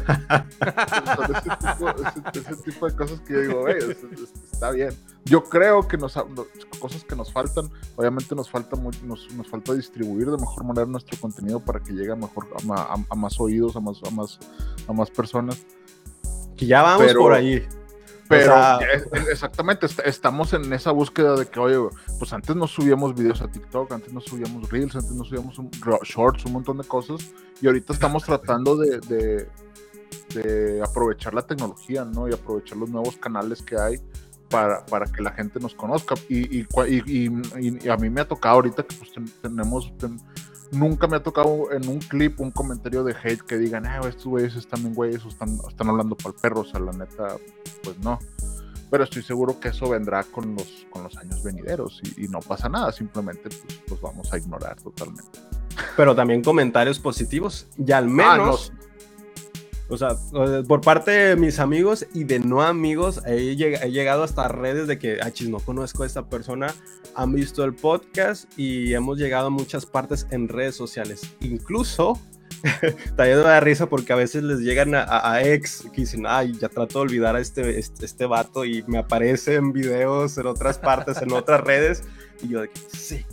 son 1.16 1.36
ese 1.36 1.50
tipo, 1.60 1.90
ese- 1.90 2.40
ese 2.52 2.64
tipo 2.64 2.90
de 2.90 2.96
cosas 2.96 3.20
que 3.22 3.34
yo 3.34 3.40
digo, 3.42 3.62
güey, 3.62 3.78
es- 3.78 3.90
es- 3.90 4.34
está 4.52 4.72
bien. 4.72 4.92
Yo 5.26 5.44
creo 5.44 5.88
que 5.88 5.98
nos, 5.98 6.14
cosas 6.80 7.04
que 7.04 7.16
nos 7.16 7.32
faltan, 7.32 7.70
obviamente 7.96 8.36
nos 8.36 8.50
falta 8.50 8.76
mu- 8.76 8.92
nos, 9.04 9.32
nos 9.34 9.48
falta 9.48 9.74
distribuir 9.74 10.30
de 10.30 10.38
mejor 10.38 10.64
manera 10.64 10.86
nuestro 10.86 11.20
contenido 11.20 11.60
para 11.60 11.80
que 11.80 11.94
llegue 11.94 12.12
a 12.12 12.16
mejor 12.16 12.48
a- 12.70 12.96
a 13.10 13.16
más 13.16 13.40
oídos, 13.40 13.76
a 13.76 13.80
más, 13.80 14.02
a 14.06 14.10
más, 14.12 14.40
a 14.88 14.94
más 14.94 15.10
personas. 15.10 15.66
Que 16.58 16.66
ya 16.66 16.82
vamos 16.82 17.06
Pero- 17.08 17.20
por 17.22 17.34
ahí. 17.34 17.66
Pero 18.28 18.46
sea- 18.46 18.80
es- 18.94 19.08
es- 19.12 19.28
exactamente, 19.30 19.86
est- 19.86 20.00
estamos 20.04 20.52
en 20.54 20.74
esa 20.74 20.90
búsqueda 20.90 21.36
de 21.36 21.46
que, 21.46 21.60
oye, 21.60 21.78
pues 22.18 22.34
antes 22.34 22.56
no 22.56 22.66
subíamos 22.66 23.14
videos 23.14 23.42
a 23.44 23.48
TikTok, 23.52 23.92
antes 23.92 24.12
no 24.14 24.20
subíamos 24.20 24.68
Reels, 24.72 24.96
antes 24.96 25.12
no 25.12 25.24
subíamos 25.24 25.60
un- 25.60 25.70
Shorts, 26.04 26.44
un 26.46 26.54
montón 26.54 26.80
de 26.80 26.86
cosas, 26.86 27.20
y 27.62 27.68
ahorita 27.68 27.94
estamos 27.94 28.24
tratando 28.26 28.76
de, 28.78 29.00
de- 29.02 29.48
de 30.34 30.82
aprovechar 30.82 31.36
la 31.36 31.44
tecnología, 31.44 32.04
¿no? 32.04 32.28
Y 32.28 32.34
aprovechar 32.34 32.78
los 32.80 32.90
nuevos 32.90 33.16
canales 33.18 33.62
que 33.62 33.78
hay 33.80 34.00
para, 34.50 34.84
para 34.88 35.06
que 35.06 35.22
la 35.22 35.32
gente 35.32 35.60
nos 35.60 35.76
conozca. 35.76 36.16
Y, 36.28 36.60
y, 36.62 36.66
cua- 36.66 36.88
y- 36.90 37.04
y- 37.62 37.86
y 37.86 37.90
a 37.90 37.96
mí 37.98 38.10
me 38.10 38.22
ha 38.22 38.28
tocado 38.28 38.56
ahorita 38.56 38.82
que 38.84 38.96
pues 38.96 39.12
ten- 39.14 39.32
tenemos... 39.42 39.96
ten- 39.98 40.20
Nunca 40.72 41.08
me 41.08 41.18
ha 41.18 41.24
tocado 41.24 41.72
en 41.72 41.88
un 41.88 42.00
clip 42.00 42.40
un 42.40 42.52
comentario 42.52 43.04
de 43.04 43.14
hate 43.24 43.42
que 43.42 43.58
digan, 43.58 43.86
ah, 43.86 44.02
estos 44.08 44.26
güeyes 44.26 44.56
están 44.56 44.82
bien 44.82 44.94
güeyes 44.94 45.24
o 45.26 45.30
están, 45.30 45.58
están 45.68 45.90
hablando 45.90 46.16
para 46.16 46.30
el 46.30 46.36
perro. 46.42 46.62
O 46.62 46.66
sea, 46.66 46.80
la 46.80 46.92
neta, 46.92 47.38
pues 47.84 47.98
no. 48.00 48.20
Pero 48.90 49.04
estoy 49.04 49.24
seguro 49.24 49.60
que 49.60 49.70
eso 49.70 49.90
vendrá 49.90 50.24
con 50.24 50.56
los, 50.56 50.86
con 50.92 51.04
los 51.04 51.18
años 51.18 51.44
venideros 51.44 52.02
y, 52.04 52.26
y 52.26 52.28
no 52.28 52.40
pasa 52.40 52.70
nada, 52.70 52.92
simplemente 52.92 53.50
pues, 53.50 53.82
los 53.90 54.02
vamos 54.02 54.32
a 54.32 54.38
ignorar 54.38 54.80
totalmente. 54.82 55.40
Pero 55.98 56.16
también 56.16 56.42
comentarios 56.44 57.00
positivos. 57.00 57.68
Y 57.78 57.92
al 57.92 58.06
Ah, 58.06 58.08
menos, 58.08 58.72
o 59.88 59.98
sea, 59.98 60.16
por 60.68 60.82
parte 60.82 61.12
de 61.12 61.36
mis 61.36 61.60
amigos 61.60 62.06
y 62.14 62.24
de 62.24 62.40
no 62.40 62.62
amigos, 62.64 63.22
he, 63.26 63.56
lleg- 63.56 63.80
he 63.84 63.92
llegado 63.92 64.24
hasta 64.24 64.48
redes 64.48 64.88
de 64.88 64.98
que, 64.98 65.20
achis, 65.22 65.48
no 65.50 65.60
conozco 65.60 66.04
a 66.04 66.06
esta 66.08 66.28
persona, 66.28 66.74
han 67.16 67.34
visto 67.34 67.64
el 67.64 67.74
podcast 67.76 68.46
y 68.58 68.94
hemos 68.94 69.18
llegado 69.20 69.48
a 69.48 69.50
muchas 69.52 69.86
partes 69.86 70.26
en 70.32 70.48
redes 70.48 70.76
sociales. 70.76 71.22
Incluso, 71.42 72.20
también 73.16 73.38
me 73.38 73.44
da 73.44 73.60
risa 73.60 73.88
porque 73.88 74.12
a 74.14 74.16
veces 74.16 74.44
les 74.44 74.60
llegan 74.60 74.96
a, 74.96 75.04
a- 75.04 75.34
a 75.34 75.44
ex 75.44 75.84
que 75.94 76.02
dicen, 76.02 76.26
ay, 76.28 76.54
ya 76.60 76.68
trato 76.70 77.00
de 77.00 77.04
olvidar 77.04 77.36
a 77.36 77.40
este, 77.40 77.78
este, 77.78 78.06
este 78.06 78.26
vato 78.26 78.66
y 78.66 78.84
me 78.88 78.98
aparece 78.98 79.56
en 79.56 79.72
videos 79.72 80.38
en 80.40 80.48
otras 80.48 80.80
partes, 80.80 81.22
en 81.22 81.32
otras 81.32 81.62
redes, 81.62 82.04
y 82.42 82.48
yo 82.50 82.62
de 82.62 82.70
que, 82.70 82.80
sí. 82.98 83.26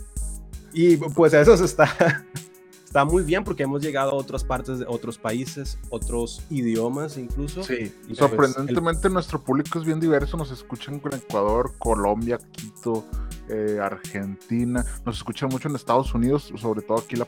Y 0.71 0.97
pues 0.97 1.33
eso 1.33 1.57
se 1.57 1.65
está... 1.65 2.25
está 2.93 3.05
muy 3.05 3.23
bien 3.23 3.43
porque 3.43 3.63
hemos 3.63 3.81
llegado 3.81 4.11
a 4.11 4.13
otras 4.13 4.43
partes 4.43 4.77
de 4.77 4.85
otros 4.87 5.17
países, 5.17 5.79
otros 5.89 6.43
idiomas 6.51 7.17
incluso. 7.17 7.63
Sí, 7.63 7.91
y 8.07 8.13
sorprendentemente 8.13 9.01
pues, 9.01 9.13
nuestro 9.13 9.41
público 9.41 9.79
es 9.79 9.85
bien 9.85 9.99
diverso, 9.99 10.37
nos 10.37 10.51
escuchan 10.51 10.99
con 10.99 11.11
Ecuador, 11.15 11.73
Colombia, 11.79 12.37
Quito, 12.51 13.03
eh, 13.49 13.79
Argentina, 13.81 14.85
nos 15.07 15.17
escucha 15.17 15.47
mucho 15.47 15.69
en 15.69 15.75
Estados 15.75 16.13
Unidos, 16.13 16.53
sobre 16.55 16.83
todo 16.83 16.99
aquí 16.99 17.15
la, 17.15 17.27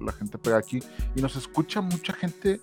la, 0.00 0.12
gente 0.12 0.38
pega 0.38 0.58
aquí, 0.58 0.78
y 1.16 1.20
nos 1.20 1.34
escucha 1.34 1.80
mucha 1.80 2.12
gente 2.12 2.60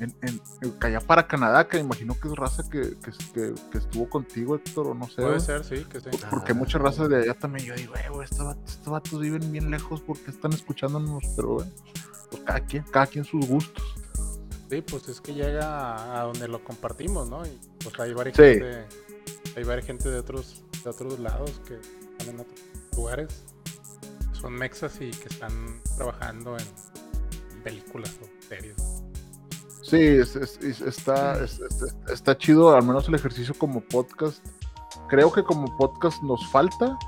en, 0.00 0.14
en, 0.22 0.40
allá 0.80 1.00
para 1.00 1.26
Canadá, 1.26 1.68
que 1.68 1.78
imagino 1.78 2.18
que 2.18 2.28
es 2.28 2.34
raza 2.34 2.62
que, 2.68 2.96
que, 2.98 3.54
que, 3.70 3.78
estuvo 3.78 4.08
contigo, 4.08 4.56
Héctor, 4.56 4.88
o 4.88 4.94
no 4.94 5.08
sé. 5.08 5.22
Puede 5.22 5.40
ser, 5.40 5.64
sí, 5.64 5.84
que 5.84 6.00
sí. 6.00 6.10
Porque 6.30 6.52
mucha 6.52 6.78
muchas 6.78 6.82
razas 6.82 7.08
de 7.08 7.22
allá 7.22 7.34
también 7.34 7.66
yo 7.66 7.74
digo, 7.74 7.94
eh, 7.94 8.24
estos, 8.24 8.86
vatos, 8.86 9.20
viven 9.20 9.52
bien 9.52 9.70
lejos 9.70 10.00
porque 10.00 10.30
están 10.30 10.52
escuchándonos, 10.52 11.22
pero 11.36 11.48
bueno, 11.54 11.70
pues 12.30 12.42
cada 12.42 12.60
quien, 12.60 12.82
cada 12.84 13.06
quien 13.06 13.24
sus 13.24 13.46
gustos. 13.46 13.94
Sí, 14.70 14.82
pues 14.82 15.08
es 15.08 15.20
que 15.20 15.34
llega 15.34 16.20
a, 16.20 16.24
donde 16.24 16.48
lo 16.48 16.64
compartimos, 16.64 17.28
¿no? 17.28 17.46
Y 17.46 17.58
pues 17.82 17.98
hay 18.00 18.12
varias 18.12 18.36
gente, 18.36 18.84
hay 19.56 19.64
varias 19.64 19.86
gente 19.86 20.08
de 20.08 20.18
otros, 20.18 20.64
de 20.82 20.90
otros 20.90 21.20
lados 21.20 21.60
que 21.66 21.74
están 21.74 22.34
en 22.34 22.40
otros 22.40 22.60
lugares, 22.96 23.44
son 24.32 24.54
mexas 24.54 25.00
y 25.00 25.10
que 25.10 25.28
están 25.28 25.80
trabajando 25.96 26.56
en 26.58 26.66
películas 27.62 28.18
o 28.22 28.48
series. 28.48 28.76
Sí, 29.84 30.18
está, 30.86 31.44
está 32.10 32.38
chido, 32.38 32.74
al 32.74 32.84
menos 32.84 33.06
el 33.06 33.16
ejercicio 33.16 33.54
como 33.56 33.82
podcast. 33.82 34.42
Creo 35.08 35.30
que 35.30 35.44
como 35.44 35.76
podcast 35.76 36.22
nos 36.22 36.46
falta, 36.48 36.98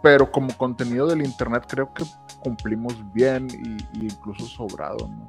pero 0.00 0.30
como 0.30 0.56
contenido 0.56 1.08
del 1.08 1.24
internet 1.24 1.64
creo 1.68 1.92
que 1.92 2.04
cumplimos 2.40 2.94
bien 3.12 3.48
y, 3.94 4.04
incluso 4.06 4.46
sobrado, 4.46 5.08
¿no? 5.08 5.26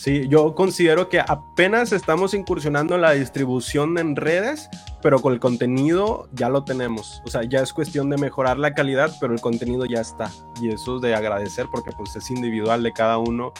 Sí, 0.00 0.28
yo 0.28 0.54
considero 0.54 1.10
que 1.10 1.20
apenas 1.20 1.92
estamos 1.92 2.32
incursionando 2.32 2.94
en 2.94 3.02
la 3.02 3.10
distribución 3.10 3.98
en 3.98 4.16
redes, 4.16 4.70
pero 5.02 5.20
con 5.20 5.34
el 5.34 5.40
contenido 5.40 6.26
ya 6.32 6.48
lo 6.48 6.64
tenemos. 6.64 7.20
O 7.26 7.28
sea, 7.28 7.42
ya 7.42 7.60
es 7.60 7.74
cuestión 7.74 8.08
de 8.08 8.16
mejorar 8.16 8.58
la 8.58 8.72
calidad, 8.72 9.14
pero 9.20 9.34
el 9.34 9.42
contenido 9.42 9.84
ya 9.84 10.00
está. 10.00 10.30
Y 10.58 10.70
eso 10.70 10.96
es 10.96 11.02
de 11.02 11.14
agradecer 11.14 11.66
porque 11.70 11.92
pues 11.92 12.16
es 12.16 12.30
individual 12.30 12.82
de 12.82 12.94
cada 12.94 13.18
uno 13.18 13.52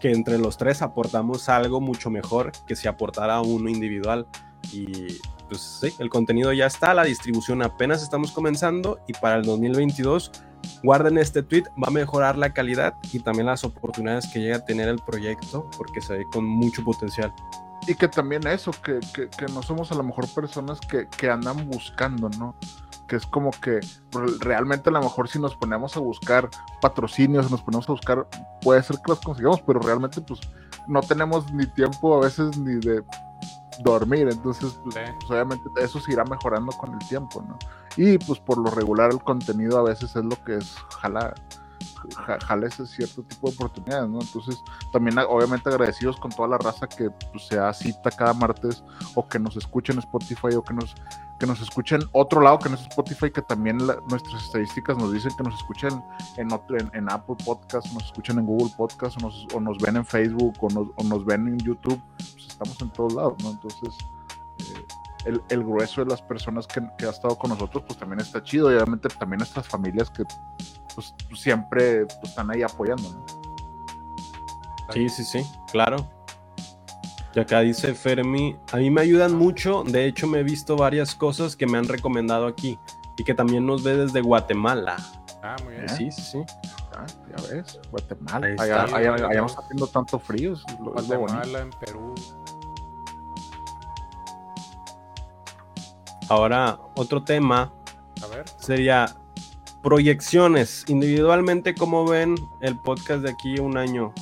que 0.00 0.12
entre 0.12 0.38
los 0.38 0.56
tres 0.56 0.82
aportamos 0.82 1.48
algo 1.48 1.80
mucho 1.80 2.10
mejor 2.10 2.52
que 2.68 2.76
si 2.76 2.86
aportara 2.86 3.40
uno 3.40 3.68
individual. 3.68 4.28
Y 4.72 5.18
pues 5.48 5.80
sí, 5.80 5.92
el 5.98 6.10
contenido 6.10 6.52
ya 6.52 6.66
está, 6.66 6.94
la 6.94 7.02
distribución 7.02 7.60
apenas 7.60 8.04
estamos 8.04 8.30
comenzando 8.30 9.00
y 9.08 9.14
para 9.14 9.34
el 9.34 9.42
2022 9.42 10.30
guarden 10.82 11.18
este 11.18 11.42
tweet, 11.42 11.64
va 11.82 11.88
a 11.88 11.90
mejorar 11.90 12.36
la 12.36 12.52
calidad 12.52 12.94
y 13.12 13.20
también 13.20 13.46
las 13.46 13.64
oportunidades 13.64 14.26
que 14.32 14.40
llega 14.40 14.56
a 14.56 14.64
tener 14.64 14.88
el 14.88 14.98
proyecto 14.98 15.68
porque 15.76 16.00
se 16.00 16.18
ve 16.18 16.24
con 16.32 16.44
mucho 16.44 16.82
potencial. 16.84 17.32
Y 17.86 17.94
que 17.94 18.08
también 18.08 18.46
eso, 18.46 18.70
que, 18.70 19.00
que, 19.14 19.28
que 19.28 19.46
no 19.52 19.62
somos 19.62 19.90
a 19.92 19.94
lo 19.94 20.02
mejor 20.02 20.28
personas 20.34 20.78
que, 20.80 21.06
que 21.08 21.30
andan 21.30 21.68
buscando, 21.68 22.28
¿no? 22.30 22.54
que 23.08 23.16
es 23.16 23.26
como 23.26 23.50
que 23.50 23.80
realmente 24.38 24.90
a 24.90 24.92
lo 24.92 25.00
mejor 25.00 25.28
si 25.28 25.40
nos 25.40 25.56
ponemos 25.56 25.96
a 25.96 26.00
buscar 26.00 26.48
patrocinios, 26.80 27.50
nos 27.50 27.62
ponemos 27.62 27.88
a 27.88 27.92
buscar, 27.92 28.28
puede 28.60 28.82
ser 28.82 28.96
que 28.96 29.12
los 29.12 29.20
consigamos, 29.20 29.62
pero 29.62 29.80
realmente 29.80 30.20
pues 30.20 30.40
no 30.86 31.00
tenemos 31.00 31.50
ni 31.52 31.66
tiempo 31.66 32.16
a 32.16 32.20
veces 32.20 32.56
ni 32.58 32.74
de 32.74 33.02
dormir, 33.82 34.28
entonces 34.30 34.78
pues, 34.82 34.96
pues, 34.96 35.30
obviamente 35.30 35.68
eso 35.80 36.00
se 36.00 36.12
irá 36.12 36.24
mejorando 36.24 36.72
con 36.72 36.92
el 36.92 37.08
tiempo, 37.08 37.44
¿no? 37.46 37.58
Y 37.96 38.18
pues 38.18 38.38
por 38.38 38.58
lo 38.58 38.70
regular 38.70 39.10
el 39.10 39.22
contenido 39.22 39.78
a 39.78 39.82
veces 39.82 40.14
es 40.14 40.24
lo 40.24 40.42
que 40.44 40.56
es 40.56 40.76
jala 41.00 41.34
jale 42.44 42.66
ese 42.66 42.86
cierto 42.86 43.22
tipo 43.22 43.48
de 43.48 43.56
oportunidades, 43.56 44.08
¿no? 44.08 44.20
Entonces, 44.20 44.62
también 44.92 45.18
obviamente 45.18 45.68
agradecidos 45.68 46.16
con 46.18 46.30
toda 46.30 46.48
la 46.48 46.58
raza 46.58 46.86
que 46.86 47.10
pues, 47.10 47.46
se 47.46 47.58
cita 47.74 48.10
cada 48.10 48.32
martes 48.34 48.82
o 49.14 49.26
que 49.26 49.38
nos 49.38 49.56
escuchen 49.56 49.96
en 49.96 50.00
Spotify 50.00 50.54
o 50.56 50.62
que 50.62 50.74
nos, 50.74 50.94
que 51.38 51.46
nos 51.46 51.60
escuchen 51.60 52.00
otro 52.12 52.40
lado 52.40 52.58
que 52.58 52.68
no 52.68 52.76
es 52.76 52.82
Spotify, 52.82 53.30
que 53.30 53.42
también 53.42 53.78
nuestras 53.78 54.44
estadísticas 54.44 54.96
nos 54.96 55.12
dicen 55.12 55.32
que 55.36 55.44
nos 55.44 55.54
escuchen 55.54 56.02
en, 56.36 56.52
otro, 56.52 56.76
en, 56.78 57.10
Apple 57.10 57.36
Podcast, 57.44 57.92
nos 57.92 58.04
escuchen 58.04 58.38
en 58.38 58.46
Google 58.46 58.72
Podcast 58.76 59.16
o 59.18 59.26
nos, 59.26 59.46
o 59.54 59.60
nos 59.60 59.78
ven 59.78 59.96
en 59.96 60.04
Facebook 60.04 60.56
o 60.60 60.68
nos, 60.70 60.88
o 60.96 61.04
nos, 61.04 61.24
ven 61.24 61.48
en 61.48 61.58
YouTube, 61.58 62.00
estamos 62.58 62.80
en 62.82 62.90
todos 62.90 63.14
lados, 63.14 63.34
¿no? 63.42 63.50
Entonces... 63.50 63.96
Eh, 64.58 64.86
el, 65.24 65.42
el, 65.50 65.64
grueso 65.64 66.02
de 66.02 66.10
las 66.10 66.22
personas 66.22 66.66
que, 66.66 66.80
que, 66.96 67.04
ha 67.04 67.10
estado 67.10 67.36
con 67.36 67.50
nosotros, 67.50 67.84
pues 67.86 67.98
también 67.98 68.20
está 68.20 68.42
chido. 68.42 68.70
Y 68.70 68.76
obviamente 68.76 69.08
también 69.08 69.38
nuestras 69.38 69.66
familias 69.66 70.10
que 70.10 70.24
pues, 70.94 71.14
siempre 71.34 72.06
pues, 72.06 72.30
están 72.30 72.50
ahí 72.50 72.62
apoyando. 72.62 73.24
Sí, 74.92 75.08
sí, 75.08 75.24
sí, 75.24 75.46
claro. 75.70 76.08
Y 77.34 77.40
acá 77.40 77.60
dice 77.60 77.94
Fermi, 77.94 78.56
a 78.72 78.78
mí 78.78 78.90
me 78.90 79.02
ayudan 79.02 79.34
mucho, 79.34 79.84
de 79.84 80.06
hecho 80.06 80.26
me 80.26 80.40
he 80.40 80.42
visto 80.42 80.76
varias 80.76 81.14
cosas 81.14 81.56
que 81.56 81.66
me 81.66 81.76
han 81.76 81.86
recomendado 81.86 82.46
aquí 82.46 82.78
y 83.16 83.24
que 83.24 83.34
también 83.34 83.66
nos 83.66 83.82
ve 83.82 83.96
desde 83.96 84.22
Guatemala. 84.22 84.96
Ah, 85.42 85.56
muy 85.62 85.74
bien. 85.74 85.88
Sí, 85.88 86.10
sí, 86.10 86.22
sí. 86.22 86.38
Ah, 86.96 87.06
ya 87.28 87.54
ves, 87.54 87.78
Guatemala. 87.90 88.46
Allá, 88.58 88.84
allá, 88.84 89.40
no 89.40 89.46
está 89.46 89.60
haciendo 89.60 89.86
tanto 89.86 90.18
frío. 90.18 90.54
Guatemala, 90.80 91.60
en 91.60 91.70
Perú. 91.70 92.14
Ahora, 96.28 96.78
otro 96.94 97.22
tema 97.22 97.72
A 98.22 98.26
ver. 98.26 98.44
sería 98.58 99.14
proyecciones. 99.82 100.84
Individualmente, 100.88 101.74
¿cómo 101.74 102.06
ven 102.06 102.34
el 102.60 102.78
podcast 102.78 103.22
de 103.22 103.30
aquí 103.30 103.58
un 103.58 103.76
año? 103.78 104.12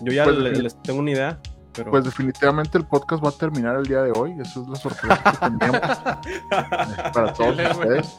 Yo 0.00 0.12
ya 0.12 0.24
pues, 0.24 0.36
les, 0.36 0.82
tengo 0.82 1.00
una 1.00 1.10
idea. 1.10 1.38
Pero... 1.74 1.90
Pues 1.90 2.04
definitivamente 2.04 2.78
el 2.78 2.86
podcast 2.86 3.22
va 3.22 3.28
a 3.28 3.32
terminar 3.32 3.76
el 3.76 3.84
día 3.84 4.02
de 4.02 4.12
hoy. 4.12 4.34
Eso 4.40 4.62
es 4.62 4.68
la 4.68 4.76
sorpresa 4.76 5.22
que 5.22 5.58
teníamos 5.58 5.80
para 7.12 7.32
todos 7.34 7.56
ustedes. 7.58 8.16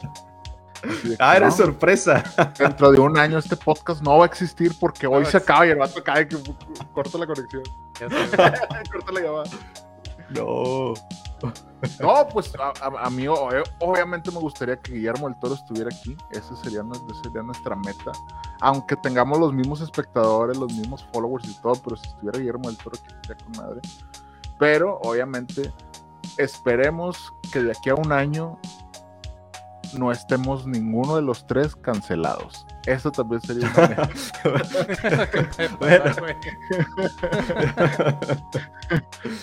ah, 1.18 1.36
era 1.36 1.50
sorpresa. 1.50 2.22
Dentro 2.56 2.92
de 2.92 3.00
un 3.00 3.18
año 3.18 3.38
este 3.38 3.56
podcast 3.56 4.00
no 4.02 4.18
va 4.18 4.24
a 4.24 4.28
existir 4.28 4.72
porque 4.78 5.08
hoy 5.08 5.24
se 5.24 5.38
acaba 5.38 5.66
y 5.66 5.70
el 5.70 5.78
vato 5.78 6.02
cae 6.04 6.28
que 6.28 6.36
corta 6.92 7.18
la 7.18 7.26
conexión. 7.26 7.64
corta 8.92 9.12
la 9.12 9.20
llamada. 9.20 9.50
No. 10.30 10.94
No, 12.00 12.26
pues 12.28 12.52
a, 12.56 13.10
mí 13.10 13.26
obviamente 13.28 14.30
me 14.30 14.38
gustaría 14.38 14.76
que 14.80 14.94
Guillermo 14.94 15.28
del 15.28 15.38
Toro 15.38 15.54
estuviera 15.54 15.88
aquí. 15.92 16.16
Esa 16.30 16.56
sería, 16.56 16.82
sería 17.22 17.42
nuestra 17.42 17.76
meta. 17.76 18.12
Aunque 18.60 18.96
tengamos 18.96 19.38
los 19.38 19.52
mismos 19.52 19.80
espectadores, 19.80 20.56
los 20.56 20.72
mismos 20.72 21.06
followers 21.12 21.48
y 21.48 21.54
todo, 21.60 21.74
pero 21.84 21.96
si 21.96 22.08
estuviera 22.08 22.38
Guillermo 22.38 22.68
del 22.68 22.78
Toro 22.78 22.98
aquí 22.98 23.14
sería 23.22 23.44
con 23.44 23.56
madre. 23.64 23.80
Pero 24.58 24.98
obviamente 25.02 25.72
esperemos 26.36 27.32
que 27.52 27.62
de 27.62 27.70
aquí 27.70 27.90
a 27.90 27.94
un 27.94 28.12
año 28.12 28.58
no 29.96 30.10
estemos 30.10 30.66
ninguno 30.66 31.16
de 31.16 31.22
los 31.22 31.46
tres 31.46 31.76
cancelados. 31.76 32.66
Eso 32.86 33.10
también 33.12 33.40
sería 33.40 33.70
una 33.76 34.10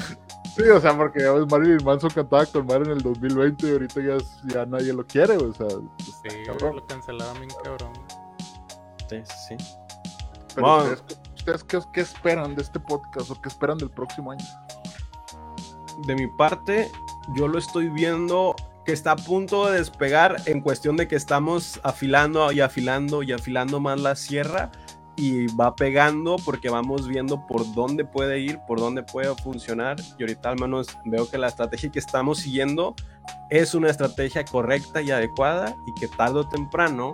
Sí, 0.55 0.63
o 0.63 0.79
sea, 0.79 0.95
porque 0.95 1.21
Marilyn 1.51 1.83
Manson 1.83 2.09
cantaba 2.11 2.45
con 2.45 2.65
Mario 2.65 2.85
en 2.85 2.91
el 2.91 3.01
2020 3.01 3.67
y 3.67 3.71
ahorita 3.71 4.01
ya, 4.01 4.17
ya 4.53 4.65
nadie 4.65 4.93
lo 4.93 5.05
quiere, 5.05 5.35
o 5.35 5.53
sea. 5.53 5.67
Sí, 5.99 6.43
cabrón. 6.45 6.77
lo 6.77 6.85
cancelaron 6.85 7.37
bien 7.39 7.51
cabrón. 7.61 7.91
Sí, 9.09 9.17
sí. 9.49 9.57
Pero 10.55 10.95
ustedes, 11.35 11.63
qué, 11.91 12.01
esperan 12.01 12.55
de 12.55 12.61
este 12.61 12.79
podcast 12.79 13.31
o 13.31 13.41
qué 13.41 13.49
esperan 13.49 13.77
del 13.77 13.89
próximo 13.89 14.31
año? 14.31 14.45
De 16.07 16.15
mi 16.15 16.27
parte, 16.27 16.89
yo 17.35 17.49
lo 17.49 17.59
estoy 17.59 17.89
viendo 17.89 18.55
que 18.85 18.93
está 18.93 19.11
a 19.11 19.15
punto 19.17 19.69
de 19.69 19.79
despegar 19.79 20.37
en 20.45 20.61
cuestión 20.61 20.95
de 20.95 21.09
que 21.09 21.17
estamos 21.17 21.81
afilando 21.83 22.51
y 22.53 22.61
afilando 22.61 23.23
y 23.23 23.33
afilando 23.33 23.81
más 23.81 23.99
la 23.99 24.15
sierra 24.15 24.71
y 25.15 25.47
va 25.55 25.75
pegando 25.75 26.35
porque 26.43 26.69
vamos 26.69 27.07
viendo 27.07 27.45
por 27.47 27.73
dónde 27.73 28.05
puede 28.05 28.39
ir, 28.39 28.59
por 28.67 28.79
dónde 28.79 29.03
puede 29.03 29.33
funcionar. 29.35 29.97
Y 30.17 30.23
ahorita 30.23 30.49
al 30.49 30.59
menos 30.59 30.87
veo 31.05 31.29
que 31.29 31.37
la 31.37 31.47
estrategia 31.47 31.91
que 31.91 31.99
estamos 31.99 32.39
siguiendo 32.39 32.95
es 33.49 33.73
una 33.73 33.89
estrategia 33.89 34.43
correcta 34.45 35.01
y 35.01 35.11
adecuada 35.11 35.75
y 35.87 35.99
que 35.99 36.07
tarde 36.07 36.39
o 36.39 36.49
temprano 36.49 37.13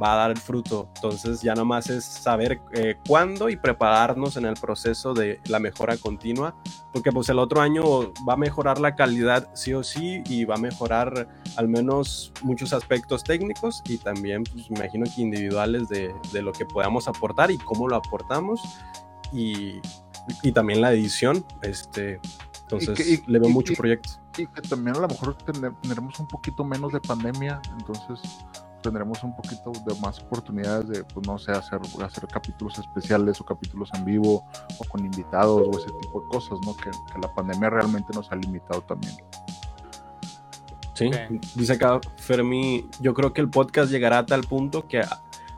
va 0.00 0.14
a 0.14 0.16
dar 0.16 0.30
el 0.30 0.38
fruto. 0.38 0.88
Entonces 0.96 1.42
ya 1.42 1.54
nomás 1.54 1.90
es 1.90 2.04
saber 2.04 2.60
eh, 2.72 2.96
cuándo 3.06 3.48
y 3.48 3.56
prepararnos 3.56 4.36
en 4.36 4.44
el 4.44 4.54
proceso 4.54 5.14
de 5.14 5.40
la 5.46 5.58
mejora 5.58 5.96
continua, 5.96 6.54
porque 6.92 7.12
pues 7.12 7.28
el 7.28 7.38
otro 7.38 7.60
año 7.60 8.12
va 8.28 8.34
a 8.34 8.36
mejorar 8.36 8.80
la 8.80 8.94
calidad 8.94 9.50
sí 9.54 9.74
o 9.74 9.82
sí 9.82 10.22
y 10.26 10.44
va 10.44 10.56
a 10.56 10.58
mejorar 10.58 11.28
al 11.56 11.68
menos 11.68 12.32
muchos 12.42 12.72
aspectos 12.72 13.24
técnicos 13.24 13.82
y 13.86 13.98
también 13.98 14.44
pues 14.44 14.68
imagino 14.70 15.04
que 15.04 15.22
individuales 15.22 15.88
de, 15.88 16.14
de, 16.32 16.42
lo 16.42 16.52
que 16.52 16.66
podamos 16.66 17.08
aportar 17.08 17.50
y 17.50 17.58
cómo 17.58 17.88
lo 17.88 17.96
aportamos 17.96 18.60
y, 19.32 19.80
y 20.42 20.52
también 20.52 20.80
la 20.80 20.92
edición. 20.92 21.44
Este, 21.62 22.20
entonces 22.62 23.22
le 23.26 23.38
veo 23.38 23.50
mucho 23.50 23.74
proyecto. 23.74 24.10
Y 24.36 24.46
que 24.46 24.62
también 24.62 24.96
a 24.96 25.00
lo 25.00 25.08
mejor 25.08 25.36
tendremos 25.36 26.18
un 26.18 26.26
poquito 26.26 26.64
menos 26.64 26.92
de 26.92 27.00
pandemia, 27.00 27.60
entonces 27.78 28.20
tendremos 28.84 29.24
un 29.24 29.34
poquito 29.34 29.72
de 29.86 29.98
más 30.00 30.20
oportunidades 30.20 30.86
de, 30.88 31.04
pues 31.04 31.26
no 31.26 31.38
sé, 31.38 31.52
hacer, 31.52 31.80
hacer 32.04 32.26
capítulos 32.28 32.78
especiales 32.78 33.40
o 33.40 33.44
capítulos 33.44 33.88
en 33.94 34.04
vivo 34.04 34.44
o 34.78 34.84
con 34.90 35.04
invitados 35.04 35.62
o 35.66 35.78
ese 35.78 35.90
tipo 36.02 36.20
de 36.20 36.28
cosas, 36.28 36.58
¿no? 36.66 36.76
Que, 36.76 36.90
que 36.90 37.18
la 37.20 37.34
pandemia 37.34 37.70
realmente 37.70 38.12
nos 38.14 38.30
ha 38.30 38.36
limitado 38.36 38.82
también. 38.82 39.14
Sí, 40.92 41.10
dice 41.56 41.72
acá 41.72 41.98
Fermi, 42.18 42.88
yo 43.00 43.14
creo 43.14 43.32
que 43.32 43.40
el 43.40 43.50
podcast 43.50 43.90
llegará 43.90 44.18
a 44.18 44.26
tal 44.26 44.42
punto 44.42 44.86
que 44.86 45.02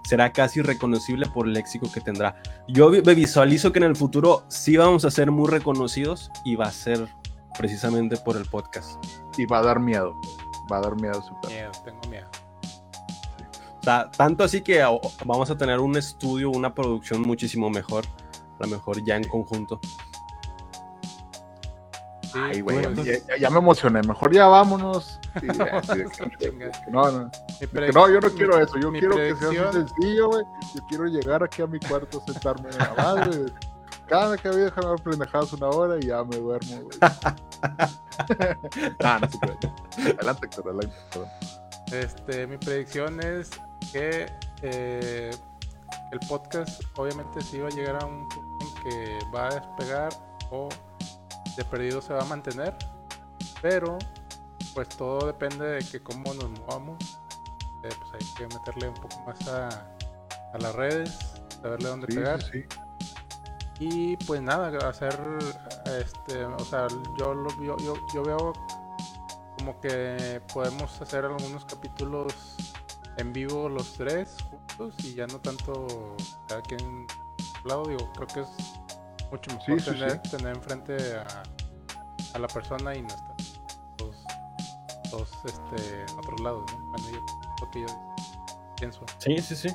será 0.04 0.32
casi 0.32 0.62
reconocible 0.62 1.26
por 1.26 1.46
el 1.46 1.52
léxico 1.52 1.90
que 1.92 2.00
tendrá. 2.00 2.40
Yo 2.68 2.90
visualizo 2.90 3.72
que 3.72 3.80
en 3.80 3.84
el 3.84 3.96
futuro 3.96 4.44
sí 4.48 4.76
vamos 4.76 5.04
a 5.04 5.10
ser 5.10 5.30
muy 5.32 5.50
reconocidos 5.50 6.30
y 6.44 6.54
va 6.54 6.66
a 6.66 6.70
ser 6.70 7.06
precisamente 7.58 8.16
por 8.16 8.36
el 8.36 8.46
podcast. 8.46 9.04
Y 9.36 9.44
va 9.46 9.58
a 9.58 9.62
dar 9.62 9.80
miedo, 9.80 10.14
va 10.72 10.78
a 10.78 10.80
dar 10.80 10.94
miedo. 10.94 11.20
Super. 11.20 11.50
Miedo, 11.50 11.72
tengo 11.84 12.00
miedo. 12.08 12.45
Tanto 13.86 14.42
así 14.42 14.62
que 14.62 14.82
vamos 15.24 15.48
a 15.48 15.56
tener 15.56 15.78
un 15.78 15.96
estudio, 15.96 16.50
una 16.50 16.74
producción 16.74 17.22
muchísimo 17.22 17.70
mejor, 17.70 18.04
a 18.58 18.64
lo 18.64 18.68
mejor 18.68 19.04
ya 19.04 19.14
en 19.16 19.22
conjunto. 19.28 19.78
Ay, 22.34 22.62
güey, 22.62 22.84
ya, 23.38 23.48
me 23.48 23.58
emocioné. 23.58 24.02
Mejor 24.02 24.32
ya 24.32 24.46
vámonos. 24.46 25.20
no, 26.90 27.12
no. 27.12 27.30
no, 27.94 28.10
yo 28.10 28.20
no 28.20 28.30
quiero 28.30 28.58
eso. 28.58 28.76
Yo 28.78 28.90
quiero 28.90 29.14
que 29.16 29.36
sea 29.36 29.68
así 29.68 29.78
sencillo, 29.78 30.30
güey. 30.30 30.44
Yo 30.74 30.84
quiero 30.88 31.06
llegar 31.06 31.44
aquí 31.44 31.62
a 31.62 31.68
mi 31.68 31.78
cuarto, 31.78 32.20
sentarme 32.26 32.70
en 32.70 32.78
la 32.78 32.92
madre. 32.94 33.44
Cada 34.08 34.36
que 34.36 34.48
había 34.48 34.64
dejado 34.64 34.96
pendejadas 34.96 35.52
una 35.52 35.68
hora 35.68 35.96
y 35.98 36.08
ya 36.08 36.24
me 36.24 36.36
duermo, 36.36 36.80
güey. 36.82 36.98
no, 39.00 39.20
no 39.20 39.30
se 39.30 39.38
puede. 39.38 39.58
Adelante, 40.18 40.48
adelante. 40.58 40.96
Este, 41.92 42.48
mi 42.48 42.58
predicción 42.58 43.20
es 43.20 43.50
que 43.92 44.26
eh, 44.62 45.30
el 46.12 46.18
podcast 46.28 46.82
obviamente 46.96 47.40
sí 47.40 47.58
va 47.58 47.68
a 47.68 47.70
llegar 47.70 48.02
a 48.02 48.06
un 48.06 48.28
punto 48.28 48.66
en 48.66 48.82
que 48.82 49.18
va 49.34 49.48
a 49.48 49.54
despegar 49.54 50.12
o 50.50 50.68
de 51.56 51.64
perdido 51.64 52.02
se 52.02 52.12
va 52.12 52.20
a 52.20 52.24
mantener, 52.24 52.76
pero 53.62 53.98
pues 54.74 54.88
todo 54.90 55.26
depende 55.26 55.66
de 55.66 55.84
que 55.84 56.00
cómo 56.00 56.34
nos 56.34 56.50
movamos. 56.50 56.98
Eh, 57.82 57.88
pues 57.88 58.14
hay 58.14 58.34
que 58.34 58.54
meterle 58.54 58.88
un 58.88 58.94
poco 58.94 59.20
más 59.26 59.48
a, 59.48 59.68
a 60.52 60.58
las 60.58 60.74
redes, 60.74 61.16
saberle 61.62 61.88
dónde 61.88 62.06
pegar. 62.08 62.40
Y 63.78 64.16
pues 64.18 64.40
nada, 64.40 64.68
hacer, 64.88 65.18
este, 65.86 66.44
o 66.44 66.64
sea, 66.64 66.86
yo, 67.18 67.34
lo, 67.34 67.50
yo, 67.62 67.76
yo, 67.78 67.94
yo 68.14 68.22
veo 68.22 68.52
como 69.58 69.78
que 69.80 70.40
podemos 70.52 71.00
hacer 71.00 71.24
algunos 71.24 71.64
capítulos 71.66 72.55
en 73.16 73.32
vivo 73.32 73.68
los 73.68 73.94
tres 73.94 74.36
juntos 74.50 74.94
y 75.04 75.14
ya 75.14 75.26
no 75.26 75.38
tanto 75.40 76.16
cada 76.48 76.62
quien 76.62 77.06
lado, 77.64 77.84
digo, 77.86 78.12
creo 78.12 78.26
que 78.28 78.40
es 78.40 78.48
mucho 79.30 79.50
mejor 79.56 79.82
tener, 79.82 80.22
tener 80.22 80.56
enfrente 80.56 81.16
a, 81.16 81.42
a, 82.34 82.38
la 82.38 82.48
persona 82.48 82.94
y 82.94 83.02
no 83.02 83.08
estar 83.08 83.36
dos, 83.98 84.24
dos 85.10 85.30
este, 85.44 86.02
en 86.02 86.18
otros 86.18 86.40
lados, 86.40 86.64
¿no? 86.72 86.78
Bueno, 86.90 87.10
yo, 87.10 87.20
lo 87.60 87.70
que 87.70 87.80
yo 87.80 87.86
pienso. 88.78 89.00
Sí, 89.18 89.38
sí, 89.38 89.56
sí. 89.56 89.68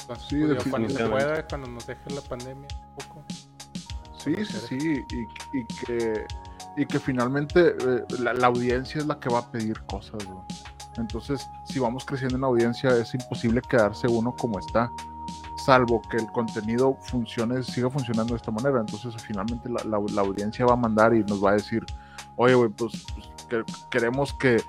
Entonces, 0.00 0.28
sí, 0.28 0.40
pues, 0.40 0.64
cuando 0.68 0.88
se 0.88 1.06
pueda, 1.06 1.46
cuando 1.46 1.68
nos 1.68 1.86
deje 1.86 2.10
la 2.10 2.20
pandemia 2.22 2.68
un 2.88 2.94
poco. 2.94 3.24
Sí, 4.16 4.34
sí, 4.44 4.58
sí, 4.68 5.04
y, 5.10 5.58
y, 5.58 5.66
que, 5.66 6.26
y 6.76 6.86
que 6.86 6.98
finalmente 6.98 7.76
eh, 7.78 8.04
la, 8.20 8.34
la, 8.34 8.46
audiencia 8.48 9.00
es 9.00 9.06
la 9.06 9.18
que 9.18 9.28
va 9.28 9.40
a 9.40 9.50
pedir 9.50 9.80
cosas, 9.86 10.26
¿no? 10.28 10.46
Entonces, 10.98 11.50
si 11.64 11.78
vamos 11.78 12.04
creciendo 12.04 12.36
en 12.36 12.44
audiencia, 12.44 12.90
es 12.90 13.14
imposible 13.14 13.62
quedarse 13.62 14.08
uno 14.08 14.34
como 14.36 14.58
está 14.58 14.90
salvo 15.68 16.00
que 16.00 16.16
el 16.16 16.26
contenido 16.32 16.96
funcione, 17.02 17.62
siga 17.62 17.90
funcionando 17.90 18.32
de 18.32 18.38
esta 18.38 18.50
manera. 18.50 18.80
Entonces, 18.80 19.14
finalmente 19.22 19.68
la, 19.68 19.96
audiencia 20.22 20.64
va 20.64 20.72
a 20.72 20.76
mandar 20.76 21.14
y 21.14 21.22
nos 21.24 21.44
va 21.44 21.50
a 21.50 21.54
decir, 21.54 21.84
oye, 22.36 22.54
pues, 22.70 23.04
pues 23.48 23.74
queremos 23.90 24.32
que 24.32 24.62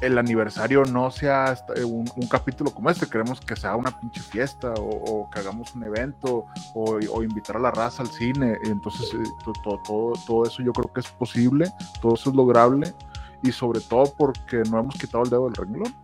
el 0.00 0.16
aniversario 0.16 0.84
no 0.84 1.10
sea 1.10 1.54
un, 1.84 2.06
capítulo 2.30 2.70
como 2.70 2.88
este, 2.88 3.06
queremos 3.06 3.40
que 3.40 3.56
sea 3.56 3.76
una 3.76 3.90
pinche 3.98 4.20
fiesta 4.20 4.72
o, 4.78 5.28
que 5.30 5.40
hagamos 5.40 5.74
un 5.74 5.84
evento 5.84 6.46
o, 6.74 7.22
invitar 7.22 7.56
a 7.56 7.60
la 7.60 7.70
raza 7.70 8.02
al 8.02 8.08
cine. 8.08 8.56
Entonces, 8.64 9.12
eh, 9.12 9.52
todo, 9.62 10.12
todo, 10.26 10.46
eso 10.46 10.62
yo 10.62 10.72
creo 10.72 10.90
que 10.94 11.00
es 11.00 11.08
posible, 11.08 11.70
todo 12.00 12.14
eso 12.14 12.30
es 12.30 12.36
lograble 12.36 12.94
y 13.46 13.52
sobre 13.52 13.80
todo 13.80 14.12
porque 14.16 14.62
no 14.70 14.80
hemos 14.80 14.96
quitado 14.96 15.24
el 15.24 15.30
dedo 15.30 15.44
del 15.44 15.54
renglón 15.54 15.94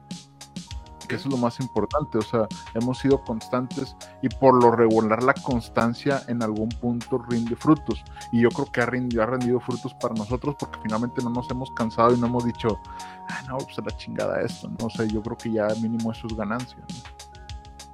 eso 1.14 1.28
es 1.28 1.34
lo 1.34 1.38
más 1.38 1.60
importante, 1.60 2.18
o 2.18 2.22
sea, 2.22 2.46
hemos 2.74 2.98
sido 2.98 3.22
constantes 3.22 3.96
y 4.22 4.28
por 4.28 4.62
lo 4.62 4.70
regular 4.70 5.22
la 5.22 5.34
constancia 5.34 6.22
en 6.28 6.42
algún 6.42 6.68
punto 6.68 7.18
rinde 7.18 7.56
frutos. 7.56 8.02
Y 8.32 8.42
yo 8.42 8.48
creo 8.50 8.70
que 8.70 8.80
ha 8.80 8.86
rendido, 8.86 9.22
ha 9.22 9.26
rendido 9.26 9.60
frutos 9.60 9.94
para 9.94 10.14
nosotros 10.14 10.56
porque 10.58 10.78
finalmente 10.82 11.22
no 11.22 11.30
nos 11.30 11.50
hemos 11.50 11.70
cansado 11.72 12.14
y 12.14 12.18
no 12.18 12.26
hemos 12.26 12.44
dicho, 12.44 12.80
ah, 13.28 13.42
no, 13.48 13.58
pues 13.58 13.76
la 13.78 13.96
chingada 13.96 14.40
esto, 14.42 14.70
¿no? 14.80 14.90
sé, 14.90 15.08
yo 15.08 15.22
creo 15.22 15.36
que 15.36 15.52
ya 15.52 15.68
mínimo 15.80 16.12
eso 16.12 16.26
es 16.26 16.34
ganancia. 16.34 16.78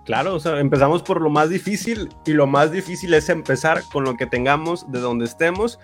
Claro, 0.04 0.36
o 0.36 0.40
sea, 0.40 0.58
empezamos 0.58 1.02
por 1.02 1.20
lo 1.20 1.28
más 1.28 1.50
difícil 1.50 2.08
y 2.24 2.32
lo 2.32 2.46
más 2.46 2.72
difícil 2.72 3.12
es 3.12 3.28
empezar 3.28 3.82
con 3.92 4.04
lo 4.04 4.16
que 4.16 4.24
tengamos 4.24 4.90
de 4.90 5.00
donde 5.00 5.26
estemos. 5.26 5.78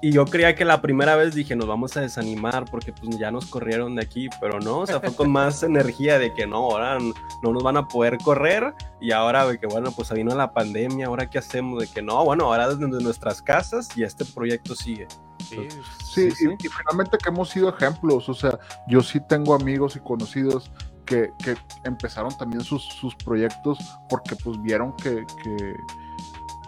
Y 0.00 0.12
yo 0.12 0.24
creía 0.24 0.54
que 0.54 0.64
la 0.64 0.80
primera 0.80 1.16
vez 1.16 1.34
dije, 1.34 1.56
nos 1.56 1.66
vamos 1.66 1.96
a 1.96 2.00
desanimar 2.00 2.64
porque 2.66 2.92
pues 2.92 3.18
ya 3.18 3.30
nos 3.30 3.46
corrieron 3.46 3.94
de 3.96 4.02
aquí, 4.02 4.28
pero 4.40 4.60
no, 4.60 4.80
o 4.80 4.86
sea, 4.86 5.00
fue 5.00 5.14
con 5.14 5.30
más 5.32 5.62
energía 5.62 6.18
de 6.18 6.32
que 6.34 6.46
no, 6.46 6.56
ahora 6.56 6.98
no 6.98 7.52
nos 7.52 7.62
van 7.62 7.76
a 7.76 7.88
poder 7.88 8.18
correr 8.18 8.74
y 9.00 9.12
ahora 9.12 9.46
de 9.46 9.58
que 9.58 9.66
bueno, 9.66 9.92
pues 9.92 10.12
vino 10.12 10.34
la 10.34 10.52
pandemia, 10.52 11.06
ahora 11.06 11.28
qué 11.28 11.38
hacemos, 11.38 11.80
de 11.80 11.88
que 11.88 12.02
no, 12.02 12.24
bueno, 12.24 12.44
ahora 12.46 12.68
desde 12.68 12.86
nuestras 13.02 13.42
casas 13.42 13.88
y 13.96 14.02
este 14.02 14.24
proyecto 14.24 14.74
sigue. 14.74 15.06
Sí, 15.48 15.68
sí, 16.12 16.30
sí, 16.30 16.46
Y, 16.48 16.66
y, 16.66 16.68
finalmente 16.68 17.18
que 17.18 17.28
hemos 17.28 17.50
sido 17.50 17.68
ejemplos, 17.68 18.28
o 18.28 18.34
sea, 18.34 18.58
yo 18.88 19.02
sí 19.02 19.20
tengo 19.28 19.54
amigos 19.54 19.96
y 19.96 20.00
conocidos 20.00 20.70
que, 21.04 21.30
empezaron 21.84 22.36
también 22.36 22.62
sus, 22.62 23.14
proyectos 23.24 23.78
porque 24.08 24.36
pues 24.36 24.60
vieron 24.62 24.94
que, 24.96 25.24
que, 25.42 25.74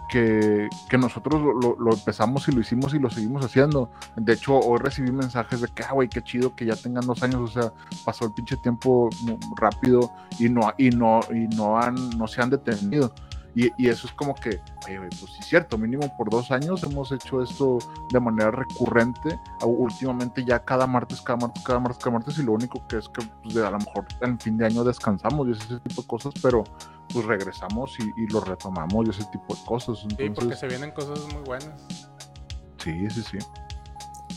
que, 0.07 0.69
nosotros 0.97 1.41
lo, 1.41 1.93
empezamos 1.93 2.47
y 2.47 2.51
lo 2.51 2.61
hicimos 2.61 2.93
y 2.93 2.99
lo 2.99 3.09
seguimos 3.09 3.45
haciendo. 3.45 3.89
De 4.15 4.33
hecho, 4.33 4.57
hoy 4.57 4.79
recibí 4.79 5.11
mensajes 5.11 5.61
de 5.61 5.67
que, 5.67 5.83
ah, 5.83 5.93
güey, 5.93 6.07
qué 6.07 6.23
chido 6.23 6.55
que 6.55 6.65
ya 6.65 6.75
tengan 6.75 7.05
dos 7.05 7.21
años, 7.23 7.41
o 7.41 7.61
sea, 7.61 7.73
pasó 8.05 8.25
el 8.25 8.33
pinche 8.33 8.57
tiempo 8.57 9.09
rápido 9.55 10.11
y 10.39 10.49
no, 10.49 10.73
y 10.77 10.89
no, 10.89 11.19
y 11.31 11.47
no, 11.55 11.77
han, 11.77 11.95
no 12.17 12.27
se 12.27 12.41
han 12.41 12.49
detenido. 12.49 13.13
Y, 13.57 13.89
eso 13.89 14.05
es 14.05 14.13
como 14.13 14.35
que, 14.35 14.61
pues 14.85 15.31
sí 15.31 15.39
es 15.39 15.47
cierto, 15.47 15.79
mínimo 15.79 16.15
por 16.15 16.29
dos 16.29 16.51
años 16.51 16.83
hemos 16.83 17.11
hecho 17.11 17.41
esto 17.41 17.79
de 18.11 18.19
manera 18.19 18.51
recurrente. 18.51 19.39
Últimamente 19.63 20.45
ya 20.45 20.63
cada 20.63 20.85
martes, 20.85 21.21
cada 21.21 21.37
martes, 21.37 21.63
cada 21.63 21.79
martes, 21.79 21.97
cada 21.97 22.11
martes, 22.11 22.37
y 22.37 22.43
lo 22.43 22.51
único 22.51 22.85
que 22.87 22.97
es 22.97 23.09
que 23.09 23.25
pues, 23.41 23.57
a 23.57 23.71
lo 23.71 23.79
mejor 23.79 24.05
en 24.21 24.39
fin 24.39 24.57
de 24.57 24.67
año 24.67 24.83
descansamos 24.83 25.47
y 25.47 25.51
ese 25.53 25.79
tipo 25.79 26.03
de 26.03 26.07
cosas, 26.07 26.33
pero 26.39 26.63
pues 27.11 27.25
regresamos 27.25 27.97
y, 27.99 28.27
lo 28.27 28.41
retomamos 28.41 29.07
y 29.07 29.09
ese 29.09 29.25
tipo 29.31 29.55
de 29.55 29.65
cosas. 29.65 30.05
sí, 30.07 30.29
porque 30.29 30.55
se 30.55 30.67
vienen 30.67 30.91
cosas 30.91 31.19
muy 31.33 31.41
buenas. 31.43 31.81
Sí, 32.77 33.09
sí, 33.09 33.23
sí. 33.23 33.39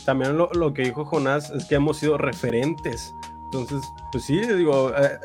También 0.03 0.35
lo, 0.35 0.49
lo 0.53 0.73
que 0.73 0.81
dijo 0.81 1.05
Jonás 1.05 1.51
es 1.51 1.65
que 1.65 1.75
hemos 1.75 1.97
sido 1.97 2.17
referentes 2.17 3.13
entonces, 3.53 3.93
pues 4.13 4.23
sí, 4.23 4.39
digo, 4.39 4.93
eh, 4.95 5.19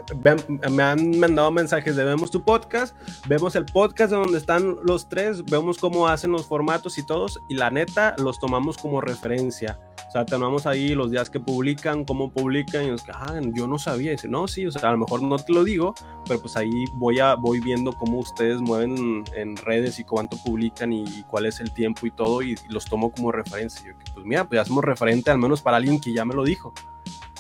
me 0.69 0.83
han 0.83 1.17
mandado 1.17 1.53
mensajes 1.53 1.95
de 1.95 2.05
vemos 2.05 2.29
tu 2.33 2.43
podcast, 2.43 2.97
vemos 3.29 3.55
el 3.55 3.67
podcast 3.67 4.11
de 4.11 4.17
donde 4.17 4.39
están 4.39 4.79
los 4.83 5.09
tres, 5.09 5.45
vemos 5.45 5.79
cómo 5.79 6.09
hacen 6.09 6.33
los 6.33 6.45
formatos 6.45 6.99
y 6.99 7.07
todos, 7.07 7.41
y 7.49 7.55
la 7.55 7.71
neta 7.71 8.17
los 8.19 8.41
tomamos 8.41 8.79
como 8.79 9.01
referencia. 9.01 9.79
O 10.09 10.11
sea, 10.11 10.27
tenemos 10.27 10.67
ahí 10.67 10.97
los 10.97 11.13
días 11.13 11.31
que 11.31 11.39
publican, 11.39 12.05
cómo 12.05 12.33
publican, 12.33 12.85
y 12.85 12.91
nos 12.91 13.05
ah, 13.11 13.41
yo 13.53 13.69
no 13.69 13.79
sabía. 13.79 14.11
Y 14.11 14.17
dice, 14.17 14.27
no, 14.27 14.49
sí, 14.49 14.67
o 14.67 14.73
sea, 14.73 14.89
a 14.89 14.93
lo 14.93 14.99
mejor 14.99 15.23
no 15.23 15.37
te 15.37 15.53
lo 15.53 15.63
digo, 15.63 15.95
pero 16.27 16.41
pues 16.41 16.57
ahí 16.57 16.85
voy, 16.95 17.21
a, 17.21 17.37
voy 17.37 17.61
viendo 17.61 17.93
cómo 17.93 18.19
ustedes 18.19 18.61
mueven 18.61 19.23
en 19.37 19.57
redes 19.57 20.01
y 20.01 20.05
cuánto 20.05 20.37
publican 20.45 20.93
y, 20.93 21.23
cuál 21.29 21.47
es 21.47 21.61
el 21.61 21.71
tiempo 21.73 22.09
y 22.09 22.11
todo, 22.11 22.43
y, 22.43 22.57
los 22.71 22.87
tomo 22.87 23.13
como 23.13 23.31
referencia. 23.31 23.87
yo, 23.87 23.93
pues 24.15 24.27
mira, 24.27 24.49
pues 24.49 24.59
ya 24.59 24.65
somos 24.65 24.83
referente 24.83 25.31
al 25.31 25.39
menos 25.39 25.63
para 25.63 25.77
alguien 25.77 26.01
que 26.01 26.13
ya 26.13 26.25
me 26.25 26.35
lo 26.35 26.43
dijo 26.43 26.75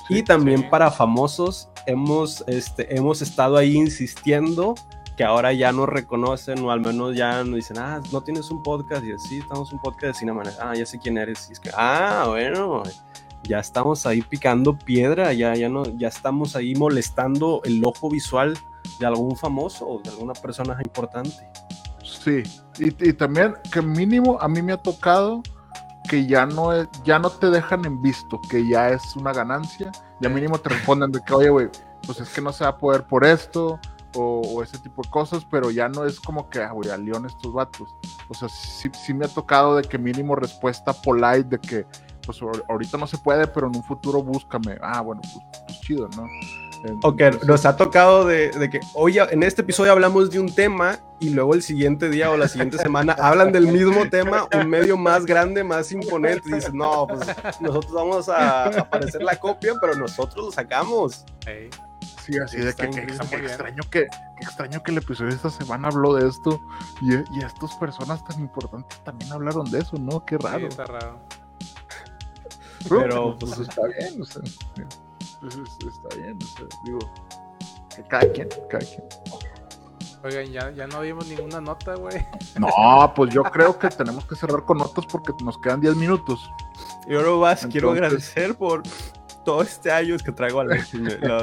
y 0.09 0.23
también 0.23 0.69
para 0.71 0.91
famosos 0.91 1.69
hemos, 1.87 2.45
este, 2.47 2.97
hemos 2.97 3.23
estado 3.23 3.57
ahí 3.57 3.77
insistiendo 3.77 4.75
que 5.17 5.25
ahora 5.25 5.53
ya 5.53 5.73
nos 5.73 5.89
reconocen 5.89 6.63
o 6.63 6.71
al 6.71 6.81
menos 6.81 7.17
ya 7.17 7.43
nos 7.43 7.57
dicen, 7.57 7.79
ah, 7.79 8.03
no 8.13 8.21
tienes 8.21 8.51
un 8.51 8.63
podcast 8.63 9.05
y 9.05 9.13
así, 9.13 9.39
estamos 9.39 9.73
un 9.73 9.81
podcast 9.81 10.07
de 10.07 10.15
Cinema, 10.15 10.43
ah, 10.61 10.75
ya 10.75 10.85
sé 10.85 10.99
quién 10.99 11.17
eres 11.17 11.49
y 11.49 11.53
es 11.53 11.61
que, 11.61 11.71
ah, 11.75 12.27
bueno, 12.29 12.83
ya 13.45 13.59
estamos 13.59 14.05
ahí 14.05 14.21
picando 14.21 14.79
piedra, 14.79 15.33
ya, 15.33 15.55
ya, 15.55 15.69
no, 15.69 15.85
ya 15.97 16.09
estamos 16.09 16.55
ahí 16.55 16.75
molestando 16.75 17.63
el 17.65 17.83
ojo 17.85 18.11
visual 18.11 18.57
de 19.01 19.07
algún 19.07 19.37
famoso 19.37 19.89
o 19.89 20.01
de 20.01 20.11
alguna 20.11 20.35
persona 20.35 20.77
importante. 20.85 21.49
Sí, 22.05 22.43
y, 22.79 23.09
y 23.09 23.13
también 23.15 23.55
que 23.73 23.81
mínimo 23.81 24.39
a 24.41 24.49
mí 24.49 24.61
me 24.61 24.73
ha 24.73 24.77
tocado 24.77 25.43
que 26.09 26.27
ya 26.27 26.47
no 26.47 26.73
es, 26.73 26.89
ya 27.05 27.19
no 27.19 27.31
te 27.31 27.51
dejan 27.51 27.85
en 27.85 28.01
visto, 28.01 28.41
que 28.41 28.67
ya 28.67 28.89
es 28.91 29.17
una 29.17 29.33
ganancia, 29.33 29.91
ya 30.21 30.29
mínimo 30.29 30.59
te 30.59 30.71
responden 30.71 31.13
de 31.13 31.21
que, 31.23 31.35
oye, 31.35 31.49
güey, 31.51 31.69
pues 32.07 32.21
es 32.21 32.29
que 32.33 32.41
no 32.41 32.53
se 32.53 32.65
va 32.65 32.71
a 32.71 32.79
poder 32.79 33.07
por 33.07 33.25
esto, 33.25 33.79
o, 34.15 34.41
o 34.41 34.63
ese 34.63 34.79
tipo 34.79 35.03
de 35.03 35.11
cosas, 35.11 35.45
pero 35.51 35.71
ya 35.71 35.89
no 35.89 36.05
es 36.07 36.19
como 36.21 36.49
que, 36.49 36.61
ah, 36.63 36.71
güey, 36.73 36.89
a 36.91 36.97
León 36.97 37.27
estos 37.27 37.53
vatos. 37.53 37.89
O 38.29 38.35
sea, 38.35 38.49
sí, 38.49 38.91
sí 39.05 39.13
me 39.13 39.27
ha 39.27 39.29
tocado 39.29 39.77
de 39.77 39.83
que 39.83 39.99
mínimo 39.99 40.35
respuesta 40.37 40.93
polite, 40.95 41.45
de 41.45 41.59
que, 41.59 41.87
pues 42.25 42.41
ahor- 42.41 42.65
ahorita 42.69 42.97
no 42.97 43.07
se 43.07 43.19
puede, 43.19 43.47
pero 43.47 43.67
en 43.67 43.77
un 43.77 43.85
futuro 43.85 44.23
búscame. 44.23 44.79
Ah, 44.81 45.03
bueno, 45.03 45.21
pues, 45.23 45.45
pues 45.67 45.81
chido, 45.81 46.09
¿no? 46.17 46.25
Ok, 47.03 47.23
nos 47.47 47.65
ha 47.67 47.77
tocado 47.77 48.25
de, 48.27 48.51
de 48.51 48.71
que, 48.71 48.81
oye, 48.95 49.21
en 49.31 49.43
este 49.43 49.63
episodio 49.63 49.93
hablamos 49.93 50.31
de 50.31 50.41
un 50.41 50.55
tema 50.55 50.99
y 51.21 51.31
luego 51.31 51.55
el 51.55 51.63
siguiente 51.63 52.09
día 52.09 52.31
o 52.31 52.37
la 52.37 52.49
siguiente 52.49 52.79
semana 52.79 53.15
hablan 53.19 53.53
del 53.53 53.67
mismo 53.67 54.09
tema, 54.09 54.47
un 54.53 54.69
medio 54.69 54.97
más 54.97 55.25
grande, 55.25 55.65
más 55.65 55.91
imponente. 55.93 56.49
Y 56.49 56.53
dices, 56.53 56.75
no, 56.75 57.07
pues 57.07 57.21
nosotros 57.61 57.93
vamos 57.93 58.29
a 58.29 58.67
aparecer 58.81 59.23
la 59.23 59.37
copia, 59.37 59.75
pero 59.81 59.95
nosotros 59.95 60.47
lo 60.47 60.53
sacamos. 60.53 61.25
Sí, 62.25 62.39
así 62.39 62.59
de 62.59 62.75
que, 62.75 62.85
extraño 62.85 63.83
que, 63.89 64.07
que 64.07 64.09
extraño 64.45 64.83
que 64.83 64.91
el 64.91 64.99
episodio 64.99 65.31
de 65.31 65.37
esta 65.37 65.51
semana 65.51 65.89
habló 65.89 66.15
de 66.15 66.29
esto 66.29 66.61
y, 67.01 67.15
y 67.15 67.45
estas 67.45 67.75
personas 67.77 68.25
tan 68.25 68.41
importantes 68.41 68.99
también 69.05 69.33
hablaron 69.33 69.71
de 69.71 69.79
eso, 69.79 69.97
¿no? 69.97 70.25
Qué 70.25 70.37
sí, 70.37 70.45
raro. 70.45 70.67
está 70.67 70.87
raro. 70.87 71.21
Pero, 72.89 73.37
pues, 73.39 73.55
pues, 73.55 73.69
está 73.69 73.83
bien, 73.87 74.21
o 74.21 74.25
sea, 74.25 74.43
pues, 75.41 75.55
es- 75.57 75.87
está 75.95 76.17
bien, 76.17 76.39
o 76.43 76.47
sea, 76.47 76.67
digo, 76.85 76.99
que 77.95 78.03
cada 78.05 78.33
quien, 78.33 78.49
cada 78.71 78.85
quien. 78.85 79.03
Oigan, 80.25 80.47
ya, 80.47 80.71
ya 80.73 80.87
no 80.89 81.01
vimos 81.03 81.27
ninguna 81.29 81.61
nota, 81.61 81.95
güey. 81.95 82.27
No, 82.59 83.13
pues 83.15 83.33
yo 83.33 83.43
creo 83.45 83.79
que 83.79 83.89
tenemos 83.89 84.25
que 84.27 84.35
cerrar 84.35 84.65
con 84.65 84.79
notas 84.79 85.07
porque 85.07 85.33
nos 85.45 85.59
quedan 85.59 85.81
10 85.81 85.95
minutos. 85.97 86.51
Yo 87.09 87.23
nomás 87.23 87.67
quiero 87.67 87.95
Entonces- 87.95 88.31
agradecer 88.33 88.57
por 88.57 88.83
todo 89.45 89.63
este 89.63 89.93
año 89.93 90.17
que 90.17 90.33
traigo 90.33 90.59
a 90.61 90.65
la, 90.65 90.77
la- 91.21 91.43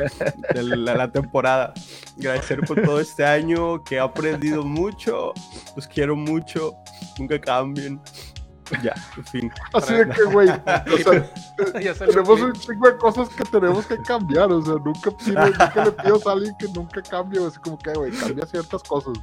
de 0.53 0.63
la- 0.63 0.95
la 0.95 1.11
temporada. 1.11 1.73
Agradecer 2.19 2.59
por 2.67 2.81
todo 2.81 2.99
este 2.99 3.23
año 3.25 3.81
que 3.83 3.95
he 3.95 3.99
aprendido 3.99 4.63
mucho. 4.65 5.31
Los 5.77 5.87
quiero 5.87 6.15
mucho. 6.17 6.73
Nunca 7.17 7.39
cambien. 7.39 8.01
Ya, 8.81 8.93
en 9.17 9.25
fin. 9.25 9.51
Así 9.73 9.93
de 9.93 10.09
que, 10.09 10.23
güey, 10.23 10.49
o 10.49 10.97
sea, 10.97 12.07
tenemos 12.07 12.41
un 12.41 12.53
chingo 12.53 12.87
de 12.89 12.97
cosas 12.97 13.29
que 13.29 13.43
tenemos 13.45 13.85
que 13.85 13.97
cambiar, 14.01 14.51
o 14.51 14.61
sea, 14.61 14.75
nunca, 14.75 15.11
pido, 15.11 15.45
nunca 15.45 15.85
le 15.85 15.91
pido 15.91 16.21
a 16.25 16.31
alguien 16.31 16.55
que 16.57 16.67
nunca 16.69 17.01
cambie, 17.01 17.45
así 17.45 17.59
como 17.59 17.77
que, 17.77 17.93
güey, 17.93 18.11
cambia 18.11 18.45
ciertas 18.45 18.81
cosas. 18.83 19.13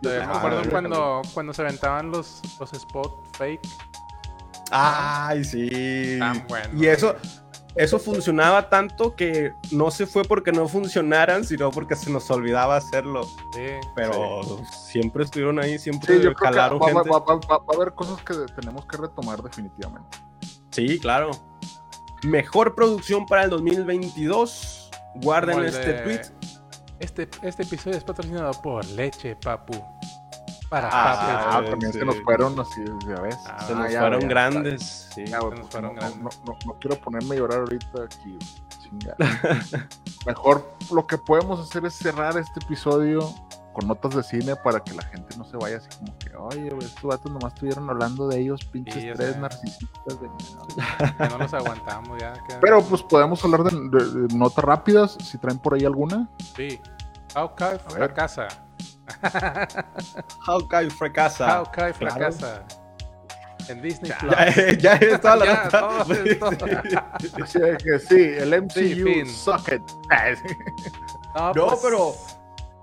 Todavía 0.00 0.26
me 0.26 0.32
Ah, 0.32 0.36
acuerdo 0.38 0.70
cuando, 0.70 1.22
cuando 1.32 1.52
se 1.52 1.62
aventaban 1.62 2.10
los, 2.10 2.42
los 2.58 2.70
spots 2.70 3.14
fake. 3.38 3.60
Ay, 4.70 5.44
sí. 5.44 6.16
Tan 6.18 6.46
buenos. 6.48 6.80
Y 6.80 6.86
eso, 6.86 7.14
eso 7.74 7.98
funcionaba 7.98 8.68
tanto 8.68 9.14
que 9.16 9.52
no 9.70 9.90
se 9.90 10.06
fue 10.06 10.24
porque 10.24 10.52
no 10.52 10.68
funcionaran, 10.68 11.44
sino 11.44 11.70
porque 11.70 11.96
se 11.96 12.10
nos 12.10 12.30
olvidaba 12.30 12.76
hacerlo. 12.76 13.24
Sí. 13.24 13.66
Pero 13.96 14.42
siempre 14.86 15.24
estuvieron 15.24 15.58
ahí, 15.58 15.78
siempre 15.78 16.16
Sí, 16.16 16.22
yo 16.22 16.34
creo 16.34 16.36
que 16.36 16.44
va, 16.44 16.50
jalaron 16.50 16.80
va- 16.80 16.86
gente. 16.86 17.08
va- 17.10 17.18
va- 17.20 17.34
va- 17.36 17.58
va 17.58 17.64
a 17.72 17.76
haber 17.76 17.94
cosas 17.94 18.22
que 18.22 18.34
tenemos 18.60 18.84
que 18.86 18.96
retomar 18.98 19.42
definitivamente. 19.42 20.18
Sí, 20.70 20.98
claro. 20.98 21.30
Mejor 22.24 22.74
producción 22.74 23.26
para 23.26 23.44
el 23.44 23.50
2022. 23.50 24.90
Guarden 25.16 25.64
este 25.64 25.92
de- 25.92 26.02
tweet. 26.02 26.20
Este, 27.00 27.28
este 27.42 27.64
episodio 27.64 27.96
es 27.98 28.04
patrocinado 28.04 28.52
por 28.62 28.84
Leche 28.90 29.34
Papu. 29.36 29.74
Para 30.72 30.88
Ah, 30.88 31.12
Ah, 31.12 31.52
papus. 31.52 31.70
también 31.70 31.92
sí. 31.92 31.98
se 31.98 32.04
nos 32.06 32.16
fueron 32.22 32.58
así, 32.58 32.82
ya 33.06 33.20
ves. 33.20 33.36
Ah, 33.46 33.62
Se 33.66 33.72
Ah, 33.74 33.76
nos 33.76 33.92
ya, 33.92 34.00
fueron 34.00 34.20
ya, 34.22 34.26
grandes. 34.28 35.08
Ya, 35.16 35.38
Se 35.40 35.50
nos 35.50 35.68
fueron 35.70 35.94
no, 35.94 36.00
grandes. 36.00 36.18
no, 36.22 36.30
no- 36.46 36.58
no 36.66 36.72
quiero 36.80 36.96
ponerme 36.98 37.34
a 37.34 37.38
llorar 37.38 37.58
ahorita 37.60 38.04
aquí. 38.04 38.38
Mejor 40.26 40.74
lo 40.92 41.06
que 41.06 41.18
podemos 41.18 41.60
hacer 41.60 41.84
es 41.86 41.94
cerrar 41.94 42.36
este 42.36 42.60
episodio 42.60 43.20
con 43.72 43.88
notas 43.88 44.14
de 44.14 44.22
cine 44.22 44.54
para 44.56 44.80
que 44.80 44.92
la 44.92 45.02
gente 45.04 45.34
no 45.38 45.44
se 45.44 45.56
vaya 45.56 45.78
así 45.78 45.88
como 45.98 46.16
que, 46.18 46.34
oye, 46.36 46.68
estos 46.84 47.02
vatos 47.04 47.32
nomás 47.32 47.54
estuvieron 47.54 47.88
hablando 47.88 48.28
de 48.28 48.40
ellos, 48.40 48.64
pinches 48.66 48.94
Sí, 49.02 49.08
tres 49.14 49.32
sé. 49.34 49.38
narcisistas. 49.40 50.20
de- 50.20 50.28
no. 50.28 50.66
Ya 51.18 51.28
no 51.30 51.38
los 51.38 51.54
aguantamos 51.54 52.20
ya. 52.20 52.32
que- 52.34 52.56
Pero 52.60 52.82
pues 52.82 53.02
podemos 53.02 53.42
hablar 53.44 53.64
de, 53.64 53.70
de- 53.98 54.26
de 54.28 54.34
notas 54.36 54.64
rápidas, 54.64 55.16
si 55.22 55.38
traen 55.38 55.58
por 55.58 55.74
ahí 55.74 55.84
alguna. 55.86 56.28
Sí. 56.56 56.78
Hawkeye 57.34 57.78
fracasa. 57.78 58.48
Hawkeye 60.46 60.90
fracasa. 60.90 61.46
Hawkeye 61.46 61.92
claro. 61.92 62.14
fracasa. 62.14 62.64
En 63.68 63.80
Disney 63.80 64.12
Plus. 64.18 64.32
Ya, 64.82 64.98
ya 64.98 65.14
estaba 65.14 65.36
la 65.44 65.44
Ya, 65.44 65.68
todo 65.68 66.04
de 66.04 67.76
que 67.84 67.98
sí, 68.00 68.16
el 68.38 68.62
MCU 68.62 68.70
Sí, 68.72 69.02
fin. 69.04 69.26
suck 69.28 69.68
it. 69.72 69.82
Ah, 70.10 70.34
sí. 70.34 70.54
No, 71.34 71.52
No, 71.54 71.66
pues, 71.68 71.80
pero. 71.82 72.14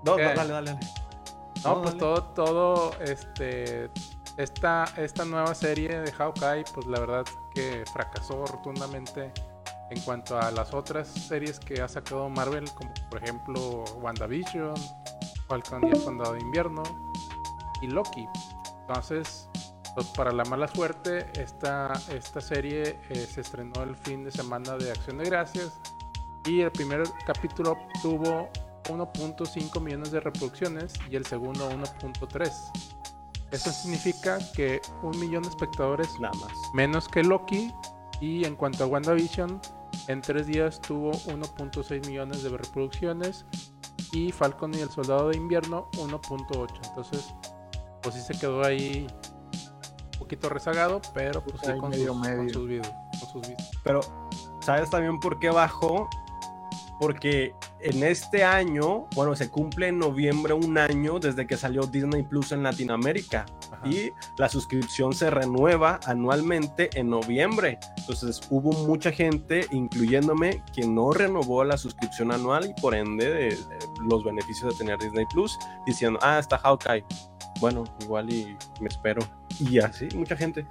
No, 0.04 0.16
no, 0.16 0.16
dale, 0.16 0.34
dale, 0.34 0.52
dale. 0.52 0.72
No, 1.64 1.74
No, 1.74 1.82
pues 1.82 1.94
dale. 1.94 1.98
todo, 1.98 2.22
todo, 2.32 2.90
este, 3.00 3.90
esta, 4.38 4.84
esta 4.96 5.24
nueva 5.26 5.54
serie 5.54 6.00
de 6.00 6.10
Hawkeye, 6.12 6.64
pues 6.72 6.86
la 6.86 7.00
verdad 7.00 7.24
que 7.54 7.84
fracasó 7.92 8.46
rotundamente 8.46 9.30
en 9.90 10.00
cuanto 10.02 10.38
a 10.40 10.50
las 10.52 10.72
otras 10.72 11.08
series 11.08 11.60
que 11.60 11.82
ha 11.82 11.88
sacado 11.88 12.28
Marvel, 12.30 12.70
como 12.72 12.90
por 13.10 13.22
ejemplo 13.22 13.84
WandaVision, 14.00 14.72
Falcon 15.50 15.86
y 15.86 15.90
el 15.90 16.04
Condado 16.04 16.34
de 16.34 16.40
Invierno 16.40 16.82
y 17.82 17.88
Loki. 17.88 18.26
Entonces, 18.82 19.50
pues 19.94 20.06
para 20.08 20.32
la 20.32 20.44
mala 20.44 20.68
suerte, 20.68 21.26
esta, 21.38 21.92
esta 22.08 22.40
serie 22.40 23.00
eh, 23.10 23.26
se 23.28 23.40
estrenó 23.40 23.82
el 23.82 23.96
fin 23.96 24.24
de 24.24 24.30
semana 24.30 24.76
de 24.76 24.92
Acción 24.92 25.18
de 25.18 25.24
Gracias 25.24 25.72
y 26.46 26.60
el 26.60 26.70
primer 26.70 27.02
capítulo 27.26 27.76
tuvo 28.00 28.48
1.5 28.84 29.80
millones 29.80 30.12
de 30.12 30.20
reproducciones 30.20 30.94
y 31.10 31.16
el 31.16 31.26
segundo 31.26 31.68
1.3. 31.68 33.00
Eso 33.50 33.72
significa 33.72 34.38
que 34.54 34.80
un 35.02 35.18
millón 35.18 35.42
de 35.42 35.48
espectadores 35.48 36.08
Nada 36.20 36.34
más. 36.38 36.52
menos 36.72 37.08
que 37.08 37.24
Loki. 37.24 37.72
Y 38.20 38.44
en 38.44 38.54
cuanto 38.54 38.84
a 38.84 38.86
WandaVision, 38.86 39.60
en 40.06 40.20
tres 40.20 40.46
días 40.46 40.80
tuvo 40.80 41.12
1.6 41.12 42.06
millones 42.06 42.42
de 42.42 42.50
reproducciones. 42.50 43.46
Y 44.12 44.32
Falcon 44.32 44.74
y 44.74 44.80
el 44.80 44.90
Soldado 44.90 45.28
de 45.28 45.36
Invierno 45.36 45.88
1.8. 45.92 46.88
Entonces, 46.88 47.34
pues 48.02 48.14
sí 48.14 48.20
se 48.20 48.38
quedó 48.38 48.64
ahí 48.64 49.06
un 50.14 50.18
poquito 50.18 50.48
rezagado, 50.48 51.00
pero 51.14 51.42
pues 51.42 51.56
sí 51.62 51.78
con, 51.78 51.90
medio, 51.90 52.12
sus, 52.12 52.20
con 52.20 52.20
medio. 52.20 52.54
sus 52.54 52.68
videos. 52.68 52.92
Con 53.20 53.30
sus 53.30 53.42
videos. 53.42 53.70
Pero, 53.84 54.00
¿sabes 54.60 54.90
también 54.90 55.18
por 55.20 55.38
qué 55.38 55.50
bajó? 55.50 56.08
Porque 56.98 57.54
en 57.82 58.02
este 58.02 58.44
año, 58.44 59.06
bueno, 59.14 59.34
se 59.36 59.48
cumple 59.48 59.88
en 59.88 59.98
noviembre 59.98 60.52
un 60.52 60.76
año 60.78 61.18
desde 61.18 61.46
que 61.46 61.56
salió 61.56 61.82
Disney 61.82 62.22
Plus 62.22 62.52
en 62.52 62.62
Latinoamérica. 62.62 63.46
Ajá. 63.72 63.88
Y 63.88 64.10
la 64.38 64.48
suscripción 64.48 65.12
se 65.12 65.30
renueva 65.30 66.00
anualmente 66.06 66.90
en 66.98 67.10
noviembre. 67.10 67.78
Entonces 67.98 68.40
hubo 68.50 68.72
mucha 68.86 69.10
gente, 69.12 69.66
incluyéndome, 69.70 70.62
que 70.74 70.86
no 70.86 71.12
renovó 71.12 71.64
la 71.64 71.76
suscripción 71.76 72.32
anual 72.32 72.66
y 72.76 72.80
por 72.80 72.94
ende 72.94 73.28
de- 73.28 73.48
de 73.50 73.78
los 74.08 74.24
beneficios 74.24 74.72
de 74.72 74.78
tener 74.84 74.98
Disney 74.98 75.24
Plus, 75.32 75.58
diciendo, 75.86 76.18
ah, 76.22 76.38
está 76.38 76.58
Hawkeye. 76.58 77.04
Bueno, 77.60 77.84
igual 78.00 78.32
y 78.32 78.56
me 78.80 78.88
espero. 78.88 79.20
Y 79.58 79.78
así, 79.80 80.08
mucha 80.14 80.36
gente. 80.36 80.64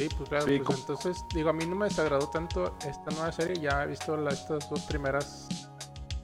Sí, 0.00 0.08
pues 0.16 0.28
claro, 0.30 0.46
Sí, 0.46 0.60
pues 0.64 0.78
entonces, 0.80 1.24
digo, 1.34 1.50
a 1.50 1.52
mí 1.52 1.66
no 1.66 1.76
me 1.76 1.84
desagradó 1.84 2.26
tanto 2.30 2.74
esta 2.86 3.10
nueva 3.10 3.30
serie, 3.32 3.60
ya 3.60 3.82
he 3.84 3.86
visto 3.88 4.16
la- 4.16 4.30
estas 4.30 4.70
dos 4.70 4.80
primeras 4.82 5.46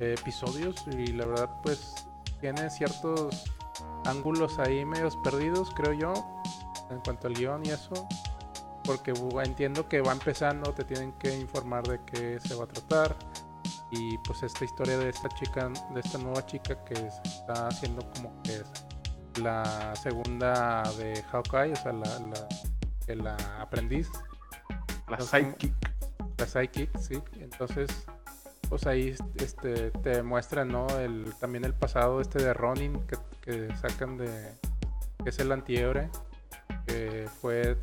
eh, 0.01 0.15
episodios 0.19 0.83
y 0.91 1.09
la 1.09 1.27
verdad, 1.27 1.51
pues, 1.63 1.95
tiene 2.41 2.71
ciertos 2.71 3.45
ángulos 4.07 4.59
ahí 4.59 4.85
medios 4.85 5.17
perdidos, 5.19 5.71
creo 5.75 5.93
yo, 5.93 6.13
en 6.91 7.01
cuanto 7.01 7.27
al 7.27 7.35
guion 7.35 7.65
y 7.67 7.71
eso, 7.71 8.07
porque 8.85 9.13
entiendo 9.45 9.89
que 9.89 10.01
va 10.01 10.13
empezando, 10.13 10.73
te 10.73 10.85
tienen 10.85 11.13
que 11.19 11.37
informar 11.39 11.87
de 11.87 12.01
qué 12.05 12.39
se 12.41 12.55
va 12.55 12.65
a 12.65 12.69
tratar 12.69 13.15
y 13.91 14.17
pues 14.19 14.43
esta 14.43 14.65
historia 14.65 14.97
de 14.99 15.11
esta 15.11 15.29
chica, 15.31 15.69
de 15.93 16.01
esta 16.01 16.19
nueva 16.19 16.45
chica 16.47 16.83
que 16.85 16.95
se 16.97 17.09
está 17.25 17.69
haciendo 17.69 18.11
como 18.13 18.43
que 18.43 18.57
es 18.57 18.73
la 19.43 19.95
segunda 19.97 20.83
de 20.99 21.23
Hawkeye, 21.25 21.73
o 21.73 21.77
sea, 21.77 21.93
la, 21.93 22.19
la 23.15 23.37
aprendiz, 23.61 24.11
La 25.09 25.19
Entonces, 25.19 25.29
sidekick. 25.29 25.75
la 26.39 26.47
psychic, 26.47 26.99
sí. 26.99 27.23
Entonces, 27.39 27.89
pues 28.69 28.87
ahí 28.87 29.15
este, 29.37 29.91
te 29.93 30.23
muestran, 30.23 30.69
¿no? 30.69 30.89
El, 30.99 31.33
también 31.39 31.65
el 31.65 31.75
pasado 31.75 32.21
este 32.21 32.43
de 32.43 32.53
Ronin 32.55 33.07
que, 33.07 33.17
que 33.41 33.77
sacan 33.77 34.17
de... 34.17 34.53
que 35.23 35.31
es 35.31 35.39
el 35.39 35.53
antihéroe, 35.53 36.11
que 36.87 37.29
fue... 37.41 37.79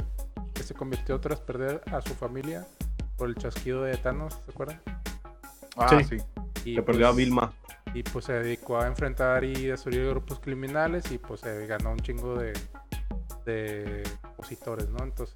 que 0.54 0.64
se 0.64 0.74
convirtió 0.74 1.20
tras 1.22 1.40
perder 1.40 1.82
a 1.92 2.02
su 2.02 2.14
familia 2.16 2.68
por 3.18 3.30
el 3.30 3.36
chasquido 3.36 3.84
de 3.84 3.96
Thanos, 3.98 4.42
¿se 4.46 4.52
acuerdan? 4.52 4.82
Ah, 5.78 6.02
Sí. 6.02 6.04
sí. 6.04 6.18
Y 6.66 6.76
Que 6.76 6.84
perdió 6.84 7.08
a 7.08 7.10
pues, 7.12 7.18
Vilma. 7.18 7.54
Y 7.94 8.04
pues 8.04 8.26
se 8.26 8.34
dedicó 8.34 8.80
a 8.80 8.88
enfrentar 8.88 9.44
y 9.44 9.54
destruir 9.68 10.08
grupos 10.10 10.40
criminales 10.40 11.12
y 11.12 11.18
pues 11.18 11.42
se 11.42 11.68
ganó 11.68 11.92
un 11.92 12.00
chingo 12.00 12.36
de, 12.36 12.54
de 13.46 14.04
opositores, 14.34 14.90
¿no? 14.90 15.04
Entonces. 15.04 15.34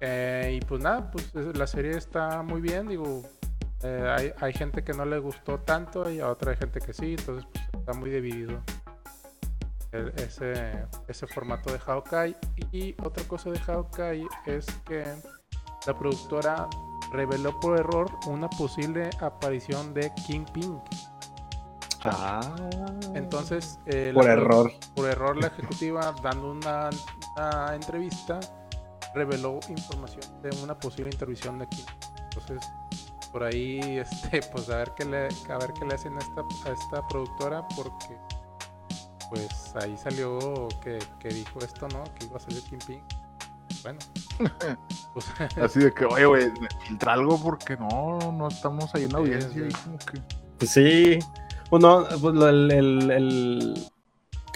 Eh, 0.00 0.58
y 0.60 0.64
pues 0.64 0.82
nada, 0.82 1.10
pues 1.10 1.34
es- 1.34 1.56
la 1.56 1.66
serie 1.66 1.92
está 1.96 2.42
muy 2.42 2.60
bien, 2.60 2.88
digo, 2.88 3.22
eh, 3.82 4.14
hay, 4.16 4.32
hay 4.40 4.52
gente 4.52 4.82
que 4.84 4.92
no 4.92 5.04
le 5.04 5.18
gustó 5.18 5.58
tanto 5.60 6.10
y 6.10 6.20
a 6.20 6.28
otra 6.28 6.50
hay 6.50 6.56
gente 6.56 6.80
que 6.80 6.92
sí, 6.92 7.14
entonces 7.18 7.46
pues, 7.52 7.64
está 7.74 7.92
muy 7.94 8.10
dividido 8.10 8.60
ese, 10.16 10.84
ese 11.08 11.26
formato 11.26 11.72
de 11.72 11.78
Hawkeye. 11.78 12.36
Y 12.72 12.94
otra 13.02 13.24
cosa 13.24 13.50
de 13.50 13.58
Hawkeye 13.60 14.26
es 14.46 14.66
que 14.84 15.04
la 15.86 15.98
productora 15.98 16.68
reveló 17.12 17.58
por 17.60 17.78
error 17.78 18.10
una 18.26 18.48
posible 18.50 19.08
aparición 19.20 19.94
de 19.94 20.12
Kingpin. 20.26 20.78
Ah. 22.14 22.54
Entonces, 23.14 23.78
eh, 23.86 24.10
Por 24.14 24.24
la 24.26 24.32
error. 24.32 24.72
por 24.94 25.08
error 25.08 25.36
la 25.36 25.48
ejecutiva 25.48 26.14
dando 26.22 26.50
una, 26.50 26.90
una 27.36 27.74
entrevista 27.74 28.40
reveló 29.14 29.60
información 29.68 30.24
de 30.42 30.50
una 30.62 30.78
posible 30.78 31.10
intervención 31.10 31.58
de 31.58 31.64
aquí. 31.64 31.84
Entonces, 32.24 32.68
por 33.32 33.44
ahí, 33.44 33.80
este, 33.98 34.40
pues 34.52 34.68
a 34.70 34.76
ver 34.78 34.92
qué 34.96 35.04
le, 35.04 35.28
a 35.52 35.58
ver 35.58 35.72
qué 35.78 35.84
le 35.86 35.94
hacen 35.94 36.14
a 36.14 36.18
esta, 36.18 36.40
a 36.68 36.72
esta 36.72 37.08
productora, 37.08 37.66
porque 37.76 38.16
pues 39.30 39.74
ahí 39.82 39.96
salió 39.96 40.68
que, 40.82 40.98
que 41.18 41.28
dijo 41.28 41.58
esto, 41.60 41.88
¿no? 41.88 42.04
Que 42.14 42.26
iba 42.26 42.36
a 42.36 42.40
salir 42.40 42.62
Kingpin. 42.64 43.02
Bueno, 43.82 43.98
pues 45.14 45.26
Así 45.62 45.80
de 45.80 45.92
que, 45.92 46.04
oye, 46.04 46.26
güey, 46.26 46.50
filtra 46.86 47.14
algo 47.14 47.40
porque 47.42 47.76
no, 47.76 48.18
no 48.32 48.48
estamos 48.48 48.94
ahí 48.94 49.04
en 49.04 49.10
Sí, 49.10 49.16
audiencia. 49.16 49.66
y 49.66 49.70
sí. 49.70 49.76
como 49.84 49.98
que... 49.98 50.20
Pues 50.58 50.70
sí. 50.70 51.18
Pues 51.70 51.82
no, 51.82 52.04
pues 52.20 52.34
lo- 52.34 52.48
el, 52.48 52.70
el- 52.70 53.10
el 53.10 53.74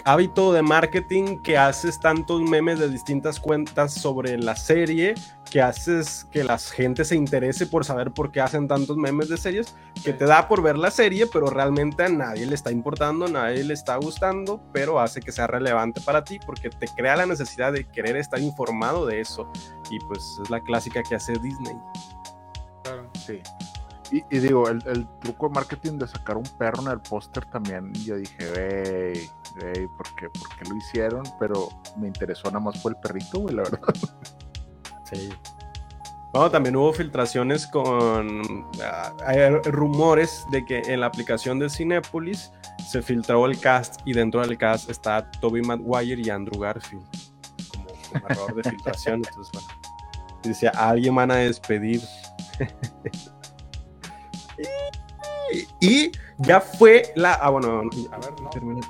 hábito 0.05 0.53
de 0.53 0.63
marketing 0.63 1.43
que 1.43 1.59
haces 1.59 2.01
tantos 2.01 2.41
memes 2.41 2.79
de 2.79 2.89
distintas 2.89 3.39
cuentas 3.39 3.93
sobre 3.93 4.39
la 4.39 4.57
serie, 4.57 5.15
que 5.51 5.61
haces 5.61 6.27
que 6.33 6.43
la 6.43 6.57
gente 6.59 7.05
se 7.05 7.17
interese 7.17 7.67
por 7.67 7.85
saber 7.85 8.11
por 8.13 8.31
qué 8.33 8.41
hacen 8.41 8.67
tantos 8.67 8.97
memes 8.97 9.29
de 9.29 9.37
series, 9.37 9.75
que 10.03 10.13
Sí. 10.13 10.19
te 10.19 10.25
da 10.25 10.49
por 10.49 10.63
ver 10.63 10.79
la 10.79 10.91
serie, 10.91 11.27
pero 11.27 11.51
realmente 11.51 12.05
a 12.05 12.09
nadie 12.09 12.47
le 12.47 12.55
está 12.55 12.71
importando, 12.71 13.27
a 13.27 13.29
nadie 13.29 13.63
le 13.63 13.75
está 13.75 13.97
gustando, 13.97 14.63
pero 14.73 15.01
hace 15.01 15.21
que 15.21 15.33
sea 15.33 15.47
relevante 15.49 16.01
para 16.01 16.25
ti 16.25 16.39
porque 16.47 16.71
te 16.71 16.87
crea 16.89 17.17
la 17.17 17.27
necesidad 17.27 17.73
de 17.73 17.87
querer 17.87 18.17
estar 18.17 18.41
informado 18.41 19.05
de 19.05 19.21
eso. 19.21 19.51
Y 19.91 19.99
pues 20.07 20.23
es 20.43 20.49
la 20.49 20.61
clásica 20.61 21.03
que 21.03 21.17
hace 21.17 21.33
Disney. 21.33 21.75
claro. 22.85 23.11
Sí. 23.27 23.41
Y, 24.13 24.39
digo, 24.41 24.69
el, 24.69 25.07
truco 25.21 25.49
de 25.49 25.55
marketing 25.55 25.99
de 25.99 26.09
sacar 26.09 26.37
un 26.37 26.47
perro 26.59 26.83
en 26.83 26.89
el 26.89 27.01
póster 27.01 27.45
también, 27.47 27.93
yo 27.95 28.17
dije, 28.17 28.39
wey, 28.39 29.31
wey, 29.63 29.87
¿por 29.97 30.15
qué, 30.17 30.29
¿por 30.29 30.57
qué 30.57 30.69
lo 30.69 30.77
hicieron? 30.77 31.23
Pero 31.39 31.69
me 31.97 32.09
interesó 32.09 32.49
nada 32.49 32.61
más 32.61 32.79
por 32.79 32.93
el 32.93 32.99
perrito, 33.01 33.41
güey, 33.41 33.55
la 33.55 33.63
verdad. 33.63 33.95
Sí. 35.05 35.29
Bueno, 36.33 36.51
también 36.51 36.77
hubo 36.77 36.93
filtraciones 36.93 37.67
con 37.67 38.43
ah, 38.85 39.13
hay 39.27 39.51
rumores 39.65 40.45
de 40.53 40.65
que 40.65 40.79
en 40.87 41.01
la 41.01 41.07
aplicación 41.07 41.59
de 41.59 41.69
Cinepolis 41.69 42.53
se 42.89 43.03
filtró 43.03 43.45
el 43.47 43.59
cast 43.59 44.01
y 44.05 44.13
dentro 44.13 44.41
del 44.41 44.57
cast 44.57 44.89
está 44.89 45.29
Toby 45.41 45.63
Maguire 45.63 46.23
y 46.23 46.31
Andrew 46.31 46.61
Garfield 46.61 47.05
como, 48.13 48.55
de 48.55 48.71
filtración. 48.71 49.23
Entonces, 49.27 49.63
decía, 50.43 50.73
"A 50.77 50.91
alguien 50.91 51.15
van 51.15 51.31
a 51.31 51.37
despedir. 51.37 52.01
Y, 55.81 56.13
ya 56.39 56.61
fue 56.61 57.13
la. 57.17 57.35
Ah, 57.35 57.51
bueno, 57.51 57.83
A 58.13 58.19
ver, 58.19 58.41
no. 58.41 58.81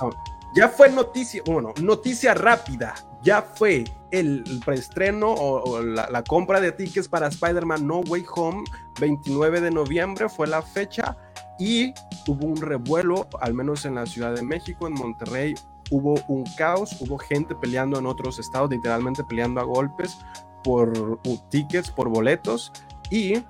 Ah, 0.00 0.10
ya 0.54 0.68
fue 0.68 0.88
noticia, 0.88 1.42
bueno, 1.46 1.72
noticia 1.80 2.34
rápida. 2.34 2.94
Ya 3.22 3.42
fue 3.42 3.84
el, 4.10 4.44
el 4.46 4.60
preestreno 4.64 5.32
o, 5.32 5.62
o 5.62 5.82
la, 5.82 6.08
la 6.10 6.22
compra 6.22 6.60
de 6.60 6.72
tickets 6.72 7.08
para 7.08 7.28
Spider-Man 7.28 7.86
No 7.86 8.00
Way 8.00 8.24
Home. 8.36 8.64
29 9.00 9.60
de 9.60 9.70
noviembre 9.70 10.28
fue 10.28 10.46
la 10.46 10.62
fecha 10.62 11.16
y 11.58 11.94
hubo 12.26 12.46
un 12.46 12.56
revuelo, 12.56 13.28
al 13.40 13.54
menos 13.54 13.84
en 13.84 13.94
la 13.94 14.06
Ciudad 14.06 14.34
de 14.34 14.42
México, 14.42 14.86
en 14.86 14.94
Monterrey. 14.94 15.54
Hubo 15.90 16.14
un 16.28 16.44
caos, 16.56 16.96
hubo 17.00 17.18
gente 17.18 17.54
peleando 17.54 17.98
en 17.98 18.06
otros 18.06 18.38
estados, 18.38 18.70
literalmente 18.70 19.22
peleando 19.24 19.60
a 19.60 19.64
golpes 19.64 20.16
por 20.62 20.98
uh, 20.98 21.38
tickets, 21.50 21.90
por 21.90 22.08
boletos. 22.08 22.72
Y 23.10 23.44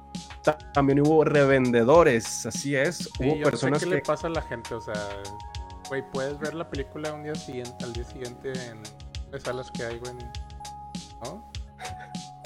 también 0.72 1.01
hubo 1.01 1.24
revendedores, 1.24 2.47
así 2.47 2.76
es. 2.76 2.97
Sí, 2.99 3.11
hubo 3.20 3.34
yo 3.36 3.36
no 3.36 3.45
sé 3.45 3.51
personas 3.51 3.78
qué 3.80 3.88
que 3.88 3.95
le 3.97 4.03
pasa 4.03 4.26
a 4.26 4.30
la 4.30 4.42
gente, 4.42 4.74
o 4.74 4.80
sea, 4.80 4.95
güey, 5.88 6.03
puedes 6.12 6.38
ver 6.38 6.55
la 6.55 6.68
película 6.68 7.12
un 7.12 7.22
día 7.24 7.34
siguiente, 7.34 7.84
al 7.84 7.92
día 7.92 8.05
siguiente 8.05 8.53
en 8.68 8.82
las 9.30 9.42
salas 9.42 9.70
que 9.70 9.84
hay, 9.84 9.99
güey, 9.99 10.14
¿no? 11.24 11.51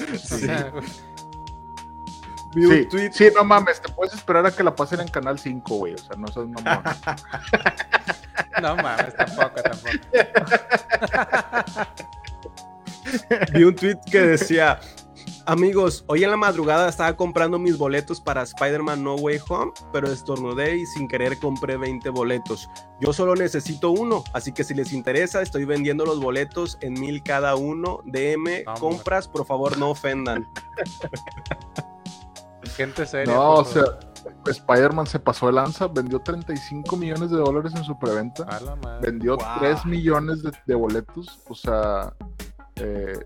O 0.01 0.17
Sí. 0.17 0.47
sea, 0.47 0.73
vi 2.55 2.65
un 2.67 2.73
Sí, 2.73 2.87
tweet 2.89 3.11
sí, 3.13 3.29
no 3.35 3.45
mames, 3.45 3.81
te 3.83 3.93
puedes 3.93 4.15
esperar 4.15 4.47
a 4.47 4.51
que 4.53 4.63
la 4.63 4.75
pasen 4.75 5.01
en 5.01 5.09
Canal 5.09 5.39
5, 5.39 5.75
güey, 5.77 5.95
o 5.95 5.99
sea, 5.99 6.17
no 6.17 6.29
seas 6.29 6.47
mamón. 6.47 6.83
no 8.63 8.77
mames, 8.77 9.15
tampoco, 9.17 9.61
tampoco. 9.63 9.99
vi 13.53 13.65
un 13.65 13.75
tweet 13.75 13.99
que 14.11 14.21
decía, 14.21 14.79
amigos, 15.49 16.05
hoy 16.09 16.25
en 16.25 16.31
la 16.31 16.37
madrugada 16.37 16.89
estaba 16.89 17.17
comprando 17.17 17.59
mis 17.59 17.79
boletos 17.79 18.21
para 18.21 18.43
Spider-Man 18.43 19.03
No 19.03 19.15
Way 19.15 19.41
Home, 19.49 19.73
pero 19.93 20.09
estornudé 20.09 20.77
y 20.77 20.87
sin 20.87 21.09
querer 21.09 21.39
compré 21.39 21.79
20 21.79 22.11
boletos. 22.11 22.69
Yo 23.01 23.13
solo 23.15 23.35
necesito 23.35 23.91
uno, 23.91 24.23
así 24.35 24.53
que 24.53 24.63
si 24.63 24.75
les 24.75 24.93
interesa, 24.93 25.41
estoy 25.41 25.65
vendiendo 25.65 26.05
los 26.05 26.21
boletos 26.21 26.77
en 26.83 26.93
mil 26.95 27.23
cada 27.23 27.57
uno. 27.57 28.01
DM, 28.05 28.65
compras, 28.79 29.27
por 29.27 29.47
favor, 29.47 29.79
no 29.79 29.91
ofendan. 29.91 30.47
Gente 32.77 33.07
seria. 33.07 33.35
No, 33.35 33.55
o 33.55 33.65
sea. 33.65 33.85
Spider-Man 34.47 35.07
se 35.07 35.19
pasó 35.19 35.47
de 35.47 35.53
lanza, 35.53 35.87
vendió 35.87 36.21
35 36.21 36.97
millones 36.97 37.31
de 37.31 37.39
dólares 37.39 37.73
en 37.75 37.85
su 37.85 37.99
preventa. 37.99 38.43
A 38.45 38.61
la 38.61 38.77
madre. 38.77 39.11
vendió 39.11 39.37
Wow. 39.37 39.47
3 39.61 39.87
millones 39.87 40.43
de, 40.43 40.53
de 40.67 40.75
boletos, 40.75 41.41
o 41.49 41.55
sea, 41.55 42.13
eh, 42.77 43.19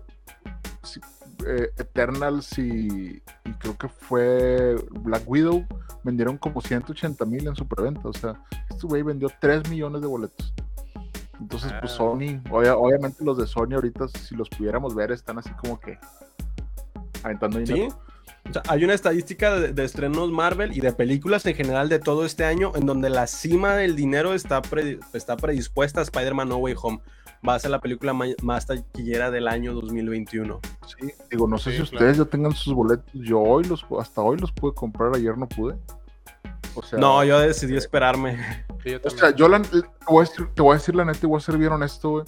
sí, 0.83 1.01
eh, 1.47 1.69
Eternals 1.77 2.57
y, 2.57 3.21
y 3.45 3.53
creo 3.59 3.77
que 3.77 3.87
fue 3.87 4.75
Black 4.91 5.23
Widow 5.25 5.65
vendieron 6.03 6.37
como 6.37 6.61
180 6.61 7.23
mil 7.25 7.47
en 7.47 7.55
su 7.55 7.65
preventa, 7.67 8.07
o 8.09 8.13
sea, 8.13 8.39
este 8.69 8.85
güey 8.87 9.01
vendió 9.03 9.29
3 9.39 9.69
millones 9.69 10.01
de 10.01 10.07
boletos. 10.07 10.53
Entonces, 11.39 11.71
pues 11.79 11.91
Ah. 11.93 11.95
Sony, 11.97 12.41
obvia- 12.51 12.75
obviamente 12.77 13.23
los 13.23 13.37
de 13.37 13.47
Sony 13.47 13.73
ahorita, 13.75 14.07
si 14.07 14.35
los 14.35 14.49
pudiéramos 14.49 14.93
ver, 14.95 15.11
están 15.11 15.37
así 15.39 15.49
como 15.61 15.79
que 15.79 15.97
aventando 17.23 17.59
dinero. 17.59 17.89
¿Sí? 17.89 18.49
O 18.49 18.53
sea, 18.53 18.61
hay 18.67 18.83
una 18.83 18.93
estadística 18.93 19.55
de, 19.57 19.73
de 19.73 19.85
estrenos 19.85 20.29
Marvel 20.31 20.75
y 20.75 20.81
de 20.81 20.91
películas 20.91 21.45
en 21.45 21.55
general 21.55 21.87
de 21.87 21.99
todo 21.99 22.25
este 22.25 22.43
año 22.43 22.73
en 22.75 22.85
donde 22.85 23.09
la 23.09 23.25
cima 23.27 23.75
del 23.75 23.95
dinero 23.95 24.33
está, 24.33 24.61
pre- 24.61 24.99
está 25.13 25.37
predispuesta 25.37 26.01
a 26.01 26.03
Spider-Man 26.03 26.49
No 26.49 26.57
Way 26.57 26.75
Home. 26.81 26.99
Va 27.47 27.55
a 27.55 27.59
ser 27.59 27.71
la 27.71 27.79
película 27.81 28.13
más 28.41 28.65
taquillera 28.67 29.29
del 29.29 29.47
año 29.49 29.73
2021. 29.73 30.59
Sí, 30.87 31.07
digo, 31.29 31.47
no 31.47 31.57
sé 31.57 31.71
Sí, 31.71 31.77
si 31.77 31.83
claro. 31.89 31.95
ustedes 31.97 32.17
ya 32.17 32.25
tengan 32.25 32.53
sus 32.53 32.73
boletos. 32.73 33.09
Yo 33.13 33.39
hoy 33.41 33.65
los, 33.65 33.85
hasta 33.99 34.21
hoy 34.21 34.37
los 34.37 34.51
pude 34.53 34.73
comprar, 34.73 35.13
ayer 35.15 35.37
no 35.37 35.47
pude. 35.47 35.75
O 36.75 36.81
sea, 36.81 36.97
No, 36.97 37.23
yo 37.23 37.39
decidí 37.39 37.75
esperarme. 37.75 38.37
Sí, 38.83 38.95
O 39.03 39.09
sea, 39.09 39.35
yo 39.35 39.47
la- 39.47 39.61
te, 39.61 39.81
voy 40.07 40.25
a 40.25 40.29
decir, 40.29 40.47
te 40.55 40.61
voy 40.61 40.71
a 40.73 40.77
decir 40.77 40.95
la 40.95 41.05
neta 41.05 41.19
y 41.23 41.25
voy 41.27 41.37
a 41.37 41.41
ser 41.41 41.57
bien 41.57 41.71
honesto, 41.71 42.09
güey. 42.11 42.25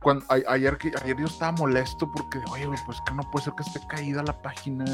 Cuando, 0.00 0.24
a- 0.28 0.52
ayer, 0.52 0.78
que, 0.78 0.90
ayer 1.02 1.16
yo 1.16 1.26
estaba 1.26 1.52
molesto 1.52 2.10
porque, 2.12 2.38
oye, 2.50 2.66
güey, 2.66 2.78
pues 2.86 2.98
que 3.06 3.14
no 3.14 3.22
puede 3.30 3.44
ser 3.44 3.54
que 3.54 3.62
esté 3.62 3.80
caída 3.88 4.22
la 4.22 4.40
página. 4.42 4.84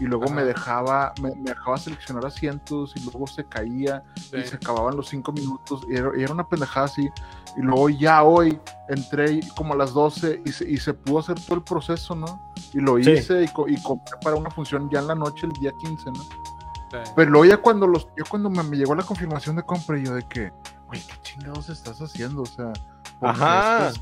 Y 0.00 0.04
luego 0.04 0.24
me 0.30 0.40
Ajá. 0.42 0.44
dejaba, 0.44 1.12
me, 1.22 1.30
me 1.36 1.50
dejaba 1.50 1.76
seleccionar 1.78 2.26
asientos 2.26 2.92
y 2.96 3.00
luego 3.04 3.26
se 3.26 3.44
caía 3.44 4.02
y 4.16 4.20
Sí. 4.20 4.44
se 4.46 4.56
acababan 4.56 4.96
los 4.96 5.08
cinco 5.08 5.32
minutos. 5.32 5.82
Y 5.88 5.96
era, 5.96 6.10
y 6.18 6.22
era 6.22 6.32
una 6.32 6.46
pendejada 6.48 6.86
así. 6.86 7.08
Y 7.56 7.60
luego 7.60 7.88
ya 7.90 8.22
hoy 8.22 8.58
entré 8.88 9.40
como 9.56 9.74
a 9.74 9.76
las 9.76 9.92
12 9.92 10.42
y 10.44 10.52
se, 10.52 10.70
y 10.70 10.76
se 10.78 10.94
pudo 10.94 11.18
hacer 11.18 11.38
todo 11.40 11.56
el 11.56 11.62
proceso, 11.62 12.14
¿no? 12.14 12.40
Y 12.72 12.78
lo 12.80 12.96
Sí. 13.02 13.10
hice 13.10 13.42
y, 13.44 13.48
co- 13.48 13.68
y 13.68 13.80
compré 13.82 14.16
para 14.22 14.36
una 14.36 14.50
función 14.50 14.88
ya 14.90 15.00
en 15.00 15.06
la 15.08 15.14
noche, 15.14 15.46
el 15.46 15.52
día 15.52 15.72
15, 15.78 16.10
¿no? 16.12 16.22
Sí. 16.22 17.10
Pero 17.16 17.30
luego 17.30 17.44
ya 17.46 17.56
cuando 17.58 17.86
los, 17.86 18.06
yo 18.16 18.24
cuando 18.28 18.48
me, 18.50 18.62
me 18.62 18.76
llegó 18.76 18.94
la 18.94 19.02
confirmación 19.02 19.56
de 19.56 19.62
compra, 19.64 19.98
yo 19.98 20.14
de 20.14 20.22
que, 20.28 20.52
güey, 20.86 21.00
¿qué 21.00 21.14
chingados 21.22 21.68
estás 21.68 22.00
haciendo? 22.00 22.42
O 22.42 22.46
sea, 22.46 22.72
¿por 23.20 23.34
qué 23.34 23.42
Ajá. 23.42 23.88
estás 23.88 24.00